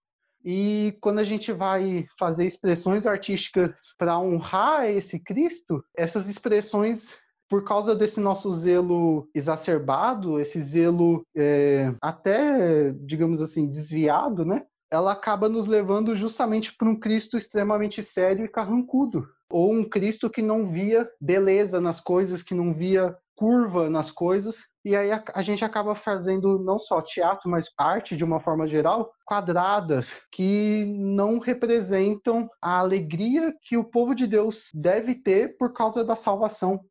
E 0.45 0.97
quando 1.01 1.21
a 1.21 1.25
gente 1.25 1.53
vai 1.53 2.07
fazer 2.19 2.45
expressões 2.45 3.07
artísticas 3.07 3.95
para 3.97 4.19
honrar 4.19 4.91
esse 4.91 5.19
Cristo, 5.19 5.85
essas 5.97 6.29
expressões, 6.29 7.17
por 7.49 7.65
causa 7.65 7.95
desse 7.95 8.19
nosso 8.19 8.53
zelo 8.55 9.29
exacerbado, 9.35 10.41
esse 10.41 10.61
zelo 10.61 11.25
é, 11.37 11.95
até, 12.01 12.93
digamos 12.93 13.41
assim, 13.41 13.69
desviado, 13.69 14.45
né? 14.45 14.65
Ela 14.91 15.13
acaba 15.13 15.49
nos 15.49 15.67
levando 15.67 16.17
justamente 16.17 16.75
para 16.77 16.89
um 16.89 16.99
Cristo 16.99 17.37
extremamente 17.37 18.03
sério 18.03 18.45
e 18.45 18.49
carrancudo. 18.49 19.27
Ou 19.51 19.73
um 19.73 19.85
Cristo 19.85 20.29
que 20.29 20.43
não 20.43 20.71
via 20.71 21.09
beleza 21.21 21.81
nas 21.81 22.01
coisas, 22.01 22.43
que 22.43 22.55
não 22.55 22.75
via 22.75 23.17
curva 23.43 23.91
nas 23.91 24.09
coisas, 24.09 24.59
e 24.85 24.95
aí 24.95 25.11
a, 25.11 25.21
a, 25.35 25.43
gente 25.43 25.65
acaba 25.65 25.97
fazendo 25.97 26.61
não 26.61 26.79
só 26.79 27.03
teatro, 27.03 27.51
mas 27.51 27.69
arte 27.77 28.17
de 28.17 28.23
uma 28.23 28.39
forma 28.39 28.69
geral, 28.69 29.13
quadradas, 29.25 30.15
que 30.31 30.85
não 30.85 31.41
representam 31.41 32.49
a 32.63 32.79
alegria 32.79 33.53
que 33.61 33.77
o 33.77 33.83
povo 33.83 34.15
de 34.15 34.29
Deus 34.29 34.69
deve 34.73 35.17
ter 35.17 35.57
por 35.59 35.73
causa 35.73 36.05
da 36.05 36.15
salvação. 36.15 36.85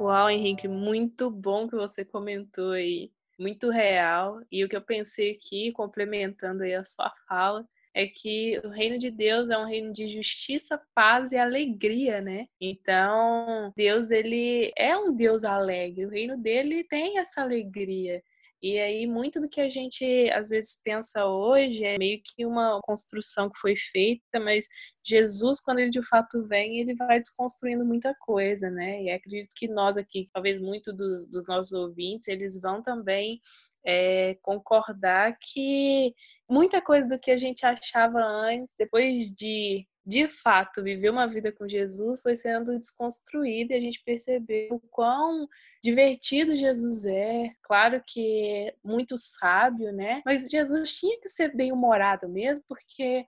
Uau, 0.00 0.30
Henrique, 0.30 0.66
muito 0.66 1.30
bom 1.30 1.68
que 1.68 1.76
você 1.76 2.02
comentou 2.02 2.70
aí. 2.70 3.12
Muito 3.38 3.68
real. 3.68 4.40
E 4.50 4.64
o 4.64 4.68
que 4.70 4.76
eu 4.76 4.80
pensei 4.80 5.32
aqui, 5.32 5.70
complementando 5.72 6.62
aí 6.62 6.74
a 6.74 6.82
sua 6.82 7.12
fala, 7.28 7.62
é 7.98 8.06
que 8.06 8.60
o 8.64 8.68
reino 8.68 8.96
de 8.96 9.10
Deus 9.10 9.50
é 9.50 9.58
um 9.58 9.66
reino 9.66 9.92
de 9.92 10.06
justiça, 10.06 10.80
paz 10.94 11.32
e 11.32 11.36
alegria, 11.36 12.20
né? 12.20 12.46
Então, 12.60 13.72
Deus 13.76 14.12
ele 14.12 14.72
é 14.78 14.96
um 14.96 15.12
Deus 15.12 15.42
alegre. 15.42 16.06
O 16.06 16.08
reino 16.08 16.40
dele 16.40 16.84
tem 16.84 17.18
essa 17.18 17.42
alegria. 17.42 18.22
E 18.62 18.78
aí, 18.78 19.04
muito 19.04 19.40
do 19.40 19.48
que 19.48 19.60
a 19.60 19.68
gente 19.68 20.04
às 20.30 20.50
vezes 20.50 20.80
pensa 20.84 21.26
hoje 21.26 21.84
é 21.84 21.98
meio 21.98 22.20
que 22.24 22.46
uma 22.46 22.80
construção 22.82 23.50
que 23.50 23.58
foi 23.58 23.74
feita, 23.74 24.38
mas 24.40 24.66
Jesus, 25.04 25.60
quando 25.60 25.80
ele 25.80 25.90
de 25.90 26.02
fato 26.06 26.44
vem, 26.44 26.78
ele 26.78 26.94
vai 26.94 27.18
desconstruindo 27.18 27.84
muita 27.84 28.14
coisa, 28.20 28.70
né? 28.70 29.02
E 29.02 29.10
acredito 29.10 29.50
que 29.56 29.66
nós 29.66 29.96
aqui, 29.96 30.28
talvez 30.32 30.60
muito 30.60 30.92
dos, 30.92 31.26
dos 31.26 31.46
nossos 31.48 31.72
ouvintes, 31.72 32.28
eles 32.28 32.60
vão 32.60 32.80
também 32.80 33.40
é, 33.88 34.36
concordar 34.42 35.38
que 35.40 36.14
muita 36.46 36.82
coisa 36.82 37.08
do 37.08 37.18
que 37.18 37.30
a 37.30 37.36
gente 37.38 37.64
achava 37.64 38.20
antes, 38.20 38.74
depois 38.78 39.32
de 39.32 39.86
de 40.04 40.26
fato 40.26 40.82
viver 40.82 41.10
uma 41.10 41.28
vida 41.28 41.52
com 41.52 41.68
Jesus, 41.68 42.22
foi 42.22 42.34
sendo 42.34 42.78
desconstruída 42.78 43.74
e 43.74 43.76
a 43.76 43.80
gente 43.80 44.02
percebeu 44.02 44.76
o 44.76 44.80
quão 44.80 45.46
divertido 45.82 46.56
Jesus 46.56 47.04
é. 47.04 47.44
Claro 47.62 48.02
que 48.06 48.48
é 48.48 48.74
muito 48.82 49.18
sábio, 49.18 49.92
né? 49.92 50.22
Mas 50.24 50.48
Jesus 50.48 50.98
tinha 50.98 51.20
que 51.20 51.28
ser 51.28 51.54
bem 51.54 51.72
humorado 51.72 52.26
mesmo, 52.26 52.64
porque 52.66 53.26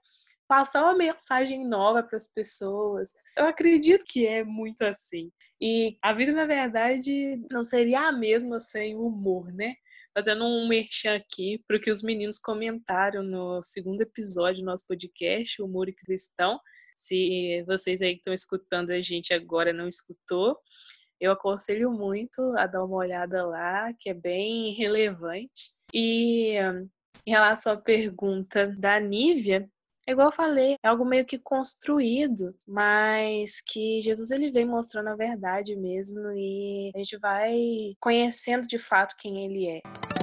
passar 0.48 0.82
uma 0.84 0.96
mensagem 0.96 1.66
nova 1.66 2.02
para 2.02 2.16
as 2.16 2.26
pessoas. 2.26 3.12
Eu 3.36 3.44
acredito 3.44 4.06
que 4.08 4.26
é 4.26 4.42
muito 4.42 4.80
assim. 4.82 5.30
E 5.61 5.98
a 6.00 6.14
vida, 6.14 6.32
na 6.32 6.46
verdade, 6.46 7.40
não 7.50 7.62
seria 7.62 8.08
a 8.08 8.12
mesma 8.12 8.58
sem 8.58 8.96
o 8.96 9.06
humor, 9.06 9.52
né? 9.52 9.74
Fazendo 10.14 10.44
um 10.44 10.68
merchan 10.68 11.16
aqui 11.16 11.62
para 11.66 11.76
o 11.76 11.80
que 11.80 11.90
os 11.90 12.02
meninos 12.02 12.38
comentaram 12.38 13.22
no 13.22 13.61
segundo 13.62 14.00
episódio 14.00 14.62
do 14.62 14.66
nosso 14.66 14.86
podcast, 14.86 15.62
Humor 15.62 15.88
e 15.88 15.94
Cristão. 15.94 16.58
Se 16.94 17.62
vocês 17.66 18.02
aí 18.02 18.12
que 18.12 18.18
estão 18.18 18.34
escutando 18.34 18.90
a 18.90 19.00
gente 19.00 19.32
agora 19.32 19.72
não 19.72 19.88
escutou, 19.88 20.58
eu 21.20 21.32
aconselho 21.32 21.90
muito 21.90 22.40
a 22.56 22.66
dar 22.66 22.84
uma 22.84 22.96
olhada 22.96 23.44
lá, 23.44 23.92
que 23.98 24.11
é 24.11 24.14
bem 24.14 24.74
relevante. 24.74 25.72
E 25.92 26.56
Em 27.26 27.30
relação 27.30 27.74
à 27.74 27.76
pergunta 27.76 28.66
da 28.78 28.98
Nívia, 28.98 29.68
é 30.11 30.12
igual 30.12 30.28
eu 30.28 30.32
falei, 30.32 30.76
é 30.82 30.88
algo 30.88 31.04
meio 31.04 31.24
que 31.24 31.38
construído, 31.38 32.54
mas 32.66 33.61
que 33.61 34.02
Jesus 34.02 34.30
ele 34.30 34.50
vem 34.50 34.66
mostrando 34.66 35.08
a 35.08 35.16
verdade 35.16 35.76
mesmo 35.76 36.32
e 36.32 36.90
a 36.94 36.98
gente 36.98 37.16
vai 37.18 37.94
conhecendo 38.00 38.66
de 38.66 38.78
fato 38.78 39.16
quem 39.16 39.44
ele 39.44 39.68
é 39.68 40.19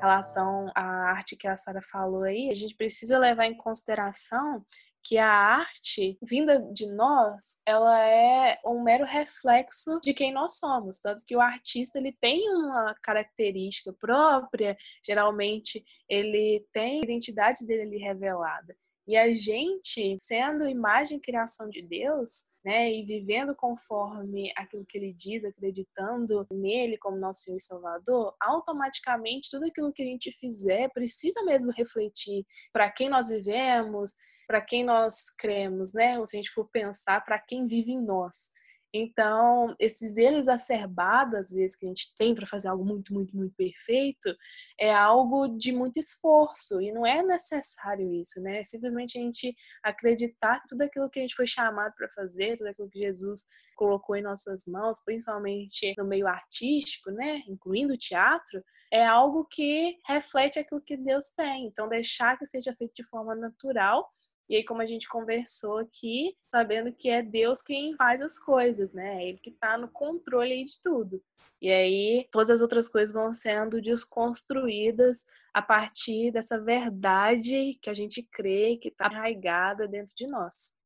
relação 0.00 0.70
à 0.74 1.10
arte 1.10 1.36
que 1.36 1.48
a 1.48 1.56
Sara 1.56 1.80
falou 1.80 2.22
aí, 2.22 2.50
a 2.50 2.54
gente 2.54 2.74
precisa 2.74 3.18
levar 3.18 3.46
em 3.46 3.56
consideração 3.56 4.64
que 5.02 5.16
a 5.16 5.28
arte 5.28 6.18
vinda 6.22 6.60
de 6.72 6.92
nós, 6.92 7.62
ela 7.66 7.98
é 7.98 8.58
um 8.64 8.82
mero 8.82 9.06
reflexo 9.06 9.98
de 10.02 10.12
quem 10.12 10.32
nós 10.32 10.58
somos, 10.58 11.00
tanto 11.00 11.24
que 11.24 11.34
o 11.34 11.40
artista 11.40 11.98
ele 11.98 12.12
tem 12.20 12.48
uma 12.50 12.94
característica 13.02 13.92
própria, 13.98 14.76
geralmente 15.06 15.82
ele 16.08 16.66
tem 16.72 17.00
a 17.00 17.04
identidade 17.04 17.66
dele 17.66 17.96
revelada. 17.96 18.76
E 19.08 19.16
a 19.16 19.34
gente, 19.34 20.18
sendo 20.18 20.68
imagem 20.68 21.16
e 21.16 21.20
criação 21.20 21.70
de 21.70 21.80
Deus, 21.80 22.60
né, 22.62 22.92
e 22.92 23.06
vivendo 23.06 23.56
conforme 23.56 24.52
aquilo 24.54 24.84
que 24.84 24.98
ele 24.98 25.14
diz, 25.14 25.46
acreditando 25.46 26.46
nele 26.50 26.98
como 26.98 27.16
nosso 27.16 27.40
Senhor 27.40 27.56
e 27.56 27.60
Salvador, 27.60 28.36
automaticamente 28.38 29.48
tudo 29.50 29.64
aquilo 29.64 29.94
que 29.94 30.02
a 30.02 30.06
gente 30.06 30.30
fizer 30.30 30.90
precisa 30.92 31.42
mesmo 31.44 31.72
refletir 31.72 32.44
para 32.70 32.90
quem 32.90 33.08
nós 33.08 33.28
vivemos, 33.28 34.12
para 34.46 34.60
quem 34.60 34.84
nós 34.84 35.30
cremos, 35.30 35.94
né? 35.94 36.18
Ou 36.18 36.26
se 36.26 36.36
a 36.36 36.40
gente 36.40 36.52
for 36.52 36.68
pensar 36.68 37.24
para 37.24 37.38
quem 37.38 37.66
vive 37.66 37.92
em 37.92 38.04
nós. 38.04 38.50
Então, 38.92 39.74
esses 39.78 40.16
erros 40.16 40.48
exacerbados, 40.48 41.34
às 41.34 41.50
vezes, 41.50 41.76
que 41.76 41.84
a 41.84 41.88
gente 41.88 42.14
tem 42.16 42.34
para 42.34 42.46
fazer 42.46 42.68
algo 42.68 42.84
muito, 42.84 43.12
muito, 43.12 43.36
muito 43.36 43.54
perfeito, 43.54 44.34
é 44.80 44.92
algo 44.92 45.48
de 45.48 45.72
muito 45.72 45.98
esforço 45.98 46.80
e 46.80 46.90
não 46.90 47.04
é 47.04 47.22
necessário 47.22 48.12
isso, 48.14 48.40
né? 48.40 48.60
É 48.60 48.62
simplesmente 48.62 49.18
a 49.18 49.20
gente 49.20 49.54
acreditar 49.82 50.60
que 50.60 50.68
tudo 50.68 50.82
aquilo 50.82 51.10
que 51.10 51.18
a 51.18 51.22
gente 51.22 51.34
foi 51.34 51.46
chamado 51.46 51.94
para 51.96 52.08
fazer, 52.08 52.56
tudo 52.56 52.68
aquilo 52.68 52.88
que 52.88 53.00
Jesus 53.00 53.44
colocou 53.76 54.16
em 54.16 54.22
nossas 54.22 54.64
mãos, 54.66 55.02
principalmente 55.04 55.94
no 55.98 56.06
meio 56.06 56.26
artístico, 56.26 57.10
né? 57.10 57.42
Incluindo 57.46 57.92
o 57.92 57.98
teatro, 57.98 58.62
é 58.90 59.04
algo 59.04 59.46
que 59.50 59.98
reflete 60.06 60.58
aquilo 60.58 60.80
que 60.80 60.96
Deus 60.96 61.30
tem. 61.30 61.66
Então, 61.66 61.88
deixar 61.88 62.38
que 62.38 62.46
seja 62.46 62.72
feito 62.74 62.94
de 62.94 63.06
forma 63.06 63.34
natural 63.34 64.08
e 64.48 64.56
aí, 64.56 64.64
como 64.64 64.80
a 64.80 64.86
gente 64.86 65.08
conversou 65.08 65.78
aqui, 65.78 66.34
sabendo 66.50 66.90
que 66.92 67.10
é 67.10 67.22
Deus 67.22 67.60
quem 67.60 67.94
faz 67.96 68.22
as 68.22 68.38
coisas, 68.38 68.92
né? 68.92 69.22
É 69.22 69.28
Ele 69.28 69.38
que 69.38 69.50
está 69.50 69.76
no 69.76 69.88
controle 69.88 70.64
de 70.64 70.80
tudo. 70.82 71.22
E 71.60 71.70
aí, 71.70 72.26
todas 72.32 72.48
as 72.48 72.60
outras 72.60 72.88
coisas 72.88 73.14
vão 73.14 73.32
sendo 73.32 73.80
desconstruídas 73.80 75.24
a 75.52 75.60
partir 75.60 76.30
dessa 76.30 76.58
verdade 76.58 77.78
que 77.82 77.90
a 77.90 77.94
gente 77.94 78.22
crê, 78.22 78.78
que 78.80 78.88
está 78.88 79.06
arraigada 79.06 79.86
dentro 79.86 80.14
de 80.14 80.26
nós. 80.26 80.78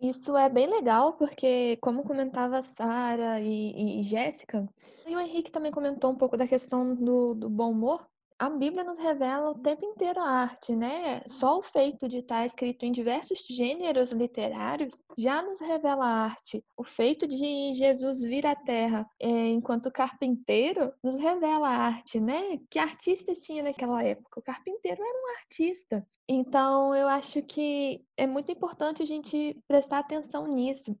Isso 0.00 0.36
é 0.36 0.48
bem 0.48 0.68
legal, 0.68 1.14
porque, 1.14 1.78
como 1.78 2.04
comentava 2.04 2.60
Sara 2.62 3.40
e, 3.40 4.00
e 4.00 4.02
Jéssica, 4.04 4.68
e 5.06 5.16
o 5.16 5.20
Henrique 5.20 5.50
também 5.50 5.72
comentou 5.72 6.10
um 6.10 6.16
pouco 6.16 6.36
da 6.36 6.46
questão 6.46 6.94
do, 6.94 7.34
do 7.34 7.48
bom 7.48 7.70
humor, 7.70 8.06
a 8.38 8.50
Bíblia 8.50 8.84
nos 8.84 8.98
revela 8.98 9.50
o 9.50 9.58
tempo 9.58 9.84
inteiro 9.84 10.20
a 10.20 10.28
arte, 10.28 10.76
né? 10.76 11.22
Só 11.26 11.58
o 11.58 11.62
feito 11.62 12.06
de 12.06 12.18
estar 12.18 12.44
escrito 12.44 12.84
em 12.84 12.92
diversos 12.92 13.46
gêneros 13.48 14.12
literários 14.12 14.94
já 15.16 15.42
nos 15.42 15.58
revela 15.58 16.04
a 16.04 16.24
arte. 16.24 16.62
O 16.76 16.84
feito 16.84 17.26
de 17.26 17.72
Jesus 17.72 18.22
vir 18.22 18.46
à 18.46 18.54
Terra 18.54 19.08
é, 19.18 19.48
enquanto 19.48 19.90
carpinteiro 19.90 20.92
nos 21.02 21.16
revela 21.16 21.68
a 21.68 21.78
arte, 21.86 22.20
né? 22.20 22.58
Que 22.68 22.78
artistas 22.78 23.38
tinha 23.40 23.62
naquela 23.62 24.02
época? 24.04 24.40
O 24.40 24.42
carpinteiro 24.42 25.00
era 25.02 25.18
um 25.18 25.38
artista. 25.38 26.06
Então, 26.28 26.94
eu 26.94 27.08
acho 27.08 27.42
que 27.42 28.04
é 28.18 28.26
muito 28.26 28.52
importante 28.52 29.02
a 29.02 29.06
gente 29.06 29.58
prestar 29.66 30.00
atenção 30.00 30.46
nisso. 30.46 30.94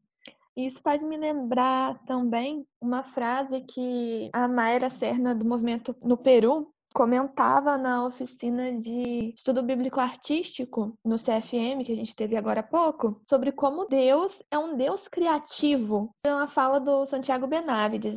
Isso 0.56 0.80
faz 0.80 1.02
me 1.02 1.18
lembrar 1.18 2.02
também 2.06 2.66
uma 2.80 3.02
frase 3.02 3.60
que 3.60 4.30
a 4.32 4.48
Mayra 4.48 4.88
Serna, 4.88 5.34
do 5.34 5.44
movimento 5.44 5.94
no 6.02 6.16
Peru, 6.16 6.72
comentava 6.96 7.76
na 7.76 8.06
oficina 8.06 8.72
de 8.72 9.34
estudo 9.34 9.62
bíblico 9.62 10.00
artístico 10.00 10.98
no 11.04 11.16
CFM, 11.16 11.84
que 11.84 11.92
a 11.92 11.94
gente 11.94 12.16
teve 12.16 12.38
agora 12.38 12.60
há 12.60 12.62
pouco, 12.62 13.20
sobre 13.28 13.52
como 13.52 13.84
Deus 13.84 14.42
é 14.50 14.56
um 14.56 14.74
Deus 14.78 15.06
criativo. 15.06 16.10
É 16.24 16.32
uma 16.32 16.48
fala 16.48 16.80
do 16.80 17.04
Santiago 17.04 17.46
Benavides. 17.46 18.16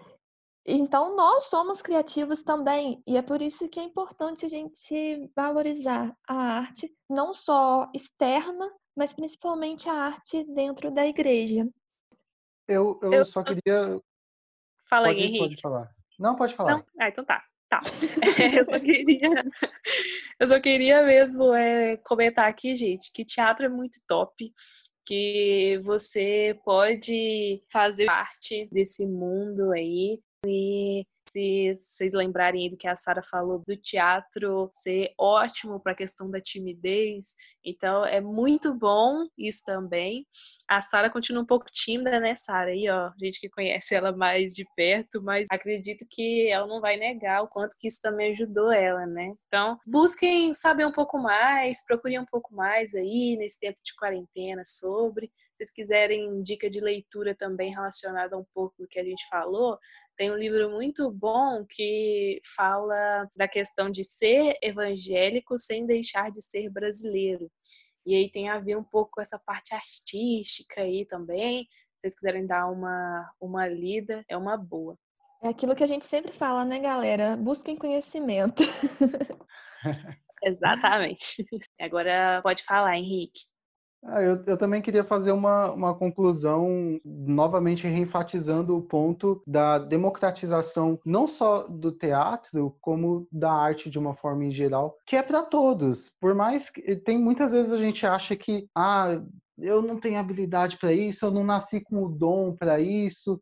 Então, 0.66 1.14
nós 1.14 1.50
somos 1.50 1.82
criativos 1.82 2.42
também, 2.42 3.04
e 3.06 3.18
é 3.18 3.22
por 3.22 3.42
isso 3.42 3.68
que 3.68 3.82
é 3.82 3.84
importante 3.84 4.46
a 4.46 4.50
gente 4.50 5.30
valorizar 5.36 6.16
a 6.26 6.36
arte, 6.36 6.90
não 7.10 7.34
só 7.34 7.92
externa, 7.94 8.72
mas 8.96 9.12
principalmente 9.12 9.90
a 9.90 9.94
arte 9.94 10.46
dentro 10.54 10.90
da 10.90 11.06
igreja. 11.06 11.68
Eu, 12.66 12.98
eu, 13.02 13.12
eu 13.12 13.26
só 13.26 13.44
queria. 13.44 14.02
Fala 14.88 15.08
pode, 15.08 15.20
aí, 15.20 15.26
Henrique. 15.26 15.50
Pode 15.50 15.62
falar. 15.62 15.90
Não, 16.18 16.36
pode 16.36 16.56
falar. 16.56 16.72
Não? 16.72 16.86
Ah, 17.02 17.10
então 17.10 17.26
tá. 17.26 17.44
Tá. 17.70 17.82
eu 18.60 18.66
só 18.66 18.80
queria, 18.80 19.46
eu 20.40 20.48
só 20.48 20.60
queria 20.60 21.04
mesmo 21.04 21.54
é, 21.54 21.98
comentar 21.98 22.50
aqui, 22.50 22.74
gente, 22.74 23.12
que 23.14 23.24
teatro 23.24 23.68
é 23.68 23.70
muito 23.70 24.00
top, 24.08 24.52
que 25.06 25.80
você 25.84 26.60
pode 26.66 27.64
fazer 27.72 28.08
parte 28.08 28.68
desse 28.72 29.06
mundo 29.06 29.72
aí 29.72 30.20
e 30.46 31.06
se 31.32 31.74
vocês 31.76 32.14
lembrarem 32.14 32.70
do 32.70 32.78
que 32.78 32.88
a 32.88 32.96
Sara 32.96 33.22
falou 33.24 33.64
do 33.68 33.78
teatro 33.78 34.70
ser 34.72 35.14
ótimo 35.18 35.80
para 35.80 35.92
a 35.92 35.96
questão 35.96 36.30
da 36.30 36.40
timidez, 36.40 37.36
então 37.64 38.06
é 38.06 38.20
muito 38.20 38.74
bom 38.74 39.28
isso 39.38 39.64
também. 39.66 40.26
A 40.68 40.82
Sara 40.82 41.10
continua 41.10 41.44
um 41.44 41.46
pouco 41.46 41.66
tímida, 41.72 42.20
né, 42.20 42.36
Sara? 42.36 42.72
Aí, 42.72 42.90
ó, 42.90 43.12
gente 43.20 43.40
que 43.40 43.50
conhece 43.50 43.96
ela 43.96 44.12
mais 44.12 44.54
de 44.54 44.66
perto, 44.76 45.22
mas 45.24 45.48
acredito 45.52 46.06
que 46.10 46.48
ela 46.50 46.68
não 46.68 46.80
vai 46.80 46.98
negar 46.98 47.44
o 47.44 47.48
quanto 47.48 47.76
que 47.80 47.88
isso 47.88 48.00
também 48.02 48.32
ajudou 48.32 48.72
ela, 48.72 49.06
né? 49.06 49.34
Então, 49.48 49.78
busquem 49.86 50.54
saber 50.54 50.86
um 50.86 50.92
pouco 50.92 51.18
mais, 51.18 51.84
procurem 51.86 52.20
um 52.20 52.26
pouco 52.26 52.54
mais 52.54 52.94
aí 52.94 53.36
nesse 53.38 53.60
tempo 53.60 53.80
de 53.84 53.96
quarentena 53.96 54.62
sobre. 54.64 55.32
Se 55.54 55.66
vocês 55.66 55.72
quiserem 55.72 56.42
dica 56.42 56.70
de 56.70 56.80
leitura 56.80 57.36
também 57.36 57.72
relacionada 57.72 58.38
um 58.38 58.46
pouco 58.54 58.76
do 58.80 58.88
que 58.88 59.00
a 59.00 59.04
gente 59.04 59.28
falou, 59.28 59.78
tem 60.16 60.32
um 60.32 60.38
livro 60.38 60.70
muito 60.70 61.12
bom 61.20 61.66
que 61.70 62.40
fala 62.56 63.30
da 63.36 63.48
questão 63.48 63.90
de 63.90 64.04
ser 64.04 64.58
evangélico 64.62 65.58
sem 65.58 65.86
deixar 65.86 66.32
de 66.32 66.42
ser 66.42 66.70
brasileiro. 66.70 67.52
E 68.06 68.16
aí 68.16 68.32
tem 68.32 68.50
a 68.50 68.60
ver 68.60 68.78
um 68.78 68.84
pouco 68.84 69.12
com 69.16 69.22
essa 69.22 69.38
parte 69.38 69.76
artística 69.76 70.82
aí 70.82 71.06
também. 71.06 71.68
Se 71.96 72.02
vocês 72.02 72.16
quiserem 72.16 72.46
dar 72.46 72.68
uma, 72.68 73.30
uma 73.40 73.68
lida, 73.68 74.24
é 74.30 74.38
uma 74.38 74.58
boa. 74.58 74.98
É 75.44 75.50
aquilo 75.50 75.76
que 75.76 75.84
a 75.84 75.88
gente 75.88 76.06
sempre 76.06 76.32
fala, 76.32 76.66
né, 76.66 76.80
galera? 76.80 77.38
Busquem 77.38 77.76
conhecimento. 77.76 78.64
Exatamente. 80.44 81.44
Agora 81.80 82.42
pode 82.42 82.64
falar, 82.64 82.98
Henrique. 82.98 83.42
Ah, 84.04 84.22
eu, 84.22 84.42
eu, 84.48 84.58
também 84.58 84.82
queria 84.82 85.04
fazer 85.04 85.32
uma, 85.32 85.72
uma 85.72 85.94
conclusão, 85.94 87.00
novamente 87.04 87.86
reenfatizando 87.86 88.78
o 88.78 88.82
ponto 88.82 89.42
da 89.46 89.78
democratização, 89.78 91.00
não 91.06 91.28
só 91.28 91.68
do 91.68 91.92
teatro, 91.92 92.76
como 92.80 93.28
da 93.32 93.52
arte 93.52 93.90
de 93.90 94.00
uma 94.00 94.16
forma 94.16 94.46
em 94.46 94.52
geral, 94.52 94.98
que 95.06 95.16
é 95.18 95.22
para 95.22 95.44
todos. 95.44 96.12
Por 96.20 96.34
mais 96.34 96.70
que 96.70 96.96
tem 96.96 97.20
muitas 97.20 97.52
vezes 97.52 97.74
a 97.74 97.78
gente 97.78 98.06
acha 98.06 98.36
que, 98.36 98.70
ah, 98.74 99.22
eu 99.62 99.82
não 99.82 100.00
tenho 100.00 100.20
habilidade 100.20 100.78
para 100.78 100.94
isso, 100.94 101.26
eu 101.26 101.32
não 101.32 101.44
nasci 101.44 101.82
com 101.82 102.04
o 102.04 102.10
dom 102.10 102.56
para 102.56 102.80
isso. 102.80 103.42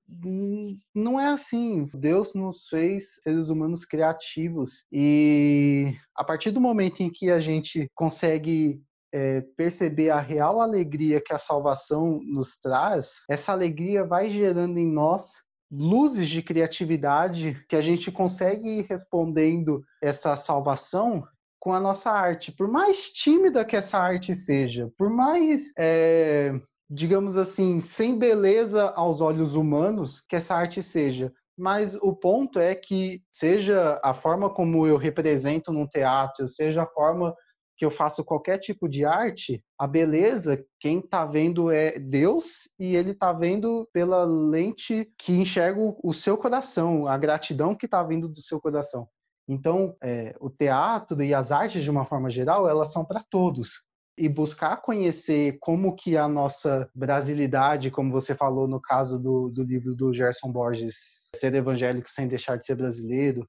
Não 0.94 1.20
é 1.20 1.28
assim. 1.28 1.88
Deus 1.94 2.34
nos 2.34 2.68
fez 2.68 3.20
seres 3.22 3.50
humanos 3.50 3.86
criativos 3.86 4.84
e 4.92 5.94
a 6.16 6.24
partir 6.24 6.52
do 6.52 6.60
momento 6.60 7.02
em 7.02 7.10
que 7.10 7.30
a 7.30 7.40
gente 7.40 7.90
consegue 7.94 8.82
é, 9.18 9.42
perceber 9.58 10.12
a 10.12 10.20
real 10.20 10.62
alegria 10.62 11.20
que 11.20 11.34
a 11.34 11.40
salvação 11.40 12.20
nos 12.24 12.56
traz, 12.60 13.14
essa 13.28 13.52
alegria 13.52 14.04
vai 14.04 14.30
gerando 14.30 14.78
em 14.78 14.86
nós 14.86 15.32
luzes 15.72 16.30
de 16.30 16.44
criatividade 16.44 17.60
que 17.68 17.76
a 17.76 17.82
gente 17.82 18.12
consegue 18.12 18.80
ir 18.80 18.86
respondendo 18.88 19.84
essa 20.02 20.36
salvação 20.36 21.28
com 21.60 21.74
a 21.74 21.80
nossa 21.80 22.12
arte. 22.12 22.52
Por 22.52 22.68
mais 22.68 23.10
tímida 23.10 23.66
que 23.66 23.76
essa 23.76 23.98
arte 23.98 24.36
seja, 24.36 24.92
por 24.96 25.10
mais, 25.10 25.72
é, 25.78 26.54
digamos 26.88 27.38
assim, 27.38 27.82
sem 27.82 28.20
beleza 28.20 28.92
aos 28.92 29.20
olhos 29.20 29.56
humanos 29.56 30.24
que 30.30 30.36
essa 30.36 30.54
arte 30.54 30.84
seja, 30.84 31.34
mas 31.58 31.96
o 31.96 32.14
ponto 32.14 32.60
é 32.60 32.76
que, 32.76 33.24
seja 33.32 34.00
a 34.04 34.14
forma 34.14 34.48
como 34.48 34.86
eu 34.86 34.96
represento 34.96 35.74
num 35.74 35.88
teatro, 35.88 36.48
seja 36.48 36.84
a 36.84 36.88
forma 36.88 37.36
que 37.78 37.86
eu 37.86 37.92
faço 37.92 38.26
qualquer 38.26 38.58
tipo 38.58 38.90
de 38.90 39.06
arte, 39.06 39.64
a 39.78 39.86
beleza, 39.86 40.66
quem 40.80 41.00
está 41.00 41.26
vendo 41.26 41.72
é 41.72 42.00
Deus 42.00 42.68
e 42.80 42.96
ele 42.96 43.12
está 43.12 43.32
vendo 43.32 43.88
pela 43.94 44.24
lente 44.26 45.08
que 45.18 45.32
enxerga 45.32 45.80
o 46.04 46.14
seu 46.14 46.36
coração, 46.36 47.08
a 47.08 47.18
gratidão 47.18 47.76
que 47.76 47.86
está 47.86 48.02
vindo 48.04 48.28
do 48.28 48.42
seu 48.42 48.60
coração. 48.60 49.08
Então, 49.48 49.96
é, 50.04 50.36
o 50.42 50.50
teatro 50.50 51.24
e 51.24 51.34
as 51.34 51.52
artes, 51.52 51.84
de 51.84 51.90
uma 51.90 52.04
forma 52.04 52.30
geral, 52.30 52.68
elas 52.68 52.92
são 52.92 53.06
para 53.06 53.24
todos. 53.30 53.82
E 54.18 54.28
buscar 54.28 54.82
conhecer 54.82 55.58
como 55.62 55.96
que 55.96 56.18
a 56.18 56.28
nossa 56.28 56.90
brasilidade, 56.94 57.92
como 57.92 58.12
você 58.12 58.34
falou 58.34 58.68
no 58.68 58.82
caso 58.82 59.22
do, 59.22 59.50
do 59.50 59.64
livro 59.64 59.96
do 59.96 60.12
Gerson 60.12 60.52
Borges, 60.52 60.96
Ser 61.36 61.54
Evangélico 61.54 62.10
Sem 62.10 62.28
Deixar 62.28 62.58
de 62.58 62.66
Ser 62.66 62.76
Brasileiro, 62.76 63.48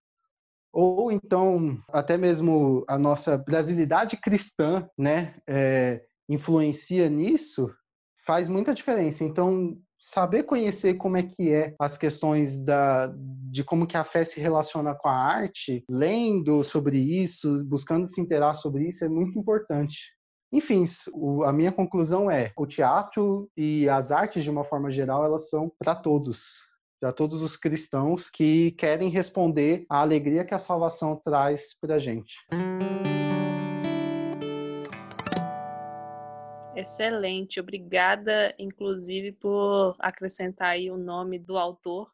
ou 0.80 1.10
então 1.10 1.76
até 1.88 2.16
mesmo 2.16 2.84
a 2.86 2.96
nossa 2.96 3.36
brasilidade 3.36 4.16
cristã, 4.16 4.88
né, 4.96 5.34
é, 5.44 6.04
influencia 6.28 7.10
nisso, 7.10 7.68
faz 8.24 8.48
muita 8.48 8.72
diferença. 8.72 9.24
Então, 9.24 9.76
saber 9.98 10.44
conhecer 10.44 10.94
como 10.94 11.16
é 11.16 11.24
que 11.24 11.52
é 11.52 11.74
as 11.80 11.98
questões 11.98 12.64
da, 12.64 13.12
de 13.50 13.64
como 13.64 13.88
que 13.88 13.96
a 13.96 14.04
fé 14.04 14.24
se 14.24 14.38
relaciona 14.38 14.94
com 14.94 15.08
a 15.08 15.16
arte, 15.16 15.82
lendo 15.90 16.62
sobre 16.62 16.96
isso, 16.96 17.64
buscando 17.64 18.06
se 18.06 18.20
interar 18.20 18.54
sobre 18.54 18.86
isso, 18.86 19.04
é 19.04 19.08
muito 19.08 19.36
importante. 19.36 19.98
Enfim, 20.52 20.84
a 21.44 21.52
minha 21.52 21.72
conclusão 21.72 22.30
é: 22.30 22.52
o 22.56 22.66
teatro 22.68 23.50
e 23.56 23.88
as 23.88 24.12
artes, 24.12 24.44
de 24.44 24.50
uma 24.50 24.62
forma 24.62 24.92
geral, 24.92 25.24
elas 25.24 25.50
são 25.50 25.72
para 25.76 25.96
todos 25.96 26.67
a 27.02 27.12
todos 27.12 27.42
os 27.42 27.56
cristãos 27.56 28.28
que 28.28 28.72
querem 28.72 29.08
responder 29.08 29.84
à 29.88 30.00
alegria 30.00 30.44
que 30.44 30.54
a 30.54 30.58
salvação 30.58 31.16
traz 31.16 31.74
para 31.80 31.96
a 31.96 31.98
gente. 31.98 32.36
Excelente, 36.74 37.58
obrigada, 37.58 38.54
inclusive, 38.58 39.32
por 39.32 39.96
acrescentar 39.98 40.70
aí 40.70 40.90
o 40.90 40.96
nome 40.96 41.38
do 41.38 41.58
autor. 41.58 42.08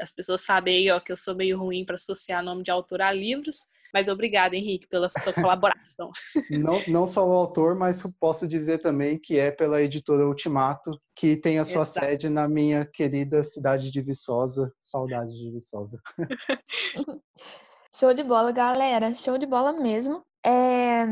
As 0.00 0.10
pessoas 0.10 0.44
sabem 0.44 0.76
aí, 0.76 0.90
ó, 0.90 1.00
que 1.00 1.12
eu 1.12 1.16
sou 1.16 1.34
meio 1.34 1.58
ruim 1.58 1.84
para 1.84 1.94
associar 1.94 2.42
nome 2.42 2.62
de 2.62 2.70
autor 2.70 3.02
a 3.02 3.12
livros, 3.12 3.58
mas 3.92 4.08
obrigada, 4.08 4.56
Henrique, 4.56 4.88
pela 4.88 5.08
sua 5.08 5.32
colaboração. 5.32 6.10
não, 6.50 6.80
não 6.88 7.06
só 7.06 7.26
o 7.26 7.32
autor, 7.32 7.74
mas 7.74 8.02
posso 8.18 8.48
dizer 8.48 8.80
também 8.80 9.18
que 9.18 9.38
é 9.38 9.50
pela 9.50 9.82
editora 9.82 10.26
Ultimato, 10.26 10.90
que 11.14 11.36
tem 11.36 11.58
a 11.58 11.64
sua 11.64 11.82
Exato. 11.82 12.06
sede 12.06 12.32
na 12.32 12.48
minha 12.48 12.86
querida 12.86 13.42
cidade 13.42 13.90
de 13.90 14.00
Viçosa. 14.00 14.72
Saudade 14.80 15.32
de 15.32 15.50
Viçosa. 15.50 16.00
Show 17.94 18.14
de 18.14 18.24
bola, 18.24 18.50
galera. 18.52 19.14
Show 19.14 19.36
de 19.36 19.46
bola 19.46 19.72
mesmo. 19.72 20.24
É... 20.44 21.04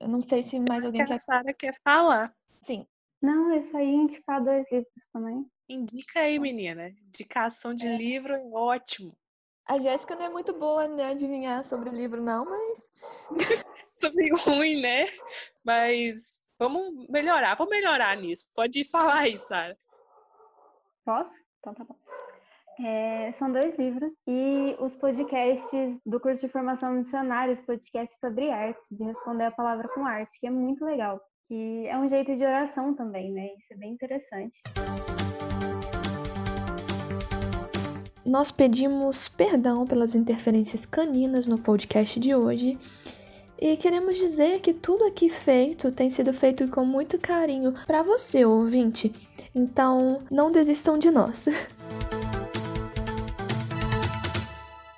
Eu 0.00 0.08
não 0.08 0.20
sei 0.20 0.44
se 0.44 0.60
mais 0.60 0.84
alguém 0.84 1.00
que 1.00 1.08
quer. 1.08 1.16
A 1.16 1.18
Sara 1.18 1.52
quer 1.52 1.74
falar. 1.82 2.32
Sim. 2.62 2.86
Não, 3.20 3.52
isso 3.52 3.76
aí 3.76 3.92
indicar 3.92 4.42
dois 4.42 4.64
livros 4.70 5.04
também. 5.12 5.44
Indica 5.68 6.20
aí, 6.20 6.38
menina. 6.38 6.88
Indicação 6.88 7.74
de 7.74 7.88
é. 7.88 7.96
livro, 7.96 8.34
ótimo. 8.54 9.14
A 9.66 9.78
Jéssica 9.78 10.16
não 10.16 10.24
é 10.24 10.28
muito 10.30 10.54
boa, 10.54 10.88
né, 10.88 11.10
adivinhar 11.10 11.62
sobre 11.62 11.90
o 11.90 11.92
livro, 11.92 12.22
não, 12.22 12.46
mas. 12.46 12.90
Sou 13.92 14.10
meio 14.14 14.34
ruim, 14.36 14.80
né? 14.80 15.04
Mas 15.62 16.40
vamos 16.58 17.06
melhorar, 17.10 17.54
vamos 17.54 17.70
melhorar 17.70 18.16
nisso. 18.16 18.48
Pode 18.54 18.82
falar 18.84 19.20
aí, 19.20 19.38
Sara. 19.38 19.76
Posso? 21.04 21.32
Então 21.58 21.74
tá 21.74 21.84
bom. 21.84 21.96
É, 22.80 23.32
são 23.32 23.52
dois 23.52 23.76
livros 23.76 24.12
e 24.26 24.76
os 24.78 24.96
podcasts 24.96 25.98
do 26.06 26.20
curso 26.20 26.40
de 26.40 26.52
formação 26.52 26.92
missionária, 26.92 27.52
os 27.52 27.60
podcasts 27.60 28.18
sobre 28.20 28.50
arte, 28.50 28.80
de 28.90 29.04
responder 29.04 29.44
a 29.44 29.50
palavra 29.50 29.88
com 29.88 30.06
arte, 30.06 30.38
que 30.40 30.46
é 30.46 30.50
muito 30.50 30.84
legal. 30.84 31.20
E 31.50 31.86
é 31.88 31.98
um 31.98 32.08
jeito 32.08 32.36
de 32.36 32.44
oração 32.44 32.94
também, 32.94 33.32
né? 33.32 33.48
Isso 33.58 33.72
é 33.72 33.76
bem 33.76 33.92
interessante. 33.92 34.60
Nós 38.28 38.50
pedimos 38.50 39.26
perdão 39.26 39.86
pelas 39.86 40.14
interferências 40.14 40.84
caninas 40.84 41.46
no 41.46 41.58
podcast 41.58 42.20
de 42.20 42.34
hoje 42.34 42.78
e 43.58 43.74
queremos 43.74 44.18
dizer 44.18 44.60
que 44.60 44.74
tudo 44.74 45.02
aqui 45.04 45.30
feito 45.30 45.90
tem 45.90 46.10
sido 46.10 46.34
feito 46.34 46.68
com 46.68 46.84
muito 46.84 47.18
carinho 47.18 47.72
para 47.86 48.02
você, 48.02 48.44
ouvinte. 48.44 49.10
Então, 49.54 50.22
não 50.30 50.52
desistam 50.52 50.98
de 50.98 51.10
nós. 51.10 51.46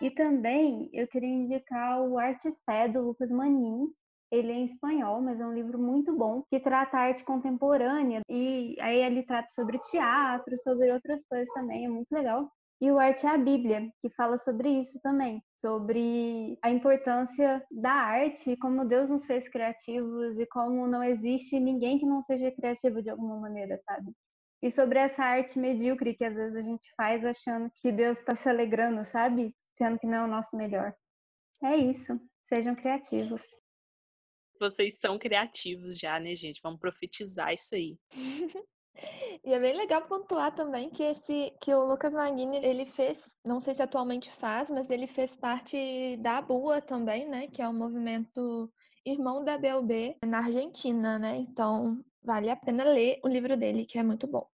E 0.02 0.10
também 0.10 0.88
eu 0.94 1.06
queria 1.06 1.28
indicar 1.28 2.00
o 2.00 2.18
Arte 2.18 2.50
Fé 2.64 2.88
do 2.88 3.02
Lucas 3.02 3.30
Manin. 3.30 3.86
Ele 4.32 4.50
é 4.50 4.54
em 4.54 4.64
espanhol, 4.64 5.20
mas 5.20 5.38
é 5.38 5.46
um 5.46 5.52
livro 5.52 5.78
muito 5.78 6.16
bom 6.16 6.42
que 6.48 6.58
trata 6.58 6.96
arte 6.96 7.22
contemporânea 7.22 8.22
e 8.26 8.76
aí 8.80 9.02
ele 9.02 9.22
trata 9.22 9.50
sobre 9.50 9.78
teatro, 9.78 10.56
sobre 10.64 10.90
outras 10.90 11.20
coisas 11.28 11.52
também, 11.52 11.84
é 11.84 11.88
muito 11.90 12.10
legal. 12.10 12.50
E 12.80 12.90
o 12.90 12.98
Arte 12.98 13.26
é 13.26 13.28
a 13.28 13.36
Bíblia, 13.36 13.92
que 14.00 14.08
fala 14.08 14.38
sobre 14.38 14.70
isso 14.70 14.98
também, 15.00 15.42
sobre 15.60 16.58
a 16.62 16.70
importância 16.70 17.62
da 17.70 17.92
arte, 17.92 18.56
como 18.56 18.86
Deus 18.86 19.10
nos 19.10 19.26
fez 19.26 19.46
criativos 19.48 20.38
e 20.38 20.46
como 20.46 20.86
não 20.86 21.02
existe 21.02 21.60
ninguém 21.60 21.98
que 21.98 22.06
não 22.06 22.22
seja 22.22 22.50
criativo 22.50 23.02
de 23.02 23.10
alguma 23.10 23.36
maneira, 23.36 23.78
sabe? 23.84 24.12
E 24.62 24.70
sobre 24.70 24.98
essa 24.98 25.22
arte 25.22 25.58
medíocre 25.58 26.14
que 26.14 26.24
às 26.24 26.34
vezes 26.34 26.56
a 26.56 26.62
gente 26.62 26.90
faz 26.96 27.22
achando 27.22 27.70
que 27.82 27.92
Deus 27.92 28.18
está 28.18 28.34
se 28.34 28.48
alegrando, 28.48 29.04
sabe? 29.04 29.54
Sendo 29.76 29.98
que 29.98 30.06
não 30.06 30.18
é 30.18 30.24
o 30.24 30.28
nosso 30.28 30.56
melhor. 30.56 30.94
É 31.62 31.76
isso. 31.76 32.18
Sejam 32.48 32.74
criativos. 32.74 33.42
Vocês 34.58 34.98
são 34.98 35.18
criativos 35.18 35.98
já, 35.98 36.18
né, 36.18 36.34
gente? 36.34 36.60
Vamos 36.62 36.80
profetizar 36.80 37.52
isso 37.52 37.74
aí. 37.74 37.98
E 39.42 39.55
é 39.55 39.59
bem 39.59 39.74
legal 39.74 40.03
pontuar 40.03 40.55
também 40.55 40.90
que 40.90 41.03
esse 41.03 41.53
que 41.61 41.72
o 41.72 41.84
Lucas 41.84 42.12
Maguini, 42.12 42.59
ele 42.62 42.84
fez, 42.84 43.34
não 43.44 43.59
sei 43.61 43.72
se 43.72 43.82
atualmente 43.82 44.30
faz, 44.32 44.70
mas 44.70 44.90
ele 44.90 45.07
fez 45.07 45.34
parte 45.34 46.16
da 46.18 46.42
BUA 46.42 46.82
também, 46.82 47.26
né, 47.26 47.46
que 47.46 47.62
é 47.62 47.68
o 47.68 47.72
movimento 47.72 48.70
irmão 49.05 49.42
da 49.42 49.57
BLB 49.57 50.16
na 50.24 50.38
Argentina, 50.38 51.18
né? 51.18 51.36
Então, 51.38 52.05
vale 52.22 52.51
a 52.51 52.57
pena 52.57 52.84
ler 52.84 53.18
o 53.24 53.28
livro 53.28 53.57
dele, 53.57 53.86
que 53.86 53.98
é 53.98 54.03
muito 54.03 54.26
bom. 54.26 54.46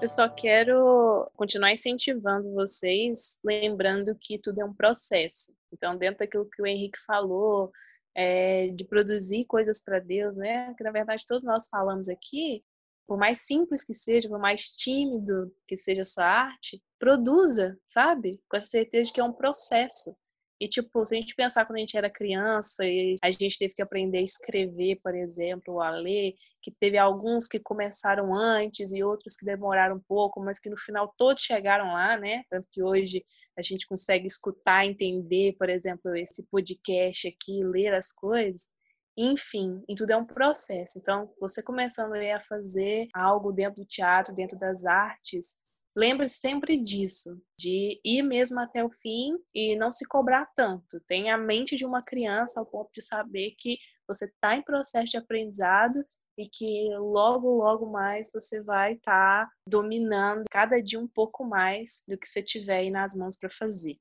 Eu 0.00 0.08
só 0.08 0.28
quero 0.28 1.28
continuar 1.34 1.72
incentivando 1.72 2.52
vocês, 2.52 3.40
lembrando 3.42 4.14
que 4.14 4.38
tudo 4.38 4.60
é 4.60 4.64
um 4.64 4.74
processo. 4.74 5.54
Então, 5.72 5.96
dentro 5.96 6.18
daquilo 6.18 6.48
que 6.48 6.60
o 6.60 6.66
Henrique 6.66 6.98
falou, 6.98 7.72
é, 8.16 8.68
de 8.68 8.82
produzir 8.82 9.44
coisas 9.44 9.78
para 9.78 10.00
Deus, 10.00 10.34
né? 10.34 10.74
Que 10.74 10.82
na 10.82 10.90
verdade 10.90 11.26
todos 11.26 11.44
nós 11.44 11.68
falamos 11.68 12.08
aqui, 12.08 12.64
por 13.06 13.18
mais 13.18 13.46
simples 13.46 13.84
que 13.84 13.92
seja, 13.92 14.28
por 14.28 14.38
mais 14.38 14.70
tímido 14.70 15.54
que 15.68 15.76
seja 15.76 16.00
a 16.00 16.06
sua 16.06 16.24
arte, 16.24 16.82
produza, 16.98 17.78
sabe? 17.86 18.40
Com 18.48 18.56
a 18.56 18.60
certeza 18.60 19.08
de 19.08 19.12
que 19.12 19.20
é 19.20 19.24
um 19.24 19.32
processo. 19.34 20.16
E, 20.58 20.66
tipo, 20.68 21.04
se 21.04 21.14
a 21.14 21.20
gente 21.20 21.34
pensar 21.34 21.66
quando 21.66 21.76
a 21.76 21.80
gente 21.80 21.96
era 21.96 22.08
criança 22.08 22.84
e 22.84 23.16
a 23.22 23.30
gente 23.30 23.58
teve 23.58 23.74
que 23.74 23.82
aprender 23.82 24.18
a 24.18 24.22
escrever, 24.22 24.98
por 25.02 25.14
exemplo, 25.14 25.74
ou 25.74 25.82
a 25.82 25.90
ler, 25.90 26.34
que 26.62 26.70
teve 26.70 26.96
alguns 26.96 27.46
que 27.46 27.60
começaram 27.60 28.34
antes 28.34 28.92
e 28.92 29.02
outros 29.02 29.36
que 29.36 29.44
demoraram 29.44 29.96
um 29.96 30.02
pouco, 30.08 30.40
mas 30.40 30.58
que 30.58 30.70
no 30.70 30.76
final 30.78 31.12
todos 31.18 31.42
chegaram 31.42 31.92
lá, 31.92 32.16
né? 32.16 32.42
Tanto 32.48 32.66
que 32.70 32.82
hoje 32.82 33.22
a 33.56 33.60
gente 33.60 33.86
consegue 33.86 34.26
escutar, 34.26 34.86
entender, 34.86 35.54
por 35.58 35.68
exemplo, 35.68 36.16
esse 36.16 36.46
podcast 36.46 37.28
aqui, 37.28 37.62
ler 37.62 37.92
as 37.94 38.10
coisas. 38.10 38.76
Enfim, 39.18 39.82
e 39.88 39.94
tudo 39.94 40.10
é 40.10 40.16
um 40.16 40.26
processo. 40.26 40.98
Então, 40.98 41.32
você 41.40 41.62
começando 41.62 42.14
a 42.14 42.40
fazer 42.40 43.08
algo 43.14 43.50
dentro 43.50 43.76
do 43.76 43.86
teatro, 43.86 44.34
dentro 44.34 44.58
das 44.58 44.84
artes, 44.84 45.65
lembre 45.96 46.28
sempre 46.28 46.76
disso, 46.76 47.40
de 47.56 47.98
ir 48.04 48.22
mesmo 48.22 48.60
até 48.60 48.84
o 48.84 48.90
fim 48.90 49.32
e 49.54 49.74
não 49.76 49.90
se 49.90 50.06
cobrar 50.06 50.46
tanto. 50.54 51.00
Tenha 51.06 51.34
a 51.34 51.38
mente 51.38 51.74
de 51.74 51.86
uma 51.86 52.02
criança 52.02 52.60
ao 52.60 52.66
ponto 52.66 52.90
de 52.92 53.00
saber 53.00 53.54
que 53.58 53.78
você 54.06 54.26
está 54.26 54.54
em 54.54 54.62
processo 54.62 55.12
de 55.12 55.16
aprendizado 55.16 56.04
e 56.38 56.46
que 56.46 56.90
logo, 56.98 57.48
logo 57.56 57.90
mais 57.90 58.30
você 58.30 58.62
vai 58.62 58.92
estar 58.92 59.46
tá 59.46 59.52
dominando 59.66 60.44
cada 60.50 60.82
dia 60.82 61.00
um 61.00 61.08
pouco 61.08 61.46
mais 61.46 62.04
do 62.06 62.18
que 62.18 62.28
você 62.28 62.42
tiver 62.42 62.76
aí 62.76 62.90
nas 62.90 63.14
mãos 63.14 63.38
para 63.38 63.48
fazer. 63.48 63.96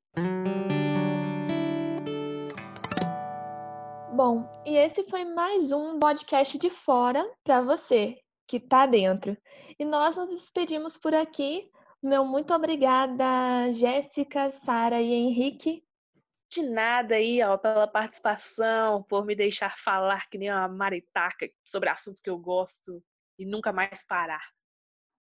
Bom, 4.14 4.46
e 4.66 4.76
esse 4.76 5.04
foi 5.10 5.24
mais 5.24 5.72
um 5.72 5.98
podcast 5.98 6.58
de 6.58 6.70
fora 6.70 7.26
para 7.43 7.62
você 7.62 8.18
que 8.48 8.58
está 8.58 8.86
dentro. 8.86 9.36
E 9.80 9.86
nós 9.86 10.18
nos 10.18 10.30
despedimos 10.30 10.98
por 10.98 11.14
aqui 11.14 11.70
meu 12.06 12.24
muito 12.24 12.53
obrigada, 12.53 13.74
Jéssica, 13.74 14.51
Sara 14.51 15.01
e 15.01 15.12
Henrique. 15.12 15.84
De 16.49 16.62
nada 16.62 17.16
aí, 17.16 17.41
ó, 17.41 17.58
pela 17.58 17.88
participação, 17.88 19.01
por 19.03 19.26
me 19.26 19.36
deixar 19.36 19.76
falar 19.78 20.30
que 20.30 20.38
nem 20.38 20.51
uma 20.51 20.68
maritaca 20.68 21.49
sobre 21.64 21.89
assuntos 21.89 22.22
que 22.22 22.30
eu 22.30 22.38
gosto 22.38 23.03
e 23.39 23.45
nunca 23.45 23.74
mais 23.74 24.06
parar. 24.06 24.43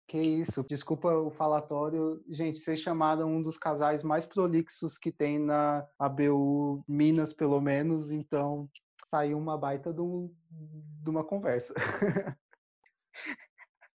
Que 0.05 0.19
isso, 0.19 0.61
desculpa 0.63 1.07
o 1.15 1.31
falatório. 1.31 2.21
Gente, 2.27 2.59
vocês 2.59 2.81
chamaram 2.81 3.29
um 3.29 3.41
dos 3.41 3.57
casais 3.57 4.03
mais 4.03 4.25
prolixos 4.25 4.97
que 4.97 5.11
tem 5.11 5.39
na 5.39 5.87
ABU 5.97 6.83
Minas, 6.85 7.33
pelo 7.33 7.61
menos, 7.61 8.11
então 8.11 8.69
saiu 9.09 9.37
uma 9.37 9.57
baita 9.57 9.93
de, 9.93 10.01
um, 10.01 10.29
de 10.51 11.09
uma 11.09 11.23
conversa. 11.23 11.73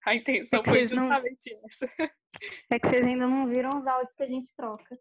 A 0.08 0.14
intenção 0.14 0.60
É 0.60 0.64
foi 0.64 0.78
eles 0.78 0.92
não- 0.92 1.08
justamente 1.08 1.58
essa. 1.64 1.86
É 2.70 2.78
que 2.78 2.86
vocês 2.88 3.04
ainda 3.04 3.26
não 3.26 3.48
viram 3.48 3.70
os 3.80 3.86
áudios 3.86 4.14
que 4.14 4.22
a 4.22 4.26
gente 4.26 4.52
troca. 4.54 4.98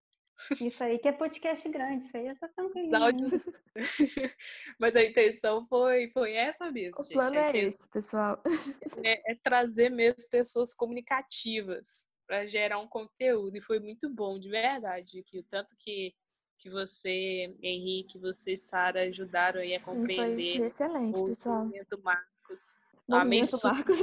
Isso 0.62 0.84
aí 0.84 0.97
que 0.97 1.08
é 1.08 1.12
podcast 1.12 1.68
grande, 1.70 2.05
isso 2.05 2.18
aí 2.18 2.28
eu 2.28 2.38
tô 2.39 2.47
tranquilo. 2.49 2.86
Os 2.88 2.93
áudios. 2.93 3.32
Mas 4.80 4.95
a 4.95 5.03
intenção 5.03 5.66
foi, 5.68 6.08
foi 6.10 6.34
essa 6.34 6.72
mesmo, 6.72 7.01
O 7.01 7.03
gente. 7.03 7.14
plano 7.14 7.36
é 7.36 7.49
intenção 7.49 7.70
esse, 7.70 7.89
pessoal. 7.89 8.41
é, 9.05 9.32
é 9.32 9.36
trazer 9.36 9.89
mesmo 9.89 10.28
pessoas 10.30 10.74
comunicativas 10.74 12.10
para 12.26 12.45
gerar 12.45 12.80
um 12.80 12.88
conteúdo. 12.88 13.55
E 13.58 13.62
foi 13.62 13.80
muito 13.80 14.10
bom, 14.10 14.39
de 14.39 14.49
verdade, 14.49 15.24
que 15.24 15.39
o 15.39 15.43
tanto 15.43 15.76
que, 15.78 16.14
que 16.58 16.70
você, 16.70 17.55
Henrique, 17.62 18.18
você 18.20 18.53
e 18.53 18.58
Sara 18.58 19.01
ajudaram 19.03 19.60
aí 19.62 19.76
a 19.76 19.80
Sim, 19.80 19.86
Foi 19.86 19.95
compreender 19.95 20.62
excelente, 20.62 21.20
o 21.20 21.26
pessoal. 21.26 21.66
movimento 21.66 22.01
Marcos. 22.03 22.80
Movimento 23.08 23.58
Marcos. 23.64 23.99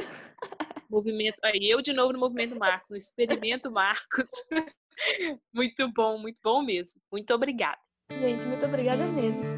Movimento. 0.95 1.36
Aí 1.42 1.68
eu 1.68 1.82
de 1.82 1.92
novo 1.92 2.12
no 2.12 2.18
movimento 2.18 2.57
Marcos, 2.57 2.90
no 2.90 2.97
experimento 2.97 3.70
Marcos. 3.70 4.30
muito 5.53 5.92
bom, 5.92 6.18
muito 6.18 6.38
bom 6.42 6.62
mesmo. 6.62 7.01
Muito 7.11 7.34
obrigada. 7.34 7.78
Gente, 8.20 8.47
muito 8.47 8.64
obrigada 8.64 9.07
mesmo. 9.07 9.54